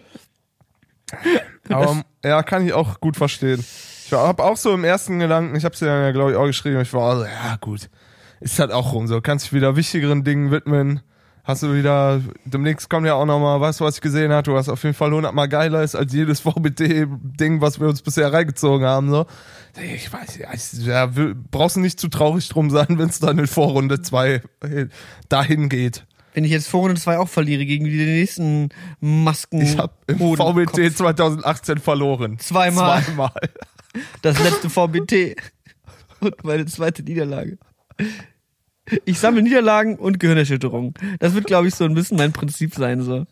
aber, 1.68 2.04
ja, 2.24 2.42
kann 2.42 2.66
ich 2.66 2.72
auch 2.72 3.00
gut 3.00 3.16
verstehen. 3.16 3.64
Ich 4.06 4.12
habe 4.12 4.42
auch 4.42 4.56
so 4.56 4.72
im 4.72 4.84
ersten 4.84 5.18
Gedanken, 5.18 5.54
ich 5.54 5.64
habe 5.64 5.74
es 5.74 5.80
ja, 5.80 6.10
glaube 6.12 6.32
ich, 6.32 6.36
auch 6.36 6.46
geschrieben, 6.46 6.80
ich 6.80 6.92
war 6.92 7.16
so, 7.16 7.24
ja 7.24 7.56
gut, 7.60 7.88
ist 8.40 8.58
halt 8.58 8.72
auch 8.72 8.92
rum 8.92 9.06
so, 9.06 9.20
kannst 9.20 9.46
dich 9.46 9.52
wieder 9.52 9.76
wichtigeren 9.76 10.24
Dingen 10.24 10.50
widmen. 10.50 11.00
Hast 11.42 11.62
du 11.62 11.74
wieder, 11.74 12.20
demnächst 12.44 12.90
kommt 12.90 13.06
ja 13.06 13.14
auch 13.14 13.24
nochmal, 13.24 13.60
weißt 13.60 13.80
du, 13.80 13.84
was 13.84 13.96
ich 13.96 14.00
gesehen 14.02 14.30
habe, 14.30 14.42
du 14.42 14.56
hast 14.56 14.68
auf 14.68 14.82
jeden 14.82 14.94
Fall 14.94 15.10
hundertmal 15.10 15.48
geiler 15.48 15.82
ist 15.82 15.94
als 15.94 16.12
jedes 16.12 16.40
VBT-Ding, 16.40 17.60
was 17.60 17.80
wir 17.80 17.88
uns 17.88 18.02
bisher 18.02 18.32
reingezogen 18.32 18.86
haben, 18.86 19.10
so. 19.10 19.26
Ich 19.94 20.12
weiß, 20.12 20.38
ja, 20.38 20.48
ich, 20.52 20.72
ja 20.84 21.10
brauchst 21.50 21.76
du 21.76 21.80
nicht 21.80 21.98
zu 21.98 22.08
traurig 22.08 22.48
drum 22.48 22.70
sein, 22.70 22.86
wenn 22.90 23.08
es 23.08 23.20
dann 23.20 23.38
in 23.38 23.46
Vorrunde 23.46 24.02
2 24.02 24.42
dahin 25.28 25.68
geht. 25.68 26.04
Wenn 26.34 26.44
ich 26.44 26.50
jetzt 26.50 26.68
Vorrunde 26.68 27.00
2 27.00 27.18
auch 27.18 27.28
verliere 27.28 27.66
gegen 27.66 27.84
die 27.84 27.96
nächsten 27.96 28.68
Masken. 29.00 29.62
Ich 29.62 29.76
habe 29.76 29.94
im 30.06 30.18
VBT 30.18 30.96
2018 30.96 31.78
verloren. 31.78 32.38
Zweimal. 32.38 33.02
Zweimal. 33.02 33.32
Das 34.22 34.42
letzte 34.42 34.70
VBT. 34.70 35.36
Und 36.20 36.44
meine 36.44 36.66
zweite 36.66 37.02
Niederlage. 37.02 37.58
Ich 39.04 39.18
sammle 39.18 39.42
Niederlagen 39.42 39.96
und 39.96 40.20
Gehirnerschütterungen. 40.20 40.94
Das 41.18 41.34
wird, 41.34 41.46
glaube 41.46 41.68
ich, 41.68 41.74
so 41.74 41.84
ein 41.84 41.94
bisschen 41.94 42.16
mein 42.16 42.32
Prinzip 42.32 42.74
sein. 42.74 43.02
So. 43.02 43.26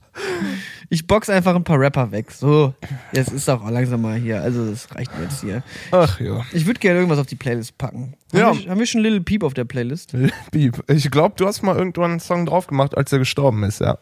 Ich 0.91 1.07
box 1.07 1.29
einfach 1.29 1.55
ein 1.55 1.65
paar 1.65 1.79
Rapper 1.79 2.11
weg. 2.13 2.31
So, 2.31 2.73
jetzt 3.13 3.31
ist 3.31 3.49
auch 3.51 3.69
langsam 3.69 4.01
mal 4.03 4.17
hier. 4.17 4.41
Also, 4.43 4.71
das 4.71 4.95
reicht 4.95 5.15
mir 5.19 5.25
jetzt 5.25 5.43
hier. 5.43 5.63
Ach 5.91 6.19
ja. 6.19 6.41
Ich 6.53 6.65
würde 6.67 6.81
gerne 6.81 6.99
irgendwas 7.01 7.19
auf 7.19 7.27
die 7.27 7.37
Playlist 7.37 7.77
packen. 7.77 8.15
Haben, 8.33 8.39
Ja. 8.39 8.55
wir, 8.59 8.71
haben 8.71 8.79
wir 8.79 8.87
schon 8.87 9.03
Little 9.03 9.21
Peep 9.21 9.43
auf 9.43 9.53
der 9.53 9.65
Playlist? 9.67 10.15
Beep. 10.51 10.83
Ich 10.91 11.11
glaube, 11.11 11.35
du 11.37 11.47
hast 11.47 11.63
mal 11.63 11.77
irgendwann 11.77 12.13
einen 12.13 12.21
Song 12.21 12.47
drauf 12.47 12.67
gemacht, 12.69 12.97
als 12.97 13.13
er 13.13 13.19
gestorben 13.19 13.65
ist, 13.65 13.81
ja. 13.81 13.99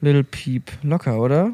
Little 0.00 0.24
Peep. 0.24 0.70
Locker, 0.82 1.18
oder? 1.18 1.52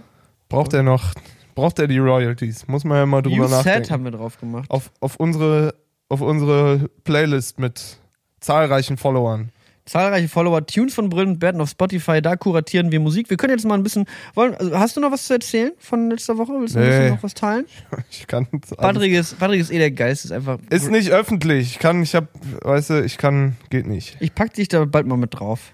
Braucht 0.48 0.72
er 0.72 0.82
noch, 0.82 1.12
braucht 1.54 1.78
er 1.78 1.86
die 1.88 1.98
Royalties? 1.98 2.66
Muss 2.68 2.84
man 2.84 2.98
ja 2.98 3.06
mal 3.06 3.22
drüber 3.22 3.36
You 3.36 3.48
nachdenken. 3.48 3.90
haben 3.90 4.04
wir 4.04 4.12
drauf 4.12 4.38
gemacht. 4.38 4.70
Auf, 4.70 4.90
auf, 5.00 5.16
unsere, 5.16 5.74
auf 6.08 6.20
unsere 6.20 6.88
Playlist 7.04 7.58
mit 7.58 7.98
zahlreichen 8.40 8.96
Followern. 8.96 9.50
Zahlreiche 9.86 10.28
Follower, 10.28 10.66
Tunes 10.66 10.94
von 10.94 11.08
Brillen 11.08 11.30
und 11.30 11.38
Berten 11.38 11.60
auf 11.60 11.70
Spotify, 11.70 12.20
da 12.20 12.34
kuratieren 12.36 12.90
wir 12.90 12.98
Musik. 13.00 13.30
Wir 13.30 13.36
können 13.36 13.52
jetzt 13.52 13.64
mal 13.64 13.74
ein 13.76 13.84
bisschen. 13.84 14.04
Wollen, 14.34 14.54
also 14.56 14.76
hast 14.78 14.96
du 14.96 15.00
noch 15.00 15.12
was 15.12 15.24
zu 15.26 15.34
erzählen 15.34 15.72
von 15.78 16.10
letzter 16.10 16.36
Woche? 16.38 16.52
Willst 16.58 16.74
du 16.74 16.80
ein 16.80 16.84
Nee. 16.84 16.90
bisschen 16.90 17.14
noch 17.14 17.22
was 17.22 17.34
teilen? 17.34 17.66
Ich 18.10 18.26
kann 18.26 18.46
Patrick 18.76 19.12
ist, 19.12 19.38
Patrick 19.38 19.60
ist 19.60 19.70
eh 19.70 19.78
der 19.78 19.92
Geist, 19.92 20.24
ist 20.24 20.32
einfach. 20.32 20.58
ist 20.70 20.90
nicht 20.90 21.10
öffentlich. 21.10 21.70
Ich 21.70 21.78
kann, 21.78 22.02
ich 22.02 22.14
hab, 22.16 22.26
weißt 22.64 22.90
du, 22.90 23.04
ich 23.04 23.16
kann, 23.16 23.56
geht 23.70 23.86
nicht. 23.86 24.16
Ich 24.20 24.34
pack 24.34 24.52
dich 24.54 24.68
da 24.68 24.84
bald 24.84 25.06
mal 25.06 25.16
mit 25.16 25.38
drauf. 25.38 25.72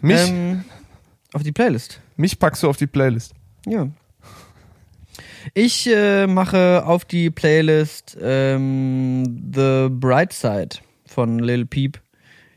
Mich, 0.00 0.20
Ähm, 0.28 0.64
auf 1.32 1.42
die 1.42 1.52
Playlist. 1.52 2.00
mich 2.16 2.38
packst 2.38 2.62
du 2.62 2.68
auf 2.68 2.76
die 2.76 2.86
Playlist. 2.86 3.32
Ja. 3.66 3.88
Ich 5.54 5.88
äh, 5.92 6.26
mache 6.28 6.84
auf 6.86 7.04
die 7.04 7.28
Playlist 7.30 8.16
ähm, 8.22 9.24
The 9.52 9.88
Bright 9.90 10.32
Side 10.32 10.76
von 11.06 11.40
Lil 11.40 11.66
Peep. 11.66 12.00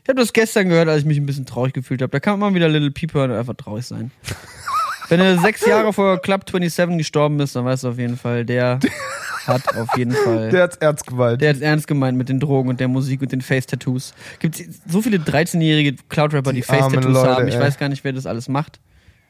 Ich 0.06 0.08
habe 0.08 0.20
das 0.20 0.32
gestern 0.32 0.68
gehört, 0.68 0.88
als 0.88 1.00
ich 1.00 1.04
mich 1.04 1.18
ein 1.18 1.26
bisschen 1.26 1.46
traurig 1.46 1.72
gefühlt 1.72 2.00
habe. 2.00 2.12
Da 2.12 2.20
kann 2.20 2.38
man 2.38 2.52
mal 2.52 2.54
wieder 2.54 2.68
Lil 2.68 2.92
Peep 2.92 3.12
hören 3.12 3.32
und 3.32 3.38
einfach 3.38 3.54
traurig 3.54 3.84
sein. 3.84 4.12
Wenn 5.08 5.18
er 5.18 5.36
sechs 5.40 5.66
Jahre 5.66 5.92
vor 5.92 6.22
Club 6.22 6.48
27 6.48 6.98
gestorben 6.98 7.40
ist, 7.40 7.56
dann 7.56 7.64
weißt 7.64 7.82
du 7.82 7.88
auf 7.88 7.98
jeden 7.98 8.16
Fall, 8.16 8.44
der 8.44 8.78
hat 9.48 9.76
auf 9.76 9.96
jeden 9.96 10.12
Fall. 10.12 10.50
Der 10.50 10.62
hat's 10.62 10.76
ernst 10.76 11.08
gemeint. 11.08 11.42
Der 11.42 11.48
hat 11.48 11.56
es 11.56 11.62
ernst 11.62 11.88
gemeint 11.88 12.16
mit 12.16 12.28
den 12.28 12.38
Drogen 12.38 12.68
und 12.68 12.78
der 12.78 12.86
Musik 12.86 13.20
und 13.20 13.32
den 13.32 13.40
Face-Tattoos. 13.40 14.14
Gibt 14.38 14.62
so 14.88 15.02
viele 15.02 15.16
13-jährige 15.16 15.96
Cloud-Rapper, 16.08 16.52
die, 16.52 16.60
Die 16.60 16.62
Face-Tattoos 16.62 17.18
haben. 17.24 17.48
Ich 17.48 17.56
ey. 17.56 17.60
weiß 17.60 17.76
gar 17.76 17.88
nicht, 17.88 18.04
wer 18.04 18.12
das 18.12 18.26
alles 18.26 18.48
macht. 18.48 18.78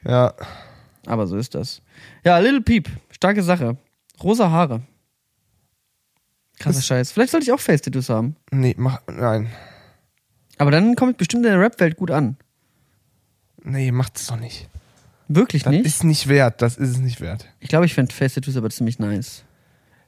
ja. 0.04 0.34
Aber 1.06 1.26
so 1.26 1.36
ist 1.38 1.54
das. 1.54 1.80
Ja, 2.22 2.36
Little 2.38 2.60
Peep. 2.60 2.90
Starke 3.12 3.42
Sache. 3.42 3.78
Rosa 4.22 4.50
Haare. 4.50 4.82
Krasser 6.58 6.82
Scheiß. 6.82 7.12
Vielleicht 7.12 7.30
sollte 7.30 7.44
ich 7.44 7.52
auch 7.52 7.60
Face-Tattoos 7.60 8.10
haben. 8.10 8.36
Nee, 8.50 8.74
mach, 8.76 9.00
nein. 9.06 9.48
Aber 10.58 10.70
dann 10.70 10.94
komme 10.96 11.12
ich 11.12 11.16
bestimmt 11.16 11.44
in 11.44 11.52
der 11.52 11.60
Rap-Welt 11.60 11.96
gut 11.96 12.10
an. 12.10 12.36
Nee, 13.62 13.90
macht's 13.92 14.26
doch 14.26 14.38
nicht. 14.38 14.68
Wirklich 15.28 15.64
Das 15.64 15.72
nicht? 15.72 15.86
ist 15.86 16.04
nicht 16.04 16.28
wert. 16.28 16.62
Das 16.62 16.76
ist 16.76 16.90
es 16.90 16.98
nicht 16.98 17.20
wert. 17.20 17.46
Ich 17.60 17.68
glaube, 17.68 17.84
ich 17.86 17.94
fände 17.94 18.14
Face-Tattoos 18.14 18.56
aber 18.56 18.70
ziemlich 18.70 18.98
nice. 18.98 19.44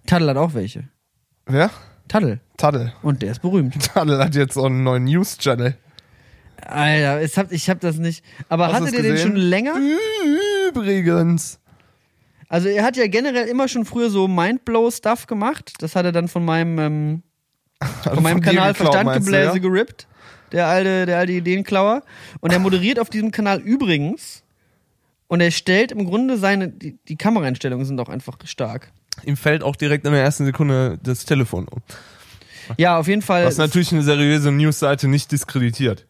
Taddle 0.07 0.31
hat 0.31 0.37
auch 0.37 0.55
welche. 0.55 0.85
Wer? 1.47 1.71
Taddle. 2.07 2.41
Taddel. 2.57 2.93
Und 3.03 3.23
der 3.23 3.33
ist 3.33 3.43
berühmt. 3.43 3.75
Taddel 3.95 4.19
hat 4.23 4.35
jetzt 4.35 4.55
so 4.55 4.65
einen 4.65 4.85
neuen 4.85 5.05
News-Channel. 5.05 5.77
Alter, 6.63 7.21
es 7.21 7.37
hab, 7.37 7.53
ich 7.53 7.69
hab 7.71 7.81
das 7.81 7.99
nicht. 7.99 8.25
Aber 8.49 8.69
Hast 8.69 8.75
hattet 8.81 8.95
ihr 8.95 9.03
den 9.03 9.13
gesehen? 9.13 9.29
schon 9.33 9.37
länger? 9.37 9.75
Übrigens. 10.69 11.59
Also 12.49 12.69
er 12.69 12.83
hat 12.85 12.97
ja 12.97 13.07
generell 13.07 13.47
immer 13.47 13.69
schon 13.69 13.85
früher 13.85 14.11
so 14.11 14.27
Mindblow-Stuff 14.27 15.27
gemacht. 15.27 15.75
Das 15.81 15.95
hat 15.95 16.05
er 16.05 16.13
dann 16.13 16.29
von 16.29 16.45
meinem, 16.45 16.79
ähm, 16.79 17.23
von 18.03 18.23
meinem 18.23 18.41
Kanal 18.41 18.73
geklaut, 18.73 18.95
meinst 19.05 19.29
du, 19.29 19.33
Verstandgebläse 19.33 19.53
ja? 19.55 19.59
gerippt. 19.59 20.07
Der 20.53 20.67
alte, 20.67 21.07
der 21.07 21.19
alte 21.19 21.33
Ideenklauer. 21.33 22.03
Und 22.41 22.53
er 22.53 22.59
moderiert 22.59 22.99
auf 22.99 23.11
diesem 23.11 23.31
Kanal 23.31 23.61
übrigens. 23.61 24.43
Und 25.29 25.41
er 25.41 25.51
stellt 25.51 25.93
im 25.93 26.07
Grunde 26.07 26.39
seine, 26.39 26.69
die, 26.69 26.99
die 27.07 27.17
Kameraeinstellungen 27.17 27.85
sind 27.85 28.01
auch 28.01 28.09
einfach 28.09 28.39
stark. 28.45 28.91
Ihm 29.25 29.37
fällt 29.37 29.63
auch 29.63 29.77
direkt 29.77 30.07
in 30.07 30.13
der 30.13 30.23
ersten 30.23 30.45
Sekunde 30.45 30.99
das 31.03 31.25
Telefon 31.25 31.69
um. 31.69 31.83
Ja, 32.77 32.99
auf 32.99 33.09
jeden 33.09 33.23
Fall. 33.23 33.45
Was 33.45 33.57
natürlich 33.57 33.93
eine 33.93 34.03
seriöse 34.03 34.53
News-Seite 34.53 35.09
nicht 35.09 35.33
diskreditiert. 35.33 36.07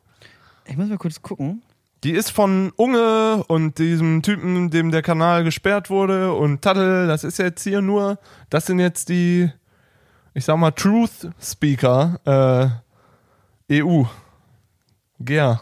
ich 0.67 0.77
muss 0.77 0.89
mal 0.89 0.99
kurz 0.99 1.23
gucken. 1.23 1.63
Die 2.05 2.13
ist 2.13 2.31
von 2.31 2.71
Unge 2.77 3.45
und 3.49 3.79
diesem 3.79 4.23
Typen, 4.23 4.71
dem 4.71 4.93
der 4.93 5.03
Kanal 5.03 5.43
gesperrt 5.43 5.91
wurde 5.91 6.33
und 6.33 6.63
Taddel, 6.63 7.09
das 7.09 7.25
ist 7.25 7.39
jetzt 7.39 7.65
hier 7.65 7.81
nur, 7.81 8.19
das 8.51 8.67
sind 8.67 8.79
jetzt 8.79 9.09
die, 9.09 9.51
ich 10.33 10.45
sag 10.45 10.59
mal, 10.59 10.71
Truth 10.71 11.29
Speaker 11.43 12.81
äh, 13.69 13.83
EU. 13.83 14.05
Gea. 15.21 15.61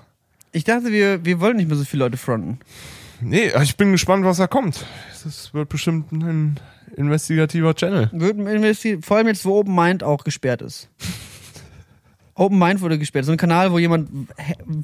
Ich 0.53 0.65
dachte, 0.65 0.91
wir, 0.93 1.25
wir 1.25 1.41
wollen 1.41 1.57
nicht 1.57 1.69
mehr 1.69 1.77
so 1.77 1.85
viele 1.85 2.05
Leute 2.05 2.17
fronten. 2.17 2.59
Nee, 3.21 3.51
ich 3.63 3.77
bin 3.77 3.93
gespannt, 3.93 4.25
was 4.25 4.37
da 4.39 4.47
kommt. 4.47 4.85
Das 5.25 5.53
wird 5.55 5.69
bestimmt 5.69 6.13
ein 6.13 6.61
investigativer 6.97 7.75
Channel. 7.75 8.11
Wird 8.13 8.37
investi- 8.39 9.05
Vor 9.05 9.17
allem 9.19 9.27
jetzt, 9.29 9.45
wo 9.45 9.59
Open 9.59 9.75
Mind 9.75 10.03
auch 10.03 10.25
gesperrt 10.25 10.63
ist. 10.63 10.89
Open 12.35 12.59
Mind 12.59 12.83
wurde 12.83 12.99
gesperrt. 12.99 13.25
So 13.25 13.33
ein 13.33 13.39
Kanal, 13.39 13.73
wo 13.73 13.79
jemand 13.79 14.11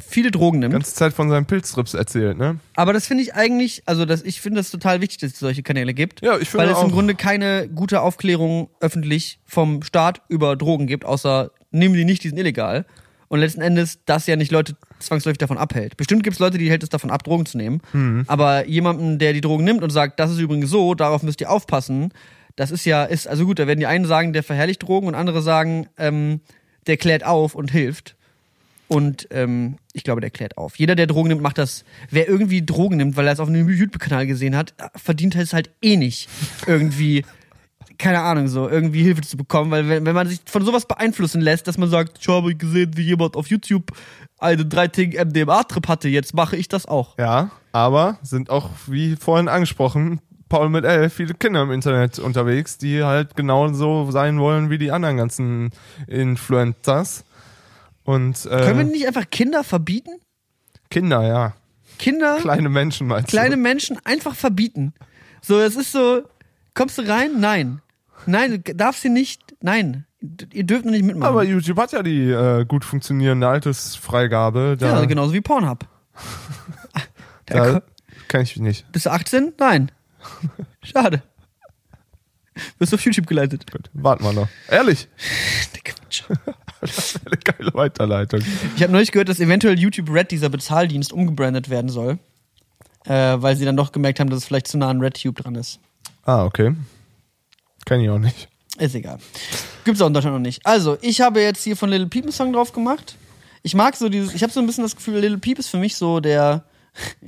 viele 0.06 0.30
Drogen 0.30 0.60
nimmt. 0.60 0.72
Ganze 0.72 0.94
Zeit 0.94 1.12
von 1.12 1.28
seinen 1.28 1.44
Pilztrips 1.44 1.92
erzählt, 1.92 2.38
ne? 2.38 2.58
Aber 2.76 2.94
das 2.94 3.06
finde 3.06 3.22
ich 3.22 3.34
eigentlich, 3.34 3.82
also 3.84 4.06
das, 4.06 4.22
ich 4.22 4.40
finde 4.40 4.60
das 4.60 4.70
total 4.70 5.02
wichtig, 5.02 5.18
dass 5.18 5.32
es 5.32 5.38
solche 5.38 5.62
Kanäle 5.62 5.92
gibt. 5.92 6.22
Ja, 6.22 6.38
ich 6.38 6.48
finde 6.48 6.64
Weil 6.64 6.72
es 6.72 6.78
auch. 6.78 6.84
im 6.84 6.90
Grunde 6.92 7.14
keine 7.14 7.68
gute 7.68 8.00
Aufklärung 8.00 8.70
öffentlich 8.80 9.38
vom 9.44 9.82
Staat 9.82 10.22
über 10.28 10.56
Drogen 10.56 10.86
gibt, 10.86 11.04
außer 11.04 11.50
nehmen 11.70 11.94
die 11.94 12.06
nicht, 12.06 12.24
die 12.24 12.28
sind 12.28 12.38
illegal. 12.38 12.86
Und 13.32 13.40
letzten 13.40 13.62
Endes 13.62 14.00
das 14.04 14.26
ja 14.26 14.36
nicht 14.36 14.52
Leute 14.52 14.76
zwangsläufig 14.98 15.38
davon 15.38 15.56
abhält. 15.56 15.96
Bestimmt 15.96 16.22
gibt 16.22 16.34
es 16.34 16.38
Leute, 16.38 16.58
die 16.58 16.68
hält 16.68 16.82
es 16.82 16.90
davon 16.90 17.10
ab, 17.10 17.24
Drogen 17.24 17.46
zu 17.46 17.56
nehmen. 17.56 17.80
Mhm. 17.94 18.24
Aber 18.26 18.66
jemanden, 18.66 19.18
der 19.18 19.32
die 19.32 19.40
Drogen 19.40 19.64
nimmt 19.64 19.82
und 19.82 19.88
sagt, 19.88 20.20
das 20.20 20.30
ist 20.30 20.38
übrigens 20.38 20.68
so, 20.68 20.94
darauf 20.94 21.22
müsst 21.22 21.40
ihr 21.40 21.50
aufpassen, 21.50 22.12
das 22.56 22.70
ist 22.70 22.84
ja, 22.84 23.04
ist, 23.04 23.26
also 23.26 23.46
gut, 23.46 23.58
da 23.58 23.66
werden 23.66 23.80
die 23.80 23.86
einen 23.86 24.04
sagen, 24.04 24.34
der 24.34 24.42
verherrlicht 24.42 24.82
Drogen 24.82 25.06
und 25.06 25.14
andere 25.14 25.40
sagen, 25.40 25.86
ähm, 25.96 26.42
der 26.86 26.98
klärt 26.98 27.24
auf 27.24 27.54
und 27.54 27.70
hilft. 27.70 28.16
Und 28.86 29.28
ähm, 29.30 29.76
ich 29.94 30.04
glaube, 30.04 30.20
der 30.20 30.28
klärt 30.28 30.58
auf. 30.58 30.76
Jeder, 30.76 30.94
der 30.94 31.06
Drogen 31.06 31.28
nimmt, 31.28 31.40
macht 31.40 31.56
das. 31.56 31.86
Wer 32.10 32.28
irgendwie 32.28 32.66
Drogen 32.66 32.98
nimmt, 32.98 33.16
weil 33.16 33.26
er 33.26 33.32
es 33.32 33.40
auf 33.40 33.48
einem 33.48 33.66
YouTube-Kanal 33.66 34.26
gesehen 34.26 34.54
hat, 34.54 34.74
verdient 34.94 35.36
es 35.36 35.54
halt 35.54 35.70
eh 35.80 35.96
nicht 35.96 36.28
irgendwie, 36.66 37.24
keine 38.02 38.20
Ahnung, 38.20 38.48
so 38.48 38.68
irgendwie 38.68 39.02
Hilfe 39.04 39.22
zu 39.22 39.36
bekommen. 39.36 39.70
Weil 39.70 39.88
wenn, 39.88 40.04
wenn 40.04 40.14
man 40.14 40.26
sich 40.26 40.40
von 40.46 40.64
sowas 40.64 40.86
beeinflussen 40.86 41.40
lässt, 41.40 41.68
dass 41.68 41.78
man 41.78 41.88
sagt, 41.88 42.18
ich 42.20 42.28
habe 42.28 42.54
gesehen, 42.54 42.96
wie 42.96 43.02
jemand 43.02 43.36
auf 43.36 43.46
YouTube 43.46 43.92
einen 44.38 44.68
dreitägigen 44.68 45.28
MDMA-Trip 45.28 45.86
hatte, 45.86 46.08
jetzt 46.08 46.34
mache 46.34 46.56
ich 46.56 46.66
das 46.66 46.84
auch. 46.86 47.16
Ja, 47.16 47.52
aber 47.70 48.18
sind 48.22 48.50
auch, 48.50 48.70
wie 48.88 49.14
vorhin 49.14 49.46
angesprochen, 49.46 50.20
Paul 50.48 50.68
mit 50.68 50.84
L, 50.84 51.10
viele 51.10 51.34
Kinder 51.34 51.62
im 51.62 51.70
Internet 51.70 52.18
unterwegs, 52.18 52.76
die 52.76 53.04
halt 53.04 53.36
genauso 53.36 54.10
sein 54.10 54.40
wollen 54.40 54.68
wie 54.68 54.78
die 54.78 54.90
anderen 54.90 55.16
ganzen 55.16 55.70
Influencers. 56.08 57.24
Und 58.02 58.46
äh, 58.46 58.64
Können 58.64 58.78
wir 58.78 58.84
nicht 58.84 59.06
einfach 59.06 59.30
Kinder 59.30 59.62
verbieten? 59.62 60.18
Kinder, 60.90 61.22
ja. 61.22 61.54
Kinder, 61.98 62.38
kleine, 62.38 62.42
Kleine 62.42 62.68
Menschen 62.68 63.06
meinst 63.06 63.32
du? 63.32 63.56
Menschen 63.56 63.98
einfach 64.04 64.34
verbieten. 64.34 64.92
So, 65.40 65.60
es 65.60 65.76
ist 65.76 65.92
so, 65.92 66.22
kommst 66.74 66.98
du 66.98 67.02
rein? 67.02 67.38
Nein. 67.38 67.80
Nein, 68.26 68.62
du 68.62 68.74
darfst 68.74 69.02
sie 69.02 69.08
nicht, 69.08 69.54
nein. 69.60 70.06
Ihr 70.52 70.64
dürft 70.64 70.84
noch 70.84 70.92
nicht 70.92 71.04
mitmachen. 71.04 71.28
Aber 71.28 71.42
YouTube 71.42 71.78
hat 71.78 71.92
ja 71.92 72.02
die 72.02 72.30
äh, 72.30 72.64
gut 72.64 72.84
funktionierende 72.84 73.48
Altersfreigabe. 73.48 74.76
Da, 74.78 75.00
Ja, 75.00 75.04
genauso 75.04 75.32
wie 75.32 75.40
Pornhub. 75.40 75.86
Da 77.46 77.82
kann 78.28 78.42
ich 78.42 78.56
nicht. 78.56 78.90
Bist 78.92 79.04
du 79.04 79.10
18? 79.10 79.54
Nein. 79.58 79.90
Schade. 80.82 81.22
Wirst 82.78 82.94
auf 82.94 83.04
YouTube 83.04 83.26
geleitet. 83.26 83.70
Gut, 83.70 83.90
warten 83.92 84.24
wir 84.24 84.32
noch. 84.32 84.48
Ehrlich, 84.68 85.08
Quatsch. 85.84 86.22
das 86.80 87.14
wäre 87.14 87.26
eine 87.26 87.36
geile 87.38 87.74
Weiterleitung. 87.74 88.40
Ich 88.76 88.82
habe 88.82 88.92
neulich 88.92 89.12
gehört, 89.12 89.28
dass 89.28 89.40
eventuell 89.40 89.78
YouTube 89.78 90.10
Red, 90.10 90.30
dieser 90.30 90.48
Bezahldienst, 90.48 91.12
umgebrandet 91.12 91.68
werden 91.68 91.90
soll. 91.90 92.18
Äh, 93.04 93.42
weil 93.42 93.56
sie 93.56 93.64
dann 93.64 93.76
doch 93.76 93.90
gemerkt 93.92 94.20
haben, 94.20 94.30
dass 94.30 94.40
es 94.40 94.44
vielleicht 94.44 94.68
zu 94.68 94.78
nah 94.78 94.88
an 94.88 95.00
RedTube 95.00 95.34
dran 95.36 95.56
ist. 95.56 95.80
Ah, 96.24 96.44
okay. 96.44 96.74
Kenn 97.92 98.00
ich 98.00 98.08
auch 98.08 98.18
nicht. 98.18 98.48
Ist 98.78 98.94
egal. 98.94 99.18
Gibt's 99.84 100.00
auch 100.00 100.06
in 100.06 100.14
Deutschland 100.14 100.34
noch 100.34 100.40
nicht. 100.40 100.64
Also, 100.64 100.96
ich 101.02 101.20
habe 101.20 101.42
jetzt 101.42 101.62
hier 101.62 101.76
von 101.76 101.90
Little 101.90 102.06
Peep 102.06 102.24
einen 102.24 102.32
Song 102.32 102.50
drauf 102.50 102.72
gemacht. 102.72 103.18
Ich 103.62 103.74
mag 103.74 103.94
so 103.96 104.08
dieses, 104.08 104.32
ich 104.32 104.42
habe 104.42 104.50
so 104.50 104.60
ein 104.60 104.66
bisschen 104.66 104.84
das 104.84 104.96
Gefühl, 104.96 105.18
Little 105.18 105.36
Peep 105.36 105.58
ist 105.58 105.68
für 105.68 105.76
mich 105.76 105.94
so 105.94 106.18
der. 106.18 106.64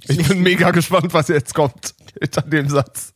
Ich 0.09 0.17
bin 0.27 0.43
mega 0.43 0.71
gespannt, 0.71 1.13
was 1.13 1.29
jetzt 1.29 1.55
kommt 1.55 1.95
hinter 2.19 2.41
dem 2.41 2.71
Satz. 2.71 3.13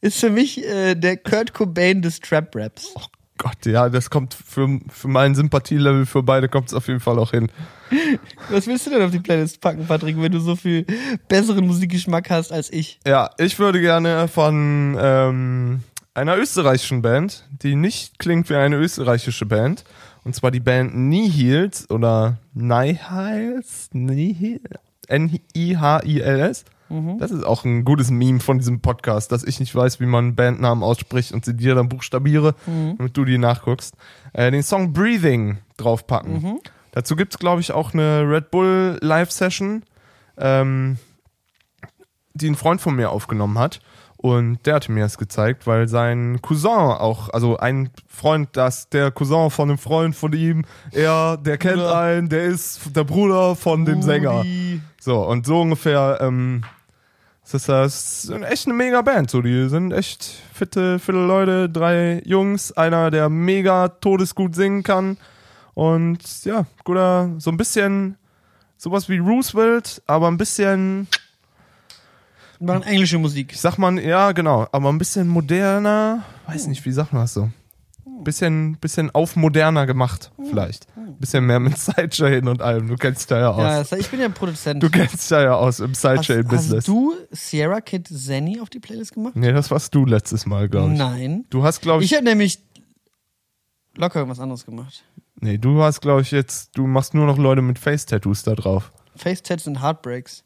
ist 0.00 0.20
für 0.20 0.30
mich 0.30 0.64
äh, 0.64 0.94
der 0.94 1.16
Kurt 1.16 1.52
Cobain 1.52 2.00
des 2.00 2.20
Trap 2.20 2.54
Raps. 2.54 2.92
Oh 2.94 3.06
Gott, 3.38 3.66
ja, 3.66 3.88
das 3.88 4.08
kommt 4.08 4.34
für, 4.34 4.78
für 4.88 5.08
mein 5.08 5.34
Sympathielevel 5.34 6.06
für 6.06 6.22
beide 6.22 6.48
kommt 6.48 6.68
es 6.68 6.74
auf 6.74 6.86
jeden 6.86 7.00
Fall 7.00 7.18
auch 7.18 7.32
hin. 7.32 7.50
Was 8.50 8.68
willst 8.68 8.86
du 8.86 8.90
denn 8.90 9.02
auf 9.02 9.10
die 9.10 9.18
Playlist 9.18 9.60
packen, 9.60 9.84
Patrick, 9.84 10.20
wenn 10.20 10.30
du 10.30 10.38
so 10.38 10.54
viel 10.54 10.86
besseren 11.26 11.66
Musikgeschmack 11.66 12.30
hast 12.30 12.52
als 12.52 12.72
ich? 12.72 13.00
Ja, 13.04 13.30
ich 13.38 13.58
würde 13.58 13.80
gerne 13.80 14.28
von 14.28 14.96
ähm, 15.00 15.80
einer 16.18 16.36
österreichischen 16.36 17.00
Band, 17.00 17.48
die 17.62 17.76
nicht 17.76 18.18
klingt 18.18 18.50
wie 18.50 18.56
eine 18.56 18.76
österreichische 18.76 19.46
Band, 19.46 19.84
und 20.24 20.34
zwar 20.34 20.50
die 20.50 20.60
Band 20.60 20.94
Nihils 20.96 21.88
oder 21.90 22.38
Nihils, 22.52 23.90
Nihil, 23.92 24.60
N-I-H-I-L-S. 25.06 26.64
Das 27.18 27.30
ist 27.30 27.44
auch 27.44 27.64
ein 27.64 27.84
gutes 27.84 28.10
Meme 28.10 28.40
von 28.40 28.58
diesem 28.58 28.80
Podcast, 28.80 29.30
dass 29.30 29.44
ich 29.44 29.60
nicht 29.60 29.74
weiß, 29.74 30.00
wie 30.00 30.06
man 30.06 30.34
Bandnamen 30.34 30.82
ausspricht 30.82 31.32
und 31.32 31.44
sie 31.44 31.54
dir 31.54 31.74
dann 31.74 31.88
buchstabiere, 31.88 32.54
damit 32.96 33.16
du 33.16 33.24
die 33.24 33.38
nachguckst. 33.38 33.94
Äh, 34.32 34.50
den 34.50 34.62
Song 34.62 34.92
Breathing 34.94 35.58
draufpacken. 35.76 36.60
Dazu 36.92 37.14
gibt's 37.14 37.38
glaube 37.38 37.60
ich, 37.60 37.72
auch 37.72 37.92
eine 37.92 38.22
Red 38.22 38.50
Bull 38.50 38.98
Live-Session. 39.02 39.82
Ähm, 40.38 40.96
die 42.34 42.48
ein 42.48 42.54
Freund 42.54 42.80
von 42.80 42.94
mir 42.96 43.10
aufgenommen 43.10 43.58
hat. 43.58 43.80
Und 44.20 44.66
der 44.66 44.74
hatte 44.74 44.90
mir 44.90 45.04
das 45.04 45.16
gezeigt, 45.16 45.68
weil 45.68 45.86
sein 45.86 46.40
Cousin 46.42 46.70
auch, 46.70 47.28
also 47.28 47.56
ein 47.56 47.90
Freund, 48.08 48.48
das 48.54 48.88
der 48.88 49.12
Cousin 49.12 49.48
von 49.48 49.70
einem 49.70 49.78
Freund 49.78 50.16
von 50.16 50.32
ihm, 50.32 50.64
er, 50.90 51.36
der 51.36 51.56
kennt 51.56 51.76
Bruder. 51.76 51.98
einen, 51.98 52.28
der 52.28 52.42
ist 52.42 52.80
der 52.96 53.04
Bruder 53.04 53.54
von 53.54 53.84
dem 53.84 54.02
Sänger. 54.02 54.44
So, 55.00 55.24
und 55.24 55.46
so 55.46 55.60
ungefähr, 55.60 56.18
ähm, 56.20 56.62
das 57.44 57.54
ist 57.54 57.68
das 57.68 58.24
ist 58.24 58.30
echt 58.42 58.66
eine 58.66 58.74
mega 58.74 59.02
Band. 59.02 59.30
So, 59.30 59.40
die 59.40 59.68
sind 59.68 59.92
echt 59.92 60.24
fitte, 60.52 60.98
fitte 60.98 61.24
Leute, 61.24 61.70
drei 61.70 62.20
Jungs, 62.24 62.72
einer, 62.72 63.12
der 63.12 63.28
mega 63.28 63.86
todesgut 63.86 64.56
singen 64.56 64.82
kann. 64.82 65.16
Und 65.74 66.44
ja, 66.44 66.66
guter, 66.82 67.30
so 67.38 67.52
ein 67.52 67.56
bisschen 67.56 68.16
sowas 68.76 69.08
wie 69.08 69.18
Roosevelt, 69.18 70.02
aber 70.06 70.26
ein 70.26 70.38
bisschen 70.38 71.06
Machen 72.60 72.82
englische 72.82 73.18
Musik. 73.18 73.52
ich 73.52 73.60
sag 73.60 73.78
mal, 73.78 73.98
ja, 74.00 74.32
genau, 74.32 74.66
aber 74.72 74.88
ein 74.90 74.98
bisschen 74.98 75.28
moderner, 75.28 76.24
weiß 76.46 76.66
nicht, 76.66 76.84
wie 76.84 76.92
sagt 76.92 77.12
man 77.12 77.22
das 77.22 77.34
so? 77.34 77.50
Bisschen, 78.24 78.76
bisschen 78.78 79.10
auf 79.14 79.36
moderner 79.36 79.86
gemacht, 79.86 80.32
vielleicht. 80.50 80.86
Bisschen 81.20 81.46
mehr 81.46 81.60
mit 81.60 81.78
Sidechain 81.78 82.48
und 82.48 82.60
allem. 82.62 82.88
Du 82.88 82.96
kennst 82.96 83.20
dich 83.22 83.26
da 83.28 83.38
ja 83.38 83.50
aus. 83.50 83.90
Ja, 83.90 83.96
ich 83.96 84.08
bin 84.08 84.20
ja 84.20 84.28
Produzent. 84.28 84.82
Du 84.82 84.90
kennst 84.90 85.14
dich 85.14 85.28
da 85.28 85.42
ja 85.42 85.54
aus 85.54 85.78
im 85.80 85.90
hast, 85.92 86.04
hast 86.04 86.24
Sidechain-Business. 86.26 86.84
du 86.84 87.14
Sierra 87.30 87.80
Kid 87.80 88.08
Zenny 88.08 88.60
auf 88.60 88.70
die 88.70 88.80
Playlist 88.80 89.14
gemacht? 89.14 89.36
Nee, 89.36 89.52
das 89.52 89.70
warst 89.70 89.94
du 89.94 90.04
letztes 90.04 90.46
Mal, 90.46 90.68
glaube 90.68 90.92
ich. 90.92 90.98
Nein. 90.98 91.44
Du 91.50 91.62
hast, 91.62 91.80
glaube 91.80 92.02
ich, 92.02 92.10
Ich 92.10 92.16
hätte 92.16 92.24
nämlich 92.24 92.58
locker 93.96 94.18
irgendwas 94.20 94.40
anderes 94.40 94.64
gemacht. 94.66 95.04
nee, 95.40 95.58
du 95.58 95.82
hast, 95.82 96.00
glaube 96.00 96.22
ich, 96.22 96.32
jetzt, 96.32 96.76
du 96.76 96.86
machst 96.88 97.14
nur 97.14 97.26
noch 97.26 97.38
Leute 97.38 97.62
mit 97.62 97.78
Face-Tattoos 97.78 98.42
da 98.42 98.54
drauf. 98.56 98.92
Face-Tats 99.14 99.66
und 99.68 99.80
Heartbreaks. 99.82 100.42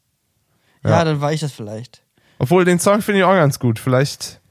Ja. 0.83 0.91
Ja. 0.91 1.03
dann 1.05 1.21
war 1.21 1.33
ich 1.33 1.39
das 1.41 1.51
vielleicht. 1.53 2.02
Obwohl, 2.43 2.65
den 2.65 2.77
Song 2.77 3.01
finde 3.01 3.19
ich 3.19 3.25
auch 3.25 3.35
ganz 3.35 3.57
gut. 3.57 3.79
Vielleicht, 3.79 4.41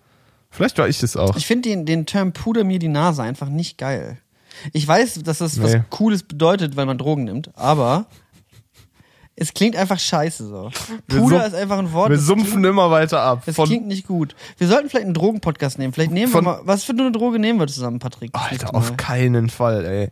vielleicht 0.51 0.79
war 0.79 0.89
ich 0.89 0.99
das 0.99 1.15
auch. 1.15 1.37
Ich 1.37 1.47
finde 1.47 1.69
den, 1.69 1.85
den 1.85 2.07
Term 2.07 2.33
Puder 2.33 2.65
mir 2.65 2.79
die 2.79 2.89
Nase 2.89 3.23
einfach 3.23 3.51
nicht 3.51 3.77
geil. 3.77 4.17
Ich 4.73 4.89
weiß, 4.89 5.23
dass 5.25 5.39
das 5.39 5.63
was 5.63 5.75
Nee. 5.75 5.83
Cooles 5.91 6.23
bedeutet, 6.23 6.75
weil 6.75 6.87
man 6.87 6.97
Drogen 6.97 7.25
nimmt, 7.25 7.51
aber 7.55 8.07
es 9.37 9.53
klingt 9.53 9.77
einfach 9.77 9.99
scheiße 9.99 10.49
so. 10.49 10.71
Puder 11.07 11.47
ist 11.47 11.55
einfach 11.55 11.79
ein 11.79 11.93
Wort. 11.93 12.09
Wir 12.09 12.19
sumpfen 12.19 12.49
klingt, 12.63 12.67
immer 12.67 12.91
weiter 12.91 13.21
ab. 13.21 13.43
das 13.45 13.57
Von, 13.57 13.67
klingt 13.67 13.87
nicht 13.87 14.07
gut. 14.07 14.35
Wir 14.57 14.69
sollten 14.69 14.89
vielleicht 14.89 15.05
einen 15.05 15.15
Drogenpodcast 15.15 15.79
nehmen. 15.79 15.93
Vielleicht 15.93 16.13
nehmen 16.13 16.33
wir 16.33 16.41
mal. 16.41 16.61
Was 16.65 16.85
für 16.85 16.93
eine 16.93 17.13
Droge 17.13 17.39
nehmen 17.39 17.59
wir 17.59 17.67
zusammen, 17.67 17.99
Patrick? 17.99 18.31
Alter, 18.33 18.75
auf 18.75 18.97
keinen 18.97 19.51
Fall, 19.51 19.85
ey. 19.85 20.11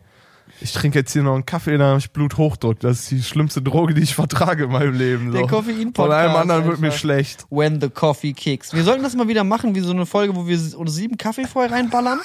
Ich 0.63 0.73
trinke 0.73 0.99
jetzt 0.99 1.13
hier 1.13 1.23
noch 1.23 1.35
einen 1.35 1.47
Kaffee, 1.47 1.79
dann 1.79 1.89
habe 1.89 1.99
ich 1.99 2.11
Bluthochdruck. 2.11 2.81
Das 2.81 3.01
ist 3.01 3.11
die 3.11 3.23
schlimmste 3.23 3.63
Droge, 3.63 3.95
die 3.95 4.03
ich 4.03 4.15
vertrage 4.15 4.65
in 4.65 4.73
meinem 4.73 4.95
Leben. 4.95 5.33
So. 5.33 5.39
Der 5.39 5.47
Koffein-Podcast 5.47 5.97
Von 5.97 6.13
allem 6.13 6.37
anderen 6.37 6.67
wird 6.67 6.81
mir 6.81 6.93
schlecht. 6.93 7.47
When 7.51 7.81
the 7.81 7.89
coffee 7.89 8.33
kicks. 8.33 8.75
Wir 8.75 8.85
sollten 8.85 9.03
das 9.03 9.15
mal 9.17 9.29
wieder 9.29 9.45
machen, 9.45 9.75
wie 9.75 9.81
so 9.81 9.93
eine 9.93 10.05
Folge, 10.07 10.37
wo 10.37 10.47
wir 10.47 10.59
uns 10.77 10.95
sieben 10.95 11.17
Kaffee 11.17 11.47
vorher 11.47 11.73
reinballern 11.73 12.21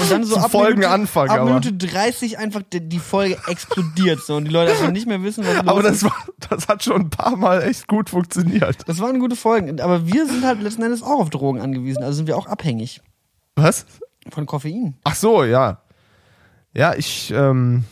und 0.00 0.10
dann 0.10 0.24
so 0.24 0.36
ab, 0.36 0.52
Minute, 0.52 0.88
Anfang, 0.88 1.28
ab. 1.28 1.44
Minute 1.44 1.72
30 1.72 2.38
einfach 2.38 2.62
die, 2.72 2.80
die 2.80 2.98
Folge 2.98 3.38
explodiert 3.48 4.20
so 4.20 4.36
und 4.36 4.44
die 4.44 4.52
Leute 4.52 4.72
einfach 4.72 4.92
nicht 4.92 5.06
mehr 5.06 5.22
wissen, 5.22 5.44
was 5.44 5.56
los 5.56 5.66
Aber 5.66 5.82
das, 5.82 5.96
ist. 5.96 6.04
war, 6.04 6.16
das 6.48 6.68
hat 6.68 6.84
schon 6.84 7.02
ein 7.02 7.10
paar 7.10 7.36
Mal 7.36 7.62
echt 7.62 7.88
gut 7.88 8.10
funktioniert. 8.10 8.76
Das 8.86 9.00
waren 9.00 9.18
gute 9.18 9.36
Folgen, 9.36 9.80
aber 9.80 10.06
wir 10.06 10.26
sind 10.26 10.44
halt 10.44 10.62
letzten 10.62 10.82
Endes 10.82 11.02
auch 11.02 11.20
auf 11.20 11.30
Drogen 11.30 11.60
angewiesen, 11.60 12.02
also 12.02 12.14
sind 12.14 12.26
wir 12.26 12.36
auch 12.36 12.46
abhängig 12.46 13.00
Was? 13.56 13.86
von 14.30 14.46
Koffein. 14.46 14.94
Ach 15.04 15.14
so, 15.14 15.44
ja. 15.44 15.80
Ja, 16.72 16.94
ich, 16.94 17.32
ähm, 17.34 17.84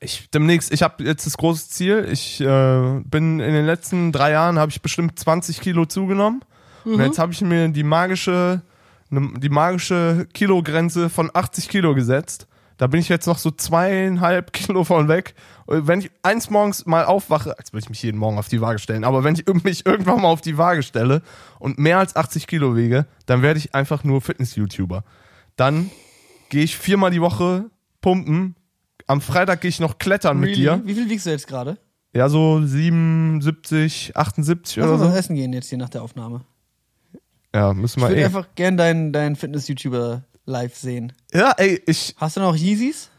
Ich 0.00 0.28
demnächst, 0.30 0.72
ich 0.72 0.82
habe 0.82 1.04
jetzt 1.04 1.26
das 1.26 1.36
große 1.36 1.68
Ziel. 1.68 2.08
Ich 2.10 2.40
äh, 2.40 3.00
bin 3.04 3.38
in 3.40 3.52
den 3.52 3.66
letzten 3.66 4.10
drei 4.12 4.32
Jahren 4.32 4.58
habe 4.58 4.70
ich 4.70 4.82
bestimmt 4.82 5.18
20 5.18 5.60
Kilo 5.60 5.86
zugenommen. 5.86 6.42
Und 6.84 7.00
jetzt 7.00 7.18
habe 7.18 7.32
ich 7.32 7.40
mir 7.42 7.68
die 7.68 7.82
magische, 7.84 8.62
ne, 9.10 9.32
die 9.38 9.48
magische 9.50 10.26
Kilogrenze 10.32 11.10
von 11.10 11.30
80 11.32 11.68
Kilo 11.68 11.94
gesetzt. 11.94 12.46
Da 12.78 12.86
bin 12.86 13.00
ich 13.00 13.08
jetzt 13.08 13.26
noch 13.26 13.38
so 13.38 13.50
zweieinhalb 13.50 14.52
Kilo 14.52 14.84
von 14.84 15.08
weg. 15.08 15.34
Und 15.66 15.86
Wenn 15.86 16.00
ich 16.00 16.10
eins 16.22 16.48
morgens 16.50 16.86
mal 16.86 17.04
aufwache, 17.04 17.58
als 17.58 17.72
würde 17.72 17.84
ich 17.84 17.90
mich 17.90 18.02
jeden 18.02 18.18
Morgen 18.18 18.38
auf 18.38 18.48
die 18.48 18.60
Waage 18.60 18.78
stellen, 18.78 19.04
aber 19.04 19.22
wenn 19.22 19.34
ich 19.34 19.44
mich 19.64 19.84
irgendwann 19.84 20.22
mal 20.22 20.28
auf 20.28 20.40
die 20.40 20.56
Waage 20.58 20.82
stelle 20.82 21.22
und 21.58 21.78
mehr 21.78 21.98
als 21.98 22.16
80 22.16 22.46
Kilo 22.46 22.74
wege, 22.74 23.06
dann 23.26 23.42
werde 23.42 23.58
ich 23.58 23.74
einfach 23.74 24.02
nur 24.02 24.20
Fitness-YouTuber. 24.20 25.04
Dann 25.56 25.90
gehe 26.48 26.62
ich 26.64 26.76
viermal 26.76 27.10
die 27.10 27.20
Woche 27.20 27.70
pumpen. 28.00 28.54
Am 29.06 29.20
Freitag 29.20 29.60
gehe 29.62 29.68
ich 29.68 29.80
noch 29.80 29.98
klettern 29.98 30.38
mit 30.38 30.50
Really? 30.50 30.62
dir. 30.62 30.82
Wie 30.84 30.94
viel 30.94 31.08
wiegst 31.08 31.26
du 31.26 31.30
jetzt 31.30 31.46
gerade? 31.46 31.78
Ja, 32.14 32.28
so 32.28 32.62
77, 32.64 34.16
78 34.16 34.76
Lass 34.76 34.86
oder 34.88 34.98
so. 34.98 35.16
essen 35.16 35.34
gehen 35.36 35.52
jetzt 35.52 35.68
hier 35.68 35.78
nach 35.78 35.88
der 35.88 36.02
Aufnahme. 36.02 36.42
Ja, 37.54 37.72
müssen 37.72 38.00
Ich 38.00 38.04
wir 38.04 38.08
würde 38.10 38.20
eh. 38.22 38.24
einfach 38.24 38.48
gern 38.54 38.76
deinen 38.76 39.12
deinen 39.12 39.36
Fitness-YouTuber 39.36 40.24
live 40.44 40.74
sehen. 40.76 41.12
Ja, 41.32 41.52
ey, 41.56 41.80
ich. 41.86 42.14
Hast 42.18 42.36
du 42.36 42.40
noch 42.40 42.54
Yeezys? 42.56 43.10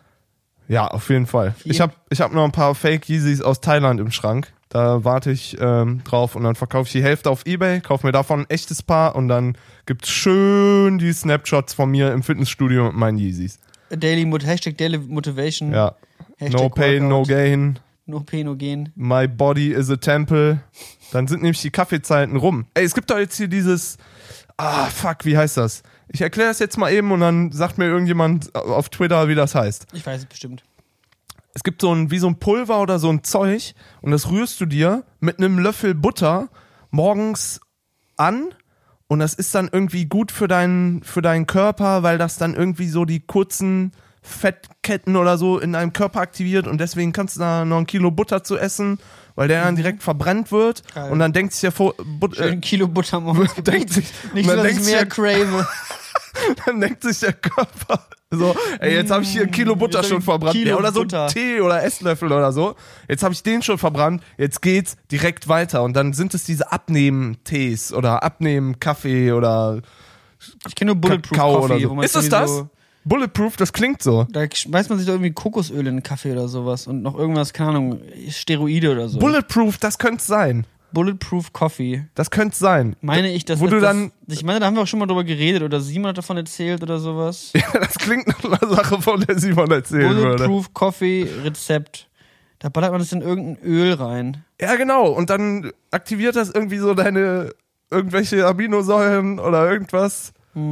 Ja, 0.68 0.88
auf 0.88 1.10
jeden 1.10 1.26
Fall. 1.26 1.54
Vier. 1.58 1.72
Ich 1.72 1.82
habe 1.82 1.94
ich 2.10 2.22
hab 2.22 2.32
noch 2.32 2.44
ein 2.46 2.52
paar 2.52 2.76
Fake 2.76 3.10
Yeezys 3.10 3.42
aus 3.42 3.60
Thailand 3.62 4.00
im 4.00 4.12
Schrank. 4.12 4.52
Da 4.70 5.04
warte 5.04 5.32
ich 5.32 5.58
ähm, 5.60 6.04
drauf 6.04 6.36
und 6.36 6.44
dann 6.44 6.54
verkaufe 6.54 6.86
ich 6.88 6.92
die 6.92 7.04
Hälfte 7.04 7.32
auf 7.32 7.46
Ebay, 7.48 7.82
kaufe 7.82 8.06
mir 8.06 8.12
davon 8.12 8.42
ein 8.42 8.50
echtes 8.50 8.84
Paar 8.84 9.16
und 9.16 9.28
dann 9.28 9.58
gibt's 9.88 10.10
schön 10.10 11.00
die 11.00 11.12
Snapshots 11.12 11.74
von 11.74 11.90
mir 11.90 12.14
im 12.14 12.22
Fitnessstudio 12.22 12.86
mit 12.86 12.94
meinen 12.94 13.18
Yeezys. 13.18 13.60
Daily 13.90 14.26
Mot 14.26 14.46
Hashtag 14.46 14.78
Daily 14.78 15.00
Motivation. 15.00 15.74
Ja. 15.74 15.96
Hashtag 16.38 16.62
no 16.62 16.70
pain, 16.70 17.08
no 17.08 17.16
Workout. 17.20 17.28
gain. 17.30 17.80
No 18.06 18.20
pain, 18.20 18.46
no 18.46 18.56
gain. 18.56 18.92
My 18.96 19.28
body 19.28 19.72
is 19.72 19.90
a 19.90 19.96
temple. 19.96 20.62
Dann 21.12 21.28
sind 21.28 21.42
nämlich 21.42 21.62
die 21.62 21.72
Kaffeezeiten 21.72 22.36
rum. 22.36 22.66
Ey, 22.76 22.84
es 22.84 22.94
gibt 22.94 23.10
doch 23.10 23.18
jetzt 23.18 23.38
hier 23.38 23.48
dieses. 23.48 23.98
Ah, 24.58 24.86
fuck, 24.86 25.26
wie 25.26 25.38
heißt 25.38 25.58
das? 25.58 25.82
Ich 26.10 26.22
erkläre 26.22 26.50
das 26.50 26.60
jetzt 26.60 26.78
mal 26.78 26.92
eben 26.92 27.12
und 27.12 27.22
dann 27.22 27.52
sagt 27.52 27.78
mir 27.78 27.86
irgendjemand 27.86 28.54
auf 28.56 28.90
Twitter, 28.90 29.28
wie 29.28 29.36
das 29.36 29.56
heißt. 29.56 29.88
Ich 29.94 30.06
weiß 30.06 30.22
es 30.22 30.26
bestimmt. 30.26 30.64
Es 31.60 31.64
gibt 31.64 31.82
so 31.82 31.94
ein, 31.94 32.10
wie 32.10 32.20
so 32.20 32.28
ein 32.28 32.40
Pulver 32.40 32.80
oder 32.80 33.00
so 33.00 33.10
ein 33.10 33.22
Zeug 33.22 33.74
und 34.00 34.12
das 34.12 34.32
rührst 34.32 34.62
du 34.62 34.66
dir 34.66 35.04
mit 35.20 35.40
einem 35.40 35.60
Löffel 35.60 35.94
Butter 35.94 36.48
morgens 36.90 37.60
an 38.16 38.56
und 39.08 39.20
das 39.20 39.34
ist 39.34 39.54
dann 39.54 39.68
irgendwie 39.70 40.06
gut 40.06 40.32
für 40.32 40.48
deinen, 40.48 41.04
für 41.04 41.22
deinen 41.22 41.48
Körper, 41.48 42.02
weil 42.02 42.18
das 42.18 42.38
dann 42.38 42.56
irgendwie 42.56 42.88
so 42.88 43.04
die 43.04 43.20
kurzen 43.20 43.92
Fettketten 44.22 45.18
oder 45.18 45.38
so 45.38 45.60
in 45.60 45.74
deinem 45.74 45.92
Körper 45.92 46.22
aktiviert 46.22 46.66
und 46.66 46.80
deswegen 46.80 47.12
kannst 47.12 47.36
du 47.36 47.42
da 47.42 47.66
noch 47.66 47.80
ein 47.80 47.88
Kilo 47.88 48.10
Butter 48.10 48.42
zu 48.42 48.58
essen, 48.58 48.98
weil 49.36 49.50
der 49.50 49.62
dann 49.62 49.76
direkt 49.76 50.02
verbrannt 50.02 50.54
wird 50.54 50.84
Geil. 50.96 51.12
und 51.12 51.20
dann 51.20 51.34
denkt 51.34 51.52
sich 51.52 51.60
der 51.60 51.74
vor, 51.74 51.94
But, 52.06 52.40
äh, 52.40 52.52
ein 52.52 52.62
Kilo 52.62 52.88
Butter 52.88 53.20
morgens. 53.20 53.54
denkt 53.66 53.92
sich, 53.92 54.06
Nicht 54.34 54.50
dass 54.50 54.66
ich 54.66 54.86
mehr 54.86 55.00
der 55.00 55.08
crave. 55.08 55.68
dann 56.66 56.80
denkt 56.80 57.04
sich 57.04 57.20
der 57.20 57.34
Körper 57.34 58.06
so, 58.32 58.56
ey, 58.80 58.94
jetzt 58.94 59.10
habe 59.10 59.24
ich 59.24 59.32
hier 59.32 59.44
ein 59.44 59.52
Kilo 59.52 59.76
Butter 59.76 60.04
schon 60.04 60.22
verbrannt. 60.22 60.56
Kilo 60.56 60.70
ja, 60.70 60.78
oder 60.78 60.92
so 60.92 61.02
Butter. 61.02 61.28
Tee 61.28 61.62
oder 61.62 61.84
Esslöffel 61.84 62.32
oder 62.32 62.52
so. 62.52 62.76
Jetzt 63.08 63.24
habe 63.24 63.34
ich 63.34 63.42
den 63.42 63.64
schon 63.64 63.80
verbrannt. 63.80 64.22
Jetzt 64.38 64.62
geht's 64.62 64.98
direkt 65.12 65.48
weiter. 65.48 65.82
Und 65.82 65.94
dann 65.96 66.14
sind 66.14 66.36
es 66.36 66.44
diese 66.44 66.72
Abnehmen-Tees 66.72 67.92
oder 67.92 68.22
Abnehmen-Kaffee 68.22 69.32
oder 69.32 69.82
Ich 70.68 70.76
kenne 70.76 70.92
nur 70.92 71.02
Bulletproof 71.02 71.32
Kakao 71.32 71.62
Coffee. 71.62 71.74
oder 71.74 71.76
wo 71.84 71.88
so. 71.88 71.96
man 71.96 72.06
Ist 72.06 72.16
es 72.16 72.30
das? 72.30 72.66
Bulletproof, 73.04 73.58
das 73.58 73.74
klingt 73.74 74.04
so. 74.04 74.28
Da 74.30 74.46
schmeißt 74.52 74.90
man 74.90 75.00
sich 75.00 75.08
doch 75.08 75.14
irgendwie 75.14 75.32
Kokosöl 75.32 75.80
in 75.88 75.96
den 75.96 76.04
Kaffee 76.04 76.32
oder 76.34 76.48
sowas 76.48 76.86
und 76.86 77.02
noch 77.02 77.18
irgendwas, 77.18 77.54
keine 77.54 77.70
Ahnung, 77.70 78.02
Steroide 78.30 78.92
oder 78.92 79.10
so. 79.10 79.18
Bulletproof, 79.18 79.80
das 79.80 79.98
könnte 79.98 80.24
sein. 80.24 80.68
Bulletproof 80.94 81.54
Coffee. 81.54 82.08
Das 82.16 82.32
könnte 82.32 82.58
sein. 82.58 82.96
Meine 83.02 83.32
ich, 83.32 83.46
dass 83.46 83.60
Wo 83.60 83.66
das, 83.66 83.74
du 83.74 83.80
das, 83.80 83.90
dann- 83.90 84.12
Ich 84.28 84.44
meine, 84.44 84.60
da 84.60 84.66
haben 84.66 84.76
wir 84.76 84.82
auch 84.84 84.88
schon 84.88 85.00
mal 85.00 85.06
drüber 85.06 85.24
geredet 85.24 85.64
oder 85.64 85.80
Simon 85.82 86.10
hat 86.10 86.18
davon 86.18 86.38
erzählt 86.38 86.82
oder 86.84 87.00
sowas. 87.00 87.52
Ja, 87.56 87.80
das 87.80 87.96
klingt 87.96 88.28
nach 88.28 88.44
einer 88.44 88.76
Sache, 88.76 89.02
von 89.02 89.22
der 89.22 89.38
Simon 89.40 89.70
erzählen 89.72 90.16
würde. 90.16 90.36
Bulletproof 90.38 90.74
Coffee 90.74 91.28
Rezept. 91.44 92.08
Da 92.60 92.70
ballert 92.70 92.92
man 92.92 93.00
das 93.00 93.12
in 93.12 93.22
irgendein 93.22 93.64
Öl 93.66 93.94
rein. 93.94 94.44
Ja, 94.60 94.76
genau. 94.76 95.08
Und 95.10 95.30
dann 95.30 95.72
aktiviert 95.92 96.36
das 96.36 96.50
irgendwie 96.50 96.78
so 96.78 96.94
deine 96.94 97.54
irgendwelche 97.92 98.46
Aminosäuren 98.46 99.40
oder 99.40 99.72
irgendwas. 99.72 100.34
Das 100.54 100.64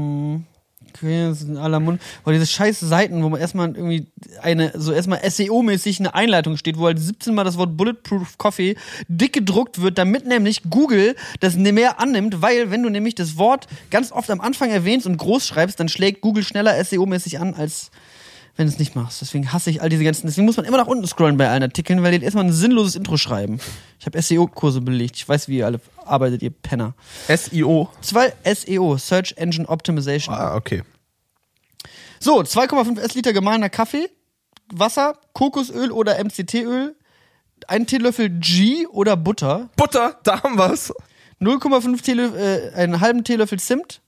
in 1.01 1.57
aller 1.57 1.79
Mund. 1.79 2.01
Boah, 2.23 2.33
diese 2.33 2.45
scheiß 2.45 2.79
Seiten, 2.79 3.23
wo 3.23 3.29
man 3.29 3.39
erstmal 3.39 3.69
irgendwie 3.69 4.07
eine, 4.41 4.71
so 4.75 4.91
erstmal 4.91 5.19
SEO-mäßig 5.19 5.99
eine 5.99 6.13
Einleitung 6.13 6.57
steht, 6.57 6.77
wo 6.77 6.85
halt 6.85 6.99
17 6.99 7.33
Mal 7.33 7.43
das 7.43 7.57
Wort 7.57 7.77
Bulletproof 7.77 8.37
Coffee 8.37 8.75
dick 9.07 9.33
gedruckt 9.33 9.81
wird, 9.81 9.97
damit 9.97 10.25
nämlich 10.25 10.63
Google 10.69 11.15
das 11.39 11.55
ne- 11.55 11.73
mehr 11.73 11.99
annimmt, 11.99 12.41
weil 12.41 12.71
wenn 12.71 12.83
du 12.83 12.89
nämlich 12.89 13.15
das 13.15 13.37
Wort 13.37 13.67
ganz 13.91 14.11
oft 14.11 14.29
am 14.29 14.41
Anfang 14.41 14.69
erwähnst 14.69 15.05
und 15.05 15.17
groß 15.17 15.47
schreibst, 15.47 15.79
dann 15.79 15.89
schlägt 15.89 16.21
Google 16.21 16.43
schneller 16.43 16.73
SEO-mäßig 16.79 17.39
an, 17.39 17.53
als 17.53 17.91
wenn 18.57 18.65
du 18.65 18.73
es 18.73 18.79
nicht 18.79 18.95
machst. 18.95 19.21
Deswegen 19.21 19.53
hasse 19.53 19.69
ich 19.69 19.81
all 19.81 19.89
diese 19.89 20.03
ganzen, 20.03 20.27
deswegen 20.27 20.45
muss 20.45 20.57
man 20.57 20.65
immer 20.65 20.77
nach 20.77 20.87
unten 20.87 21.07
scrollen 21.07 21.37
bei 21.37 21.47
allen 21.47 21.63
Artikeln, 21.63 22.03
weil 22.03 22.17
die 22.17 22.25
erstmal 22.25 22.45
ein 22.45 22.51
sinnloses 22.51 22.95
Intro 22.95 23.15
schreiben. 23.15 23.59
Ich 23.99 24.05
habe 24.05 24.21
SEO-Kurse 24.21 24.81
belegt. 24.81 25.15
Ich 25.15 25.29
weiß, 25.29 25.47
wie 25.47 25.59
ihr 25.59 25.67
alle 25.67 25.79
arbeitet, 26.05 26.41
ihr 26.41 26.49
Penner. 26.49 26.95
SEO. 27.27 27.89
Zwei 28.01 28.33
SEO, 28.43 28.97
Search 28.97 29.35
Engine 29.37 29.69
Optimization. 29.69 30.35
Ah, 30.35 30.55
okay. 30.55 30.83
So, 32.19 32.41
2,5 32.41 32.99
Essliter 32.99 33.31
gemahlener 33.31 33.69
Kaffee, 33.69 34.09
Wasser, 34.73 35.13
Kokosöl 35.33 35.91
oder 35.91 36.17
MCT-Öl, 36.23 36.95
ein 37.67 37.85
Teelöffel 37.85 38.29
G 38.29 38.87
oder 38.87 39.15
Butter, 39.15 39.69
Butter, 39.75 40.19
da 40.23 40.41
haben 40.43 40.57
wir's. 40.57 40.91
0,5 41.39 42.01
Teelöffel, 42.01 42.71
äh, 42.73 42.75
einen 42.75 42.99
halben 42.99 43.23
Teelöffel 43.23 43.59
Zimt 43.59 44.01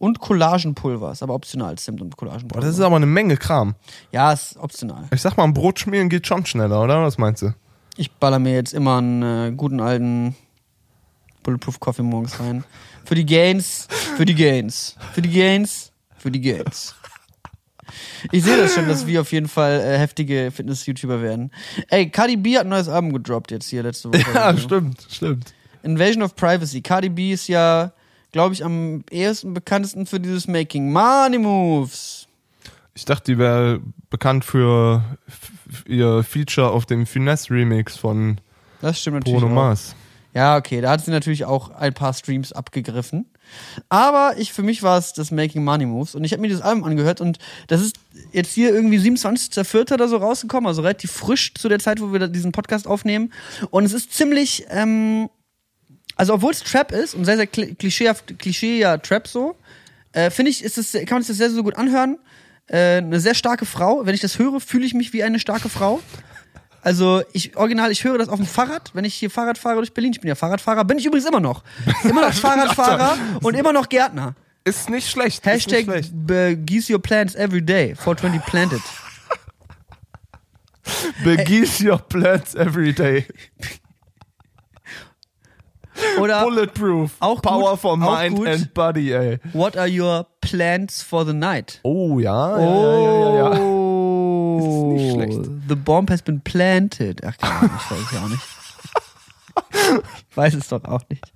und 0.00 0.18
Collagenpulver. 0.18 1.12
Ist 1.12 1.22
aber 1.22 1.34
optional, 1.34 1.76
Zimt 1.76 2.00
und 2.00 2.16
Collagenpulver. 2.16 2.60
Boah, 2.60 2.66
das 2.66 2.74
ist 2.76 2.80
aber 2.80 2.96
eine 2.96 3.06
Menge 3.06 3.36
Kram. 3.36 3.74
ja, 4.10 4.32
ist 4.32 4.56
optional. 4.56 5.04
Ich 5.12 5.20
sag 5.20 5.36
mal, 5.36 5.44
ein 5.44 5.54
Brot 5.54 5.78
schmieren 5.78 6.08
geht 6.08 6.26
schon 6.26 6.44
schneller, 6.46 6.82
oder? 6.82 7.02
Was 7.02 7.18
meinst 7.18 7.42
du? 7.42 7.54
Ich 7.96 8.10
baller 8.10 8.38
mir 8.38 8.54
jetzt 8.54 8.72
immer 8.72 8.96
einen 8.98 9.22
äh, 9.22 9.52
guten 9.54 9.78
alten 9.80 10.34
Bulletproof 11.42 11.78
Coffee 11.80 12.02
morgens 12.02 12.40
rein. 12.40 12.64
Für 13.04 13.14
die 13.14 13.26
Gains, 13.26 13.88
für 14.16 14.24
die 14.24 14.34
Gains, 14.34 14.96
für 15.12 15.20
die 15.20 15.30
Gains, 15.30 15.92
für 16.16 16.30
die 16.30 16.40
Gains. 16.40 16.94
Ich 18.32 18.44
sehe 18.44 18.56
das 18.56 18.74
schon, 18.74 18.86
dass 18.88 19.06
wir 19.06 19.20
auf 19.20 19.32
jeden 19.32 19.48
Fall 19.48 19.80
äh, 19.80 19.98
heftige 19.98 20.50
Fitness-YouTuber 20.50 21.20
werden. 21.20 21.50
Ey, 21.88 22.08
Cardi 22.08 22.36
B 22.36 22.56
hat 22.56 22.64
ein 22.64 22.68
neues 22.70 22.88
Album 22.88 23.12
gedroppt 23.12 23.50
jetzt 23.50 23.68
hier 23.68 23.82
letzte 23.82 24.08
Woche. 24.08 24.24
Ja, 24.34 24.56
stimmt, 24.56 25.06
stimmt. 25.10 25.52
Invasion 25.82 26.22
of 26.22 26.36
Privacy. 26.36 26.80
Cardi 26.82 27.08
B 27.08 27.32
ist 27.32 27.48
ja, 27.48 27.92
glaube 28.32 28.54
ich, 28.54 28.64
am 28.64 29.04
ehesten 29.10 29.54
bekanntesten 29.54 30.06
für 30.06 30.20
dieses 30.20 30.46
Making 30.46 30.92
Money 30.92 31.38
Moves. 31.38 32.26
Ich 32.94 33.04
dachte, 33.04 33.32
die 33.32 33.38
wäre 33.38 33.80
bekannt 34.10 34.44
für 34.44 35.04
ihr 35.86 36.22
Feature 36.22 36.70
auf 36.70 36.86
dem 36.86 37.06
Finesse-Remix 37.06 37.96
von 37.96 38.40
Das 38.80 39.00
stimmt 39.00 39.18
natürlich. 39.18 39.40
Bruno. 39.40 39.54
Mars. 39.54 39.94
Ja, 40.34 40.56
okay, 40.56 40.80
da 40.80 40.90
hat 40.90 41.04
sie 41.04 41.10
natürlich 41.10 41.44
auch 41.44 41.70
ein 41.70 41.92
paar 41.92 42.14
Streams 42.14 42.52
abgegriffen. 42.52 43.26
Aber 43.88 44.34
ich, 44.38 44.52
für 44.52 44.62
mich 44.62 44.82
war 44.84 44.96
es 44.96 45.12
das 45.12 45.32
Making 45.32 45.64
Money 45.64 45.86
Moves 45.86 46.14
und 46.14 46.22
ich 46.22 46.32
habe 46.32 46.40
mir 46.40 46.48
das 46.48 46.60
Album 46.60 46.84
angehört 46.84 47.20
und 47.20 47.38
das 47.66 47.80
ist 47.80 47.96
jetzt 48.30 48.52
hier 48.52 48.72
irgendwie 48.72 48.98
27.04. 48.98 49.94
oder 49.94 50.06
so 50.06 50.18
rausgekommen, 50.18 50.68
also 50.68 50.82
relativ 50.82 51.10
frisch 51.10 51.52
zu 51.54 51.68
der 51.68 51.80
Zeit, 51.80 52.00
wo 52.00 52.12
wir 52.12 52.28
diesen 52.28 52.52
Podcast 52.52 52.86
aufnehmen. 52.86 53.32
Und 53.70 53.84
es 53.84 53.92
ist 53.92 54.12
ziemlich, 54.12 54.66
ähm, 54.70 55.30
also 56.16 56.34
obwohl 56.34 56.52
es 56.52 56.62
Trap 56.62 56.92
ist 56.92 57.14
und 57.14 57.24
sehr, 57.24 57.36
sehr 57.36 57.48
kli- 57.48 57.74
klischeehaft, 57.76 58.38
klischee 58.38 58.78
ja 58.78 58.98
Trap 58.98 59.26
so, 59.26 59.56
äh, 60.12 60.30
finde 60.30 60.50
ich, 60.50 60.62
ist 60.64 60.78
es, 60.78 60.92
kann 60.92 61.06
man 61.10 61.22
sich 61.22 61.28
das 61.28 61.36
sehr, 61.38 61.50
sehr 61.50 61.62
gut 61.62 61.76
anhören. 61.76 62.18
Äh, 62.66 62.98
eine 62.98 63.20
sehr 63.20 63.34
starke 63.34 63.66
Frau. 63.66 64.04
Wenn 64.06 64.14
ich 64.14 64.20
das 64.20 64.38
höre, 64.38 64.60
fühle 64.60 64.86
ich 64.86 64.94
mich 64.94 65.12
wie 65.12 65.22
eine 65.22 65.38
starke 65.40 65.68
Frau. 65.68 66.00
Also 66.82 67.22
ich 67.32 67.56
original, 67.56 67.90
ich 67.90 68.04
höre 68.04 68.18
das 68.18 68.28
auf 68.28 68.38
dem 68.38 68.46
Fahrrad, 68.46 68.90
wenn 68.94 69.04
ich 69.04 69.14
hier 69.14 69.30
Fahrrad 69.30 69.58
fahre 69.58 69.76
durch 69.76 69.92
Berlin. 69.92 70.12
Ich 70.12 70.20
bin 70.20 70.28
ja 70.28 70.34
Fahrradfahrer, 70.34 70.84
bin 70.84 70.98
ich 70.98 71.06
übrigens 71.06 71.28
immer 71.28 71.40
noch. 71.40 71.62
Immer 72.04 72.22
noch 72.22 72.32
Fahrradfahrer 72.34 73.18
und 73.42 73.54
immer 73.54 73.72
noch 73.72 73.88
Gärtner. 73.88 74.34
Ist 74.64 74.88
nicht 74.88 75.10
schlecht. 75.10 75.38
ist 75.38 75.46
nicht 75.46 75.54
Hashtag 75.66 75.84
schlecht. 75.84 76.10
begieß 76.12 76.90
your 76.90 77.02
plants 77.02 77.34
every 77.34 77.62
day. 77.62 77.94
420 77.96 78.44
planted. 78.46 78.80
Begieß 81.24 81.80
your 81.82 81.98
plants 81.98 82.54
every 82.54 82.92
day. 82.92 83.26
Oder 86.20 86.42
Bulletproof. 86.44 87.12
Auch 87.20 87.42
Power 87.42 87.70
gut, 87.72 87.80
for 87.80 87.92
auch 87.92 88.20
mind 88.20 88.36
gut. 88.36 88.48
and 88.48 88.74
body, 88.74 89.12
ey. 89.12 89.38
what 89.52 89.76
are 89.76 89.88
your 89.88 90.26
plans 90.40 91.02
for 91.02 91.24
the 91.24 91.32
night? 91.32 91.80
Oh, 91.82 92.18
ja. 92.18 92.58
ja, 92.58 92.64
ja, 92.64 92.98
ja, 92.98 93.34
ja, 93.34 93.54
ja. 93.54 93.60
Oh, 93.60 94.92
nicht 94.94 95.14
schlecht. 95.14 95.50
The 95.68 95.74
bomb 95.76 96.10
has 96.10 96.22
been 96.22 96.40
planted. 96.40 97.22
Ach, 97.24 97.36
keine 97.38 97.60
Ahnung, 97.60 97.70
ich 97.78 97.86
weiß 97.86 98.04
es 98.04 98.12
ja 98.12 98.24
auch 98.24 98.28
nicht. 98.28 98.42
Ich 100.30 100.36
weiß 100.36 100.54
es 100.54 100.68
doch 100.68 100.84
auch 100.84 101.02
nicht. 101.08 101.32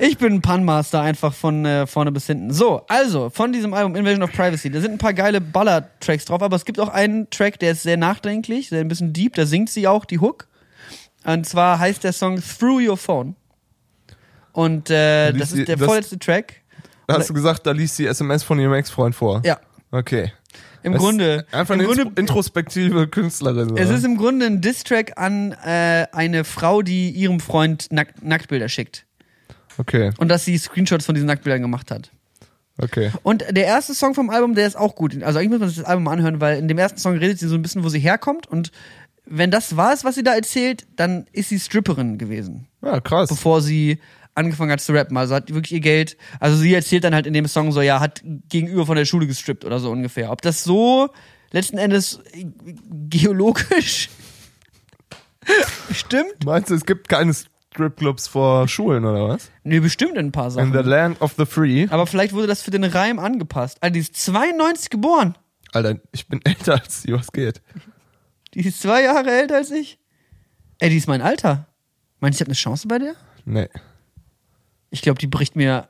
Ich 0.00 0.18
bin 0.18 0.34
ein 0.34 0.42
Punmaster 0.42 1.00
einfach 1.00 1.32
von 1.32 1.64
äh, 1.64 1.86
vorne 1.86 2.10
bis 2.10 2.26
hinten. 2.26 2.52
So, 2.52 2.82
also 2.88 3.30
von 3.30 3.52
diesem 3.52 3.72
Album 3.72 3.94
Invasion 3.94 4.24
of 4.24 4.32
Privacy, 4.32 4.70
da 4.70 4.80
sind 4.80 4.92
ein 4.92 4.98
paar 4.98 5.14
geile 5.14 5.40
Baller-Tracks 5.40 6.24
drauf, 6.24 6.42
aber 6.42 6.56
es 6.56 6.64
gibt 6.64 6.80
auch 6.80 6.88
einen 6.88 7.30
Track, 7.30 7.60
der 7.60 7.72
ist 7.72 7.82
sehr 7.82 7.96
nachdenklich, 7.96 8.70
sehr 8.70 8.80
ein 8.80 8.88
bisschen 8.88 9.12
deep, 9.12 9.34
da 9.34 9.46
singt 9.46 9.70
sie 9.70 9.86
auch 9.86 10.04
die 10.04 10.18
Hook. 10.18 10.48
Und 11.24 11.46
zwar 11.46 11.78
heißt 11.78 12.02
der 12.04 12.12
Song 12.12 12.40
Through 12.40 12.88
Your 12.88 12.96
Phone. 12.96 13.36
Und 14.52 14.90
äh, 14.90 15.32
das 15.32 15.50
sie- 15.50 15.60
ist 15.60 15.68
der 15.68 15.76
das- 15.76 15.86
vorletzte 15.86 16.18
Track. 16.18 16.54
Hast 17.08 17.28
du 17.28 17.34
gesagt, 17.34 17.66
da 17.66 17.72
liest 17.72 17.98
die 17.98 18.06
SMS 18.06 18.42
von 18.44 18.58
ihrem 18.60 18.72
Ex-Freund 18.74 19.14
vor? 19.16 19.42
Ja, 19.44 19.58
Okay. 19.90 20.32
im 20.84 20.92
Das 20.92 21.02
Grunde. 21.02 21.44
Einfach 21.50 21.74
im 21.74 21.80
eine 21.80 21.86
Grunde 21.88 22.02
Intro- 22.04 22.20
introspektive 22.20 23.08
Künstlerin. 23.08 23.76
Es 23.76 23.88
oder? 23.88 23.96
ist 23.96 24.04
im 24.04 24.16
Grunde 24.16 24.46
ein 24.46 24.60
Diss-Track 24.60 25.14
an 25.18 25.52
äh, 25.64 26.06
eine 26.12 26.44
Frau, 26.44 26.82
die 26.82 27.10
ihrem 27.10 27.40
Freund 27.40 27.88
Nack 27.90 28.22
Nacktbilder 28.22 28.68
schickt. 28.68 29.06
okay, 29.78 30.12
Und 30.18 30.28
dass 30.28 30.44
sie 30.44 30.56
Screenshots 30.56 31.04
von 31.04 31.14
diesen 31.16 31.26
Nacktbildern 31.26 31.62
gemacht 31.62 31.90
hat. 31.90 32.10
okay. 32.80 33.10
Und 33.24 33.44
der 33.50 33.64
erste 33.66 33.92
Song 33.94 34.14
vom 34.14 34.30
Album, 34.30 34.54
der 34.54 34.66
ist 34.68 34.76
auch 34.76 34.94
gut. 34.94 35.20
Also 35.22 35.38
eigentlich 35.40 35.50
muss 35.50 35.60
man 35.60 35.68
sich 35.68 35.78
das 35.78 35.86
Album 35.86 36.06
anhören, 36.06 36.40
weil 36.40 36.58
in 36.58 36.68
dem 36.68 36.78
ersten 36.78 36.98
Song 36.98 37.16
redet 37.18 37.40
sie 37.40 37.48
so 37.48 37.56
ein 37.56 37.62
bisschen, 37.62 37.82
wo 37.82 37.88
sie 37.88 37.98
herkommt. 37.98 38.46
Und 38.46 38.70
wenn 39.26 39.50
das 39.50 39.76
wahr 39.76 39.92
ist, 39.92 40.04
was 40.04 40.14
sie 40.16 40.22
da 40.22 40.34
erzählt, 40.34 40.86
dann 40.96 41.26
ist 41.32 41.48
sie 41.50 41.58
Stripperin 41.60 42.18
gewesen, 42.18 42.66
Ja, 42.82 43.00
krass. 43.00 43.28
bevor 43.28 43.60
sie 43.62 44.00
angefangen 44.34 44.70
hat 44.72 44.80
zu 44.80 44.92
rappen. 44.92 45.16
Also 45.16 45.34
hat 45.34 45.52
wirklich 45.52 45.72
ihr 45.72 45.80
Geld. 45.80 46.16
Also 46.38 46.56
sie 46.56 46.72
erzählt 46.72 47.04
dann 47.04 47.14
halt 47.14 47.26
in 47.26 47.34
dem 47.34 47.46
Song 47.46 47.72
so, 47.72 47.80
ja, 47.82 48.00
hat 48.00 48.22
gegenüber 48.48 48.86
von 48.86 48.96
der 48.96 49.04
Schule 49.04 49.26
gestrippt 49.26 49.64
oder 49.64 49.78
so 49.80 49.90
ungefähr. 49.90 50.30
Ob 50.30 50.40
das 50.42 50.62
so 50.64 51.10
letzten 51.52 51.78
Endes 51.78 52.20
geologisch 53.08 54.08
stimmt? 55.92 56.44
Meinst 56.44 56.70
du, 56.70 56.74
es 56.74 56.86
gibt 56.86 57.08
keine 57.08 57.34
Stripclubs 57.34 58.28
vor 58.28 58.68
Schulen 58.68 59.04
oder 59.04 59.28
was? 59.28 59.50
Nee, 59.64 59.80
bestimmt 59.80 60.12
in 60.12 60.26
ein 60.26 60.32
paar 60.32 60.46
In 60.46 60.50
Sachen. 60.50 60.72
the 60.72 60.78
land 60.88 61.20
of 61.20 61.34
the 61.36 61.46
free. 61.46 61.86
Aber 61.90 62.06
vielleicht 62.06 62.32
wurde 62.32 62.46
das 62.46 62.62
für 62.62 62.70
den 62.70 62.84
Reim 62.84 63.18
angepasst. 63.18 63.78
Also 63.80 63.92
die 63.94 64.00
ist 64.00 64.16
92 64.16 64.90
geboren. 64.90 65.36
Alter, 65.72 65.96
ich 66.12 66.26
bin 66.28 66.40
älter 66.44 66.74
als 66.80 67.02
sie, 67.02 67.12
was 67.12 67.32
geht? 67.32 67.60
Die 68.54 68.66
ist 68.66 68.80
zwei 68.80 69.02
Jahre 69.02 69.30
älter 69.30 69.56
als 69.56 69.70
ich. 69.70 69.98
Ey, 70.78 70.90
die 70.90 70.96
ist 70.96 71.08
mein 71.08 71.22
Alter. 71.22 71.66
Meinst 72.20 72.38
du, 72.38 72.42
ich 72.42 72.46
habe 72.46 72.50
eine 72.50 72.56
Chance 72.56 72.88
bei 72.88 72.98
der? 72.98 73.14
Nee. 73.44 73.68
Ich 74.90 75.02
glaube, 75.02 75.18
die 75.18 75.26
bricht 75.26 75.56
mir 75.56 75.88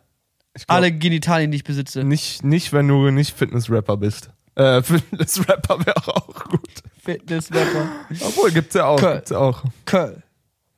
glaub, 0.55 0.65
alle 0.69 0.93
Genitalien, 0.93 1.51
die 1.51 1.57
ich 1.57 1.65
besitze. 1.65 2.05
nicht, 2.05 2.45
nicht, 2.45 2.73
wenn 2.73 2.89
du 2.89 3.11
nicht 3.11 3.37
Fitness-Rapper 3.37 3.97
bist. 3.97 4.31
Äh, 4.57 4.83
Fitness-Rapper 4.83 5.87
wäre 5.87 6.07
auch 6.09 6.45
gut. 6.45 6.83
Fitnessrapper. 7.03 7.89
Obwohl, 8.21 8.51
gibt's 8.53 8.75
ja 8.75 8.87
auch. 8.87 8.99
Köln. 8.99 9.15
Gibt's 9.17 9.31
ja 9.31 9.39
auch. 9.39 9.65
Curl. 9.87 10.23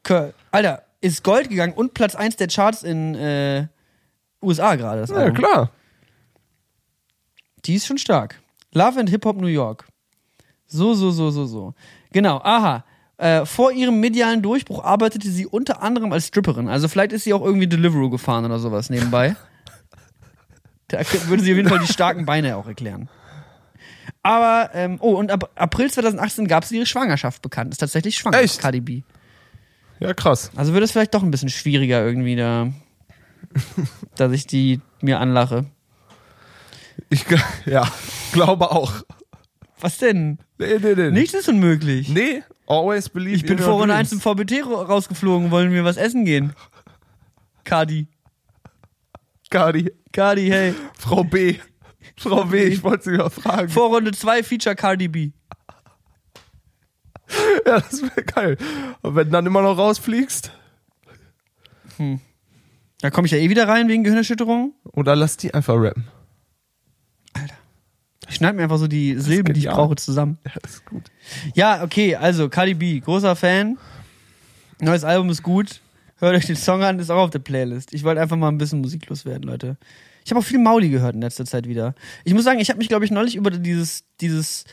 Curl. 0.02 0.34
Alter, 0.50 0.84
ist 1.00 1.24
Gold 1.24 1.48
gegangen 1.48 1.72
und 1.74 1.94
Platz 1.94 2.14
1 2.14 2.36
der 2.36 2.48
Charts 2.48 2.82
in 2.82 3.14
äh, 3.14 3.66
USA 4.40 4.76
gerade. 4.76 5.04
Ja, 5.08 5.16
Album. 5.16 5.36
klar. 5.36 5.70
Die 7.64 7.74
ist 7.74 7.86
schon 7.86 7.98
stark. 7.98 8.40
Love 8.72 9.00
and 9.00 9.10
Hip 9.10 9.24
Hop 9.24 9.36
New 9.36 9.46
York. 9.46 9.86
So, 10.72 10.94
so, 10.94 11.10
so, 11.10 11.30
so, 11.30 11.44
so. 11.44 11.74
Genau, 12.12 12.40
aha. 12.42 12.84
Äh, 13.18 13.44
vor 13.44 13.72
ihrem 13.72 14.00
medialen 14.00 14.42
Durchbruch 14.42 14.82
arbeitete 14.82 15.28
sie 15.28 15.46
unter 15.46 15.82
anderem 15.82 16.12
als 16.12 16.28
Stripperin. 16.28 16.68
Also 16.68 16.88
vielleicht 16.88 17.12
ist 17.12 17.24
sie 17.24 17.34
auch 17.34 17.42
irgendwie 17.42 17.66
Deliveroo 17.66 18.10
gefahren 18.10 18.44
oder 18.44 18.58
sowas 18.58 18.90
nebenbei. 18.90 19.36
da 20.88 20.98
würde 21.26 21.42
sie 21.42 21.52
auf 21.52 21.56
jeden 21.56 21.68
Fall 21.68 21.78
die 21.78 21.92
starken 21.92 22.24
Beine 22.24 22.56
auch 22.56 22.66
erklären. 22.66 23.08
Aber, 24.22 24.70
ähm, 24.74 24.96
oh, 25.00 25.14
und 25.14 25.30
ab 25.30 25.50
April 25.56 25.90
2018 25.90 26.48
gab 26.48 26.64
sie 26.64 26.76
ihre 26.76 26.86
Schwangerschaft 26.86 27.42
bekannt. 27.42 27.72
Ist 27.72 27.78
tatsächlich 27.78 28.16
schwanger, 28.16 28.40
Echt? 28.40 28.60
Cardi 28.60 28.80
B. 28.80 29.02
Ja, 30.00 30.14
krass. 30.14 30.50
Also 30.56 30.72
wird 30.72 30.82
es 30.82 30.92
vielleicht 30.92 31.14
doch 31.14 31.22
ein 31.22 31.30
bisschen 31.30 31.48
schwieriger 31.48 32.04
irgendwie 32.04 32.36
da, 32.36 32.72
dass 34.16 34.32
ich 34.32 34.46
die 34.46 34.80
mir 35.00 35.20
anlache. 35.20 35.66
Ich, 37.08 37.26
ja, 37.66 37.86
glaube 38.32 38.70
auch. 38.70 39.04
Was 39.80 39.98
denn? 39.98 40.38
Nee, 40.62 40.78
nee, 40.82 40.94
nee. 40.94 41.10
Nichts 41.10 41.34
ist 41.34 41.48
unmöglich. 41.48 42.08
Nee, 42.08 42.42
always 42.66 43.08
believe 43.08 43.36
Ich 43.36 43.42
bin 43.44 43.58
in 43.58 43.64
vor 43.64 43.78
dreams. 43.78 44.12
1 44.12 44.12
im 44.12 44.20
VBT 44.20 44.62
ra- 44.64 44.82
rausgeflogen, 44.82 45.50
wollen 45.50 45.72
wir 45.72 45.84
was 45.84 45.96
essen 45.96 46.24
gehen. 46.24 46.52
Cardi. 47.64 48.06
Cardi. 49.50 49.92
Cardi, 50.12 50.48
hey. 50.48 50.74
Frau 50.98 51.24
B. 51.24 51.56
Frau 52.16 52.44
B, 52.44 52.64
ich 52.64 52.82
wollte 52.82 53.04
Sie 53.10 53.16
mal 53.16 53.30
fragen. 53.30 53.68
Vor 53.68 53.88
Runde 53.94 54.12
2 54.12 54.42
Feature 54.42 54.74
Cardi 54.76 55.08
B. 55.08 55.30
Ja, 57.66 57.80
das 57.80 58.02
wäre 58.02 58.22
geil. 58.24 58.56
Und 59.00 59.14
wenn 59.16 59.26
du 59.26 59.30
dann 59.32 59.46
immer 59.46 59.62
noch 59.62 59.78
rausfliegst, 59.78 60.52
Da 63.00 63.10
komme 63.10 63.26
ich 63.26 63.32
ja 63.32 63.38
eh 63.38 63.48
wieder 63.48 63.68
rein 63.68 63.88
wegen 63.88 64.04
Gehirnerschütterung. 64.04 64.74
oder 64.92 65.16
lass 65.16 65.36
die 65.38 65.54
einfach 65.54 65.74
rappen. 65.76 66.08
Ich 68.32 68.36
schneide 68.36 68.56
mir 68.56 68.62
einfach 68.62 68.78
so 68.78 68.88
die 68.88 69.18
Silben, 69.18 69.52
die 69.52 69.60
ich 69.60 69.66
brauche, 69.66 69.94
zusammen. 69.96 70.38
Ja, 70.46 70.52
das 70.62 70.70
ist 70.76 70.86
gut. 70.86 71.02
Ja, 71.54 71.82
okay, 71.82 72.16
also 72.16 72.48
Cardi 72.48 72.72
B, 72.72 72.98
großer 72.98 73.36
Fan. 73.36 73.76
Neues 74.80 75.04
Album 75.04 75.28
ist 75.28 75.42
gut. 75.42 75.82
Hört 76.16 76.34
euch 76.34 76.46
den 76.46 76.56
Song 76.56 76.82
an, 76.82 76.98
ist 76.98 77.10
auch 77.10 77.24
auf 77.24 77.28
der 77.30 77.40
Playlist. 77.40 77.92
Ich 77.92 78.04
wollte 78.04 78.22
einfach 78.22 78.38
mal 78.38 78.48
ein 78.48 78.56
bisschen 78.56 78.80
musiklos 78.80 79.26
werden, 79.26 79.42
Leute. 79.42 79.76
Ich 80.24 80.30
habe 80.30 80.40
auch 80.40 80.44
viel 80.44 80.58
Mauli 80.58 80.88
gehört 80.88 81.14
in 81.14 81.20
letzter 81.20 81.44
Zeit 81.44 81.68
wieder. 81.68 81.94
Ich 82.24 82.32
muss 82.32 82.44
sagen, 82.44 82.58
ich 82.58 82.70
habe 82.70 82.78
mich, 82.78 82.88
glaube 82.88 83.04
ich, 83.04 83.10
neulich 83.10 83.36
über 83.36 83.50
dieses, 83.50 84.04
dieses 84.22 84.64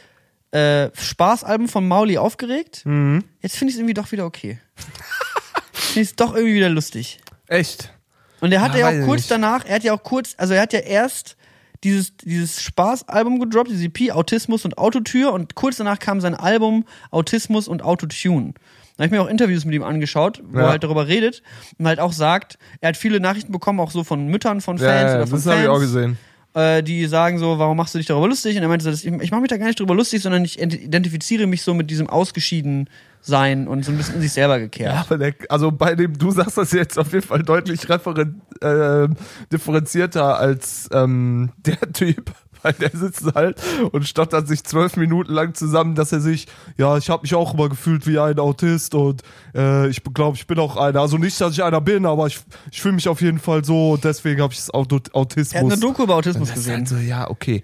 äh, 0.52 0.90
Spaßalbum 0.94 1.68
von 1.68 1.86
Mauli 1.86 2.18
aufgeregt. 2.18 2.84
Mhm. 2.86 3.26
Jetzt 3.42 3.58
finde 3.58 3.72
ich 3.72 3.76
es 3.76 3.80
irgendwie 3.80 3.94
doch 3.94 4.10
wieder 4.14 4.26
okay. 4.26 4.58
finde 5.74 6.00
ich 6.02 6.08
es 6.12 6.16
doch 6.16 6.34
irgendwie 6.34 6.56
wieder 6.56 6.70
lustig. 6.70 7.20
Echt? 7.48 7.92
Und 8.40 8.54
er 8.54 8.62
hatte 8.62 8.80
Ja, 8.80 8.88
auch 8.88 9.06
kurz 9.06 9.24
nicht. 9.24 9.32
danach, 9.32 9.66
er 9.66 9.76
hat 9.76 9.84
ja 9.84 9.94
auch 9.94 10.04
kurz, 10.04 10.34
also 10.38 10.54
er 10.54 10.62
hat 10.62 10.72
ja 10.72 10.80
erst 10.80 11.36
dieses, 11.84 12.16
dieses 12.18 12.62
Spaßalbum 12.62 13.40
gedroppt, 13.40 13.70
diese 13.72 13.86
EP, 13.86 14.12
Autismus 14.12 14.66
und 14.66 14.78
Autotür, 14.78 15.34
und 15.34 15.56
kurz 15.56 15.78
danach 15.78 16.00
kam 16.00 16.20
sein 16.22 16.36
Album 16.36 16.86
Autismus 17.12 17.68
und 17.68 17.82
Autotune. 17.84 18.54
Da 18.98 19.04
habe 19.04 19.06
ich 19.06 19.12
mir 19.12 19.22
auch 19.22 19.30
Interviews 19.30 19.64
mit 19.64 19.74
ihm 19.76 19.84
angeschaut, 19.84 20.42
wo 20.46 20.58
Ja. 20.60 20.66
er 20.66 20.70
halt 20.72 20.84
darüber 20.84 21.08
redet 21.08 21.42
und 21.78 21.88
halt 21.88 22.00
auch 22.02 22.12
sagt, 22.12 22.58
er 22.82 22.90
hat 22.90 22.98
viele 22.98 23.22
Nachrichten 23.22 23.52
bekommen, 23.54 23.80
auch 23.80 23.92
so 23.92 24.04
von 24.04 24.28
Müttern 24.28 24.60
von 24.60 24.78
Fans 24.78 24.90
Ja, 24.92 25.08
ja, 25.10 25.16
oder 25.16 25.28
von 25.28 25.38
das 25.38 25.46
habe 25.46 25.56
Fans 25.56 25.64
ich 25.64 25.70
auch 25.70 25.80
gesehen. 25.80 26.18
Äh, 26.60 26.84
die 26.84 27.06
sagen 27.08 27.40
so, 27.40 27.60
warum 27.60 27.78
machst 27.78 27.94
du 27.94 28.00
dich 28.00 28.08
darüber 28.08 28.28
lustig? 28.28 28.56
Und 28.58 28.64
er 28.64 28.68
meinte 28.70 28.84
so, 28.84 28.92
ich, 28.92 29.06
ich 29.06 29.32
mache 29.32 29.42
mich 29.42 29.50
da 29.50 29.58
gar 29.58 29.68
nicht 29.68 29.80
darüber 29.80 29.96
lustig, 29.96 30.22
sondern 30.22 30.44
ich 30.44 30.60
ent- 30.60 30.74
identifiziere 30.74 31.48
mich 31.48 31.62
so 31.62 31.74
mit 31.74 31.90
diesem 31.90 32.10
ausgeschieden 32.10 32.90
sein 33.22 33.68
und 33.68 33.84
so 33.84 33.92
ein 33.92 33.98
bisschen 33.98 34.16
in 34.16 34.22
sich 34.22 34.32
selber 34.32 34.60
gekehrt. 34.60 34.94
Ja, 34.94 35.02
aber 35.02 35.18
der, 35.18 35.34
also 35.50 35.72
bei 35.72 35.96
dem, 35.96 36.18
du 36.18 36.32
sagst 36.32 36.58
das 36.58 36.72
jetzt 36.72 36.98
auf 36.98 37.12
jeden 37.12 37.26
Fall 37.28 37.44
deutlich 37.44 37.90
referen, 37.90 38.42
äh, 38.62 39.08
differenzierter 39.52 40.38
als 40.40 40.88
ähm, 40.94 41.52
der 41.58 41.80
Typ, 41.94 42.32
weil 42.62 42.74
der 42.74 42.92
sitzt 42.94 43.26
halt 43.34 43.62
und 43.92 44.08
stottert 44.08 44.48
sich 44.48 44.64
zwölf 44.64 44.96
Minuten 44.96 45.34
lang 45.34 45.54
zusammen, 45.54 45.96
dass 45.96 46.12
er 46.12 46.20
sich, 46.20 46.48
ja, 46.78 46.98
ich 46.98 47.10
habe 47.10 47.22
mich 47.24 47.36
auch 47.36 47.54
immer 47.54 47.70
gefühlt 47.70 48.08
wie 48.08 48.20
ein 48.20 48.40
Autist 48.40 48.96
und 48.96 49.22
äh, 49.56 49.88
ich 49.90 50.04
glaube, 50.14 50.38
ich 50.38 50.48
bin 50.48 50.60
auch 50.60 50.78
einer. 50.78 51.02
Also 51.02 51.18
nicht, 51.18 51.40
dass 51.40 51.54
ich 51.54 51.64
einer 51.64 51.82
bin, 51.82 52.06
aber 52.06 52.28
ich, 52.28 52.40
ich 52.72 52.82
fühle 52.82 52.96
mich 52.96 53.08
auf 53.08 53.22
jeden 53.22 53.40
Fall 53.40 53.64
so 53.64 53.92
und 53.92 54.04
deswegen 54.04 54.42
habe 54.42 54.54
ich 54.54 54.60
das 54.60 54.72
Autismus. 54.72 55.54
Er 55.54 55.62
hat 55.62 55.72
eine 55.72 55.80
Doku 55.80 56.04
über 56.04 56.16
Autismus 56.16 56.54
gesehen. 56.54 56.76
halt 56.76 56.88
so, 56.88 56.98
ja, 56.98 57.30
okay. 57.30 57.64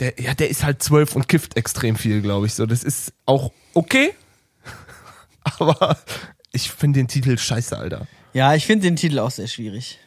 Der, 0.00 0.20
ja, 0.20 0.34
der 0.34 0.50
ist 0.50 0.62
halt 0.62 0.82
zwölf 0.82 1.16
und 1.16 1.28
kifft 1.28 1.56
extrem 1.56 1.96
viel, 1.96 2.20
glaube 2.20 2.46
ich. 2.46 2.54
So, 2.54 2.66
das 2.66 2.84
ist 2.84 3.12
auch 3.24 3.52
okay. 3.72 4.12
Aber 5.42 5.96
ich 6.52 6.70
finde 6.70 7.00
den 7.00 7.08
Titel 7.08 7.38
scheiße, 7.38 7.76
Alter. 7.76 8.06
Ja, 8.34 8.54
ich 8.54 8.66
finde 8.66 8.86
den 8.86 8.96
Titel 8.96 9.18
auch 9.18 9.30
sehr 9.30 9.46
schwierig. 9.46 9.98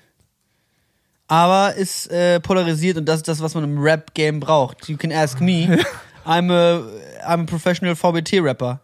Aber 1.29 1.75
ist 1.75 2.11
äh, 2.11 2.39
polarisiert 2.39 2.97
und 2.97 3.05
das 3.05 3.17
ist 3.17 3.27
das, 3.27 3.39
was 3.39 3.53
man 3.53 3.63
im 3.63 3.77
Rap-Game 3.79 4.39
braucht. 4.39 4.89
You 4.89 4.97
can 4.97 5.11
ask 5.11 5.39
me. 5.39 5.79
I'm 6.25 6.51
a, 6.51 6.81
I'm 7.23 7.43
a 7.43 7.45
professional 7.45 7.95
VBT-Rapper. 7.95 8.79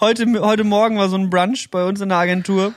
Heute, 0.00 0.26
heute 0.40 0.64
Morgen 0.64 0.98
war 0.98 1.08
so 1.08 1.16
ein 1.16 1.30
Brunch 1.30 1.70
bei 1.70 1.84
uns 1.84 2.00
in 2.00 2.08
der 2.08 2.18
Agentur. 2.18 2.74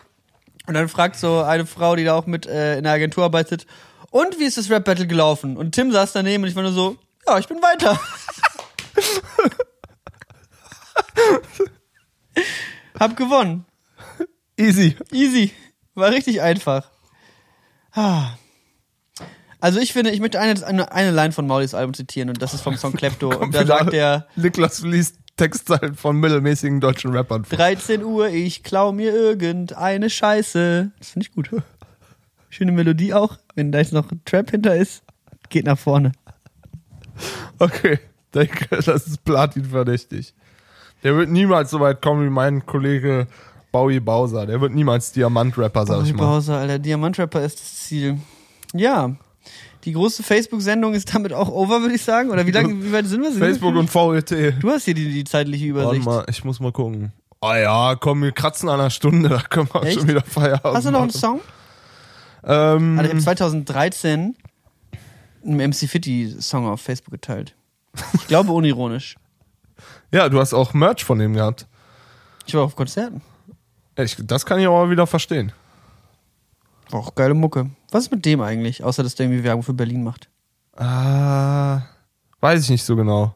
Und 0.67 0.75
dann 0.75 0.87
fragt 0.89 1.17
so 1.17 1.41
eine 1.41 1.65
Frau, 1.65 1.95
die 1.95 2.03
da 2.03 2.13
auch 2.13 2.27
mit 2.27 2.45
äh, 2.45 2.77
in 2.77 2.83
der 2.83 2.93
Agentur 2.93 3.23
arbeitet, 3.23 3.65
und 4.11 4.39
wie 4.39 4.45
ist 4.45 4.57
das 4.57 4.69
Rap-Battle 4.69 5.07
gelaufen? 5.07 5.57
Und 5.57 5.71
Tim 5.71 5.91
saß 5.91 6.13
daneben 6.13 6.43
und 6.43 6.49
ich 6.49 6.55
war 6.55 6.61
nur 6.61 6.71
so, 6.71 6.97
ja, 7.25 7.39
ich 7.39 7.47
bin 7.47 7.59
weiter. 7.63 7.99
Hab 12.99 13.17
gewonnen. 13.17 13.65
Easy. 14.55 14.95
Easy. 15.11 15.51
War 15.95 16.11
richtig 16.11 16.43
einfach. 16.43 16.91
Ah. 17.91 18.35
Also 19.63 19.79
ich 19.79 19.93
finde, 19.93 20.11
ich 20.11 20.19
möchte 20.19 20.41
eine, 20.41 20.61
eine, 20.67 20.91
eine 20.91 21.11
Line 21.11 21.31
von 21.31 21.47
Maulis 21.47 21.73
Album 21.73 21.93
zitieren 21.93 22.27
und 22.27 22.41
das 22.41 22.53
ist 22.53 22.59
vom 22.59 22.75
Song 22.75 22.91
Klepto. 22.97 23.33
Und 23.33 23.55
da 23.55 23.65
sagt 23.65 23.93
er, 23.93 24.27
Niklas 24.35 24.81
liest 24.81 25.19
Textzeilen 25.37 25.95
von 25.95 26.17
mittelmäßigen 26.17 26.81
deutschen 26.81 27.15
Rappern 27.15 27.45
vor. 27.45 27.57
13 27.57 28.03
Uhr, 28.03 28.27
ich 28.27 28.63
klau 28.63 28.91
mir 28.91 29.15
irgendeine 29.15 30.09
Scheiße. 30.09 30.91
Das 30.99 31.11
finde 31.11 31.27
ich 31.27 31.31
gut. 31.31 31.49
Schöne 32.49 32.73
Melodie 32.73 33.13
auch. 33.13 33.37
Wenn 33.55 33.71
da 33.71 33.79
jetzt 33.79 33.93
noch 33.93 34.11
ein 34.11 34.19
Trap 34.25 34.51
hinter 34.51 34.75
ist, 34.75 35.01
geht 35.47 35.65
nach 35.65 35.79
vorne. 35.79 36.11
Okay, 37.57 38.01
denke, 38.35 38.67
das 38.85 39.07
ist 39.07 39.23
Platin 39.23 39.63
verdächtig. 39.63 40.33
Der 41.03 41.15
wird 41.15 41.29
niemals 41.29 41.71
so 41.71 41.79
weit 41.79 42.01
kommen 42.01 42.25
wie 42.25 42.29
mein 42.29 42.65
Kollege 42.65 43.27
Bowie 43.71 44.01
Bowser. 44.01 44.45
Der 44.45 44.59
wird 44.59 44.73
niemals 44.73 45.13
Diamant-Rapper, 45.13 45.85
sag 45.85 45.99
Bowie 45.99 46.09
ich 46.09 46.15
mal. 46.15 46.25
Bowser, 46.25 46.57
Alter, 46.57 46.79
Diamantrapper 46.79 47.45
ist 47.45 47.61
das 47.61 47.75
Ziel. 47.75 48.17
Ja. 48.73 49.15
Die 49.83 49.91
große 49.91 50.23
Facebook-Sendung 50.23 50.93
ist 50.93 51.13
damit 51.13 51.33
auch 51.33 51.49
over, 51.49 51.81
würde 51.81 51.95
ich 51.95 52.03
sagen. 52.03 52.29
Oder 52.29 52.47
wie 52.47 52.51
lange, 52.51 52.81
wie 52.83 52.91
weit 52.93 53.05
sind 53.05 53.21
wir? 53.21 53.31
Sind 53.31 53.41
wir 53.41 53.47
Facebook 53.47 53.75
und 53.75 53.93
VET. 53.93 54.61
Du 54.61 54.69
hast 54.69 54.85
hier 54.85 54.93
die, 54.93 55.11
die 55.11 55.23
zeitliche 55.25 55.73
Warte 55.75 55.97
Übersicht. 55.97 56.05
mal, 56.05 56.25
ich 56.29 56.43
muss 56.43 56.59
mal 56.59 56.71
gucken. 56.71 57.11
Ah 57.41 57.57
ja, 57.57 57.95
komm, 57.95 58.21
wir 58.21 58.31
kratzen 58.31 58.69
an 58.69 58.79
einer 58.79 58.89
Stunde, 58.89 59.27
da 59.29 59.41
können 59.41 59.67
wir 59.73 59.83
Echt? 59.83 59.99
schon 59.99 60.07
wieder 60.07 60.21
Feierabend 60.21 60.77
Hast 60.77 60.85
du 60.85 60.91
noch 60.91 61.01
einen. 61.01 61.11
Song? 61.11 61.41
Ähm, 62.45 62.97
Alter, 62.97 63.09
ich 63.09 63.09
habe 63.15 63.23
2013 63.23 64.35
einen 65.45 65.69
MC 65.69 65.89
Fitty 65.89 66.35
Song 66.39 66.67
auf 66.67 66.79
Facebook 66.79 67.11
geteilt. 67.11 67.55
Ich 68.13 68.27
glaube 68.27 68.53
unironisch. 68.53 69.17
ja, 70.11 70.29
du 70.29 70.39
hast 70.39 70.53
auch 70.53 70.73
Merch 70.73 71.03
von 71.03 71.19
dem 71.19 71.33
gehabt. 71.33 71.67
Ich 72.45 72.53
war 72.53 72.63
auf 72.63 72.77
Konzerten. 72.77 73.21
Ich, 73.97 74.15
das 74.19 74.45
kann 74.45 74.59
ich 74.59 74.65
aber 74.65 74.89
wieder 74.89 75.05
verstehen. 75.05 75.51
War 76.89 77.01
auch 77.01 77.15
geile 77.15 77.33
Mucke. 77.33 77.69
Was 77.93 78.05
ist 78.05 78.11
mit 78.11 78.25
dem 78.25 78.41
eigentlich? 78.41 78.83
Außer, 78.83 79.03
dass 79.03 79.15
der 79.15 79.27
irgendwie 79.27 79.43
Werbung 79.43 79.63
für 79.63 79.73
Berlin 79.73 80.03
macht. 80.03 80.27
Ah, 80.75 81.81
weiß 82.41 82.63
ich 82.63 82.69
nicht 82.69 82.83
so 82.83 82.95
genau. 82.95 83.35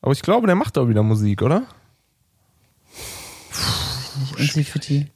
Aber 0.00 0.12
ich 0.12 0.22
glaube, 0.22 0.46
der 0.46 0.54
macht 0.56 0.78
auch 0.78 0.88
wieder 0.88 1.02
Musik, 1.02 1.42
oder? 1.42 1.64
MC 4.38 4.64
Fitty. 4.64 5.08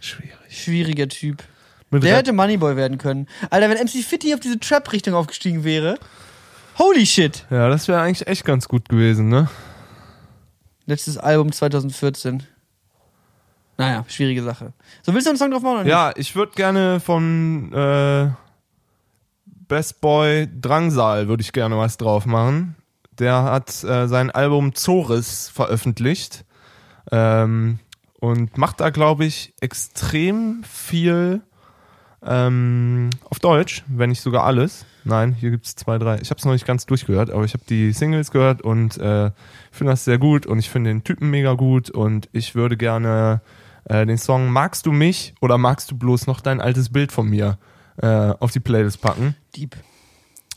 Schwierig. 0.00 0.34
Schwieriger 0.48 1.08
Typ. 1.08 1.42
Mit 1.90 2.02
Der 2.02 2.12
Rap- 2.12 2.18
hätte 2.18 2.32
Moneyboy 2.32 2.76
werden 2.76 2.98
können. 2.98 3.28
Alter, 3.50 3.70
wenn 3.70 3.78
MC 3.78 4.02
Fitty 4.04 4.34
auf 4.34 4.40
diese 4.40 4.58
Trap-Richtung 4.58 5.14
aufgestiegen 5.14 5.64
wäre. 5.64 5.98
Holy 6.78 7.06
shit. 7.06 7.46
ja, 7.50 7.68
das 7.68 7.88
wäre 7.88 8.00
eigentlich 8.02 8.26
echt 8.26 8.44
ganz 8.44 8.68
gut 8.68 8.88
gewesen, 8.88 9.28
ne? 9.28 9.48
Letztes 10.86 11.16
Album 11.18 11.52
2014. 11.52 12.42
Naja, 13.78 14.04
schwierige 14.08 14.42
Sache. 14.42 14.72
So, 15.02 15.12
willst 15.12 15.26
du 15.26 15.30
einen 15.30 15.38
Song 15.38 15.50
drauf 15.50 15.62
machen 15.62 15.74
oder 15.74 15.84
nicht? 15.84 15.92
Ja, 15.92 16.12
ich 16.16 16.34
würde 16.34 16.52
gerne 16.54 17.00
von 17.00 17.72
äh, 17.72 18.28
Best 19.68 20.00
Boy 20.00 20.48
Drangsal 20.60 21.28
würde 21.28 21.42
ich 21.42 21.52
gerne 21.52 21.76
was 21.76 21.96
drauf 21.96 22.26
machen. 22.26 22.76
Der 23.18 23.42
hat 23.42 23.82
äh, 23.84 24.06
sein 24.08 24.30
Album 24.30 24.74
Zoris 24.74 25.48
veröffentlicht 25.48 26.44
ähm, 27.10 27.78
und 28.20 28.56
macht 28.58 28.80
da, 28.80 28.90
glaube 28.90 29.24
ich, 29.24 29.54
extrem 29.60 30.62
viel 30.64 31.42
ähm, 32.24 33.10
auf 33.24 33.38
Deutsch, 33.38 33.84
wenn 33.88 34.10
nicht 34.10 34.20
sogar 34.20 34.44
alles. 34.44 34.84
Nein, 35.04 35.34
hier 35.34 35.50
gibt 35.50 35.66
es 35.66 35.76
zwei, 35.76 35.98
drei. 35.98 36.18
Ich 36.20 36.30
habe 36.30 36.38
es 36.38 36.44
noch 36.44 36.52
nicht 36.52 36.66
ganz 36.66 36.86
durchgehört, 36.86 37.30
aber 37.30 37.44
ich 37.44 37.54
habe 37.54 37.64
die 37.68 37.92
Singles 37.92 38.30
gehört 38.30 38.62
und 38.62 38.98
äh, 38.98 39.30
finde 39.70 39.92
das 39.92 40.04
sehr 40.04 40.18
gut 40.18 40.46
und 40.46 40.58
ich 40.58 40.68
finde 40.68 40.90
den 40.90 41.04
Typen 41.04 41.30
mega 41.30 41.54
gut 41.54 41.90
und 41.90 42.28
ich 42.32 42.54
würde 42.54 42.76
gerne 42.76 43.40
äh, 43.86 44.04
den 44.06 44.18
Song 44.18 44.48
Magst 44.50 44.86
du 44.86 44.92
mich 44.92 45.34
oder 45.40 45.58
magst 45.58 45.90
du 45.90 45.96
bloß 45.96 46.26
noch 46.26 46.40
dein 46.40 46.60
altes 46.60 46.90
Bild 46.90 47.12
von 47.12 47.28
mir 47.28 47.58
äh, 48.02 48.06
auf 48.06 48.52
die 48.52 48.60
Playlist 48.60 49.00
packen. 49.00 49.34
Deep. 49.56 49.76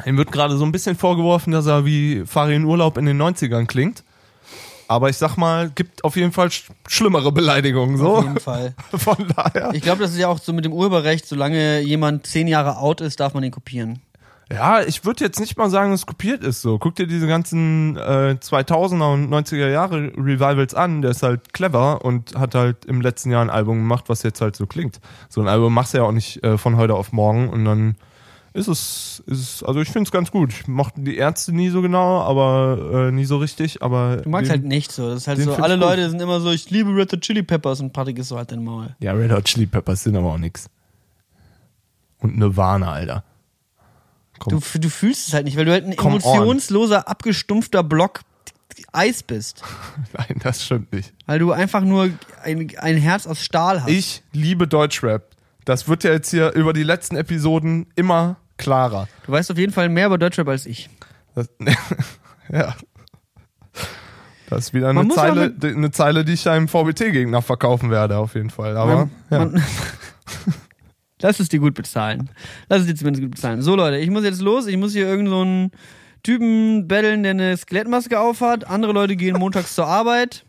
Ihm 0.05 0.17
wird 0.17 0.31
gerade 0.31 0.55
so 0.57 0.65
ein 0.65 0.71
bisschen 0.71 0.95
vorgeworfen, 0.95 1.51
dass 1.51 1.65
er 1.65 1.85
wie 1.85 2.23
Fahre 2.25 2.53
in 2.53 2.63
Urlaub 2.65 2.97
in 2.97 3.05
den 3.05 3.21
90ern 3.21 3.65
klingt. 3.65 4.03
Aber 4.87 5.09
ich 5.09 5.17
sag 5.17 5.37
mal, 5.37 5.69
gibt 5.69 6.03
auf 6.03 6.15
jeden 6.15 6.31
Fall 6.31 6.49
sch 6.49 6.69
schlimmere 6.87 7.31
Beleidigungen. 7.31 7.95
Auf 8.01 8.01
So. 8.01 8.21
jeden 8.23 8.39
Fall. 8.39 8.73
Von 8.93 9.17
daher. 9.35 9.71
Ich 9.73 9.81
glaube, 9.83 10.01
das 10.01 10.11
ist 10.11 10.17
ja 10.17 10.27
auch 10.29 10.39
so 10.39 10.51
mit 10.51 10.65
dem 10.65 10.73
Urheberrecht, 10.73 11.27
solange 11.27 11.81
jemand 11.81 12.25
zehn 12.25 12.47
Jahre 12.47 12.77
out 12.77 12.99
ist, 13.01 13.19
darf 13.19 13.33
man 13.35 13.43
ihn 13.43 13.51
kopieren. 13.51 13.99
Ja, 14.51 14.81
ich 14.81 15.05
würde 15.05 15.23
jetzt 15.23 15.39
nicht 15.39 15.57
mal 15.57 15.69
sagen, 15.69 15.91
dass 15.91 16.01
es 16.01 16.05
kopiert 16.07 16.43
ist 16.43 16.61
so. 16.61 16.79
Guck 16.79 16.95
dir 16.95 17.05
diese 17.05 17.27
ganzen 17.27 17.95
äh, 17.97 18.35
2000er 18.41 19.13
und 19.13 19.29
90er 19.31 19.69
Jahre 19.69 20.11
Revivals 20.17 20.73
an. 20.73 21.03
Der 21.03 21.11
ist 21.11 21.21
halt 21.21 21.53
clever 21.53 22.03
und 22.03 22.33
hat 22.35 22.55
halt 22.55 22.85
im 22.85 22.99
letzten 23.01 23.29
Jahr 23.29 23.43
ein 23.43 23.51
Album 23.51 23.77
gemacht, 23.77 24.05
was 24.07 24.23
jetzt 24.23 24.41
halt 24.41 24.55
so 24.55 24.65
klingt. 24.65 24.99
So 25.29 25.41
ein 25.41 25.47
Album 25.47 25.71
machst 25.73 25.93
du 25.93 25.99
ja 25.99 26.03
auch 26.03 26.11
nicht 26.11 26.43
äh, 26.43 26.57
von 26.57 26.77
heute 26.77 26.95
auf 26.95 27.11
morgen 27.11 27.49
und 27.49 27.63
dann 27.65 27.95
ist 28.51 28.67
es, 28.67 29.21
ist 29.27 29.39
es 29.39 29.63
also 29.63 29.79
ich 29.81 29.89
finde 29.89 30.07
es 30.07 30.11
ganz 30.11 30.31
gut. 30.31 30.51
Ich 30.51 30.67
mochte 30.67 31.01
die 31.01 31.17
Ärzte 31.17 31.53
nie 31.55 31.69
so 31.69 31.83
genau, 31.83 32.21
aber 32.21 33.09
äh, 33.09 33.11
nie 33.11 33.25
so 33.25 33.37
richtig, 33.37 33.83
aber 33.83 34.17
Du 34.17 34.29
magst 34.29 34.47
den- 34.49 34.61
halt 34.61 34.65
nicht 34.65 34.91
so. 34.91 35.09
Das 35.11 35.19
ist 35.21 35.27
halt 35.27 35.39
so, 35.41 35.53
alle 35.53 35.75
gut. 35.75 35.83
Leute 35.83 36.09
sind 36.09 36.19
immer 36.19 36.39
so, 36.39 36.49
ich 36.49 36.71
liebe 36.71 36.89
Red 36.95 37.13
Hot 37.13 37.21
Chili 37.21 37.43
Peppers 37.43 37.81
und 37.81 37.93
Patrick 37.93 38.17
ist 38.17 38.29
so 38.29 38.37
halt 38.37 38.51
dein 38.51 38.63
Maul. 38.63 38.95
Ja, 38.99 39.11
Red 39.13 39.31
Hot 39.31 39.43
Chili 39.45 39.67
Peppers 39.67 40.01
sind 40.01 40.15
aber 40.15 40.33
auch 40.33 40.39
nix. 40.39 40.67
Und 42.17 42.35
Nirvana, 42.39 42.91
Alter. 42.93 43.23
Komm. 44.39 44.59
Du, 44.59 44.79
du 44.79 44.89
fühlst 44.89 45.27
es 45.27 45.33
halt 45.33 45.45
nicht, 45.45 45.57
weil 45.57 45.65
du 45.65 45.71
halt 45.71 45.85
ein 45.85 45.95
Come 45.95 46.15
on. 46.15 46.21
emotionsloser, 46.21 47.07
abgestumpfter 47.07 47.83
Block 47.83 48.21
Eis 48.91 49.23
bist. 49.23 49.61
Nein, 50.13 50.39
das 50.41 50.63
stimmt 50.65 50.93
nicht. 50.93 51.13
Weil 51.25 51.39
du 51.39 51.51
einfach 51.51 51.81
nur 51.81 52.09
ein, 52.43 52.71
ein 52.77 52.97
Herz 52.97 53.27
aus 53.27 53.43
Stahl 53.43 53.81
hast. 53.81 53.89
Ich 53.89 54.23
liebe 54.31 54.67
Deutschrap. 54.67 55.27
Das 55.65 55.87
wird 55.87 56.03
ja 56.03 56.11
jetzt 56.11 56.31
hier 56.31 56.53
über 56.53 56.73
die 56.73 56.83
letzten 56.83 57.15
Episoden 57.15 57.87
immer 57.95 58.37
klarer. 58.57 59.07
Du 59.25 59.31
weißt 59.31 59.51
auf 59.51 59.57
jeden 59.57 59.73
Fall 59.73 59.89
mehr 59.89 60.07
über 60.07 60.17
Deutschrap 60.17 60.47
als 60.47 60.65
ich. 60.65 60.89
Das, 61.35 61.49
ja. 62.51 62.75
Das 64.49 64.59
ist 64.59 64.73
wieder 64.73 64.91
Man 64.93 65.05
eine 65.05 65.13
Zeile, 65.13 65.55
eine 65.61 65.91
Zeile, 65.91 66.25
die 66.25 66.33
ich 66.33 66.49
einem 66.49 66.67
VBT-Gegner 66.67 67.41
verkaufen 67.43 67.91
werde, 67.91 68.17
auf 68.17 68.33
jeden 68.33 68.49
Fall. 68.49 68.77
Aber 68.77 69.09
ja. 69.29 69.39
Man, 69.39 69.63
Lass 71.21 71.39
es 71.39 71.49
dir 71.49 71.59
gut 71.59 71.73
bezahlen. 71.73 72.29
Lass 72.69 72.81
es 72.81 72.87
dir 72.87 72.95
zumindest 72.95 73.23
gut 73.23 73.31
bezahlen. 73.31 73.61
So, 73.61 73.75
Leute, 73.75 73.97
ich 73.97 74.09
muss 74.09 74.23
jetzt 74.23 74.41
los. 74.41 74.67
Ich 74.67 74.77
muss 74.77 74.93
hier 74.93 75.05
irgendeinen 75.05 75.29
so 75.29 75.41
einen 75.41 75.71
Typen 76.23 76.87
betteln, 76.87 77.23
der 77.23 77.31
eine 77.31 77.57
Skelettmaske 77.57 78.19
aufhat. 78.19 78.67
Andere 78.67 78.93
Leute 78.93 79.15
gehen 79.15 79.37
montags 79.37 79.75
zur 79.75 79.87
Arbeit. 79.87 80.45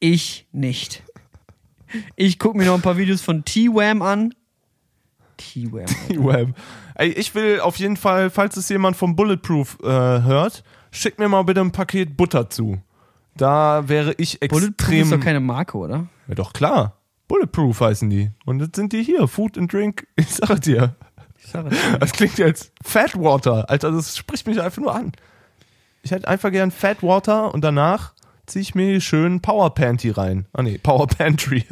Ich 0.00 0.46
nicht. 0.52 1.02
Ich 2.16 2.38
gucke 2.38 2.58
mir 2.58 2.66
noch 2.66 2.74
ein 2.74 2.82
paar 2.82 2.96
Videos 2.96 3.22
von 3.22 3.44
T-Wham 3.44 4.02
an. 4.02 4.34
T-Wham. 5.36 5.86
Web. 6.24 6.54
Ey, 6.94 7.08
ich 7.10 7.34
will 7.34 7.60
auf 7.60 7.76
jeden 7.76 7.96
Fall, 7.96 8.30
falls 8.30 8.56
es 8.56 8.68
jemand 8.68 8.96
vom 8.96 9.16
Bulletproof 9.16 9.78
äh, 9.82 9.86
hört, 9.86 10.62
schick 10.90 11.18
mir 11.18 11.28
mal 11.28 11.42
bitte 11.42 11.60
ein 11.60 11.72
Paket 11.72 12.16
Butter 12.16 12.50
zu. 12.50 12.80
Da 13.36 13.88
wäre 13.88 14.14
ich 14.16 14.38
Bulletproof 14.40 14.68
extrem. 14.68 15.02
ist 15.02 15.12
doch 15.12 15.20
keine 15.20 15.40
Marke, 15.40 15.76
oder? 15.76 16.06
ja, 16.28 16.34
doch 16.34 16.52
klar. 16.52 17.00
Bulletproof 17.34 17.80
heißen 17.80 18.08
die. 18.10 18.30
Und 18.44 18.60
jetzt 18.60 18.76
sind 18.76 18.92
die 18.92 19.02
hier. 19.02 19.26
Food 19.26 19.58
and 19.58 19.72
Drink. 19.72 20.06
Ich 20.16 20.28
sage 20.28 20.60
dir. 20.60 20.94
Ich 21.36 21.48
sag 21.48 21.66
es. 21.66 21.76
Das 21.98 22.12
klingt 22.12 22.38
jetzt 22.38 22.70
Fatwater. 22.80 23.68
Alter, 23.68 23.90
das 23.90 24.16
spricht 24.16 24.46
mich 24.46 24.60
einfach 24.60 24.80
nur 24.80 24.94
an. 24.94 25.10
Ich 26.02 26.12
hätte 26.12 26.28
einfach 26.28 26.52
gern 26.52 26.70
Fatwater 26.70 27.52
und 27.52 27.64
danach 27.64 28.12
ziehe 28.46 28.62
ich 28.62 28.76
mir 28.76 29.00
schön 29.00 29.40
Power 29.40 29.74
Panty 29.74 30.10
rein. 30.10 30.46
Ah 30.52 30.62
nee, 30.62 30.78
Power 30.78 31.08
Pantry. 31.08 31.64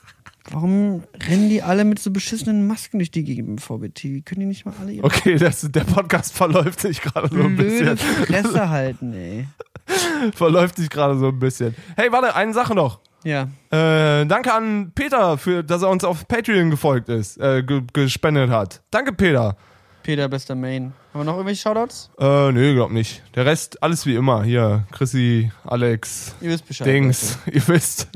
Warum 0.50 1.02
rennen 1.26 1.48
die 1.48 1.62
alle 1.62 1.86
mit 1.86 1.98
so 1.98 2.10
beschissenen 2.10 2.66
Masken 2.66 2.98
durch 2.98 3.10
die 3.10 3.24
Gegend 3.24 3.48
im 3.48 3.58
VBT? 3.58 4.26
Können 4.26 4.40
die 4.40 4.46
nicht 4.46 4.66
mal 4.66 4.74
alle 4.78 4.92
ihre 4.92 5.06
Okay, 5.06 5.38
das, 5.38 5.62
der 5.62 5.84
Podcast 5.84 6.34
verläuft 6.34 6.80
sich 6.80 7.00
gerade 7.00 7.34
so 7.34 7.42
ein 7.42 7.56
bisschen. 7.56 7.96
Fresse 7.96 8.68
halten, 8.68 9.14
ey? 9.14 9.48
Verläuft 10.34 10.76
sich 10.76 10.90
gerade 10.90 11.18
so 11.18 11.28
ein 11.28 11.38
bisschen. 11.38 11.74
Hey, 11.96 12.12
warte, 12.12 12.36
eine 12.36 12.52
Sache 12.52 12.74
noch. 12.74 13.00
Ja. 13.24 13.48
Äh, 13.70 14.24
danke 14.26 14.52
an 14.52 14.92
Peter, 14.94 15.36
für, 15.38 15.64
dass 15.64 15.82
er 15.82 15.88
uns 15.90 16.04
auf 16.04 16.28
Patreon 16.28 16.70
gefolgt 16.70 17.08
ist, 17.08 17.38
äh, 17.38 17.62
ge 17.62 17.82
gespendet 17.92 18.50
hat. 18.50 18.82
Danke, 18.90 19.12
Peter. 19.12 19.56
Peter, 20.02 20.28
bester 20.28 20.54
Main. 20.54 20.92
Haben 21.12 21.20
wir 21.20 21.24
noch 21.24 21.32
irgendwelche 21.34 21.62
Shoutouts? 21.62 22.10
Äh, 22.20 22.52
nee, 22.52 22.74
glaub 22.74 22.92
nicht. 22.92 23.22
Der 23.34 23.44
Rest, 23.44 23.82
alles 23.82 24.06
wie 24.06 24.14
immer. 24.14 24.44
Hier, 24.44 24.84
Chrissy, 24.92 25.50
Alex, 25.64 26.36
Ihr 26.40 26.50
wisst 26.50 26.68
Bescheid. 26.68 26.86
Dings, 26.86 27.38
ihr 27.52 27.66
wisst. 27.66 28.08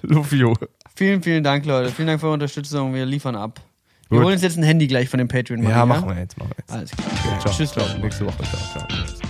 Lufio. 0.00 0.48
Leute. 0.48 0.70
Vielen, 0.96 1.22
vielen 1.22 1.44
Dank, 1.44 1.66
Leute. 1.66 1.90
Vielen 1.90 2.08
Dank 2.08 2.20
für 2.20 2.26
eure 2.26 2.34
Unterstützung. 2.34 2.94
Wir 2.94 3.04
liefern 3.04 3.36
ab. 3.36 3.60
Wir 4.08 4.18
Gut. 4.18 4.24
holen 4.26 4.34
uns 4.34 4.42
jetzt 4.42 4.56
ein 4.56 4.62
Handy 4.62 4.86
gleich 4.86 5.08
von 5.08 5.18
dem 5.18 5.28
Patreon. 5.28 5.62
Ja, 5.68 5.84
machen 5.84 6.08
wir 6.08 6.16
jetzt, 6.16 6.38
machen 6.38 6.50
wir 6.50 6.56
jetzt. 6.58 6.72
Alles 6.72 6.90
klar. 6.92 7.40
Ciao. 7.40 7.52
Tschüss. 7.52 7.74
Leute. 7.76 7.98
Nächste 8.00 8.26
Woche. 8.26 8.42
Ciao, 8.44 8.86
ciao. 8.86 9.23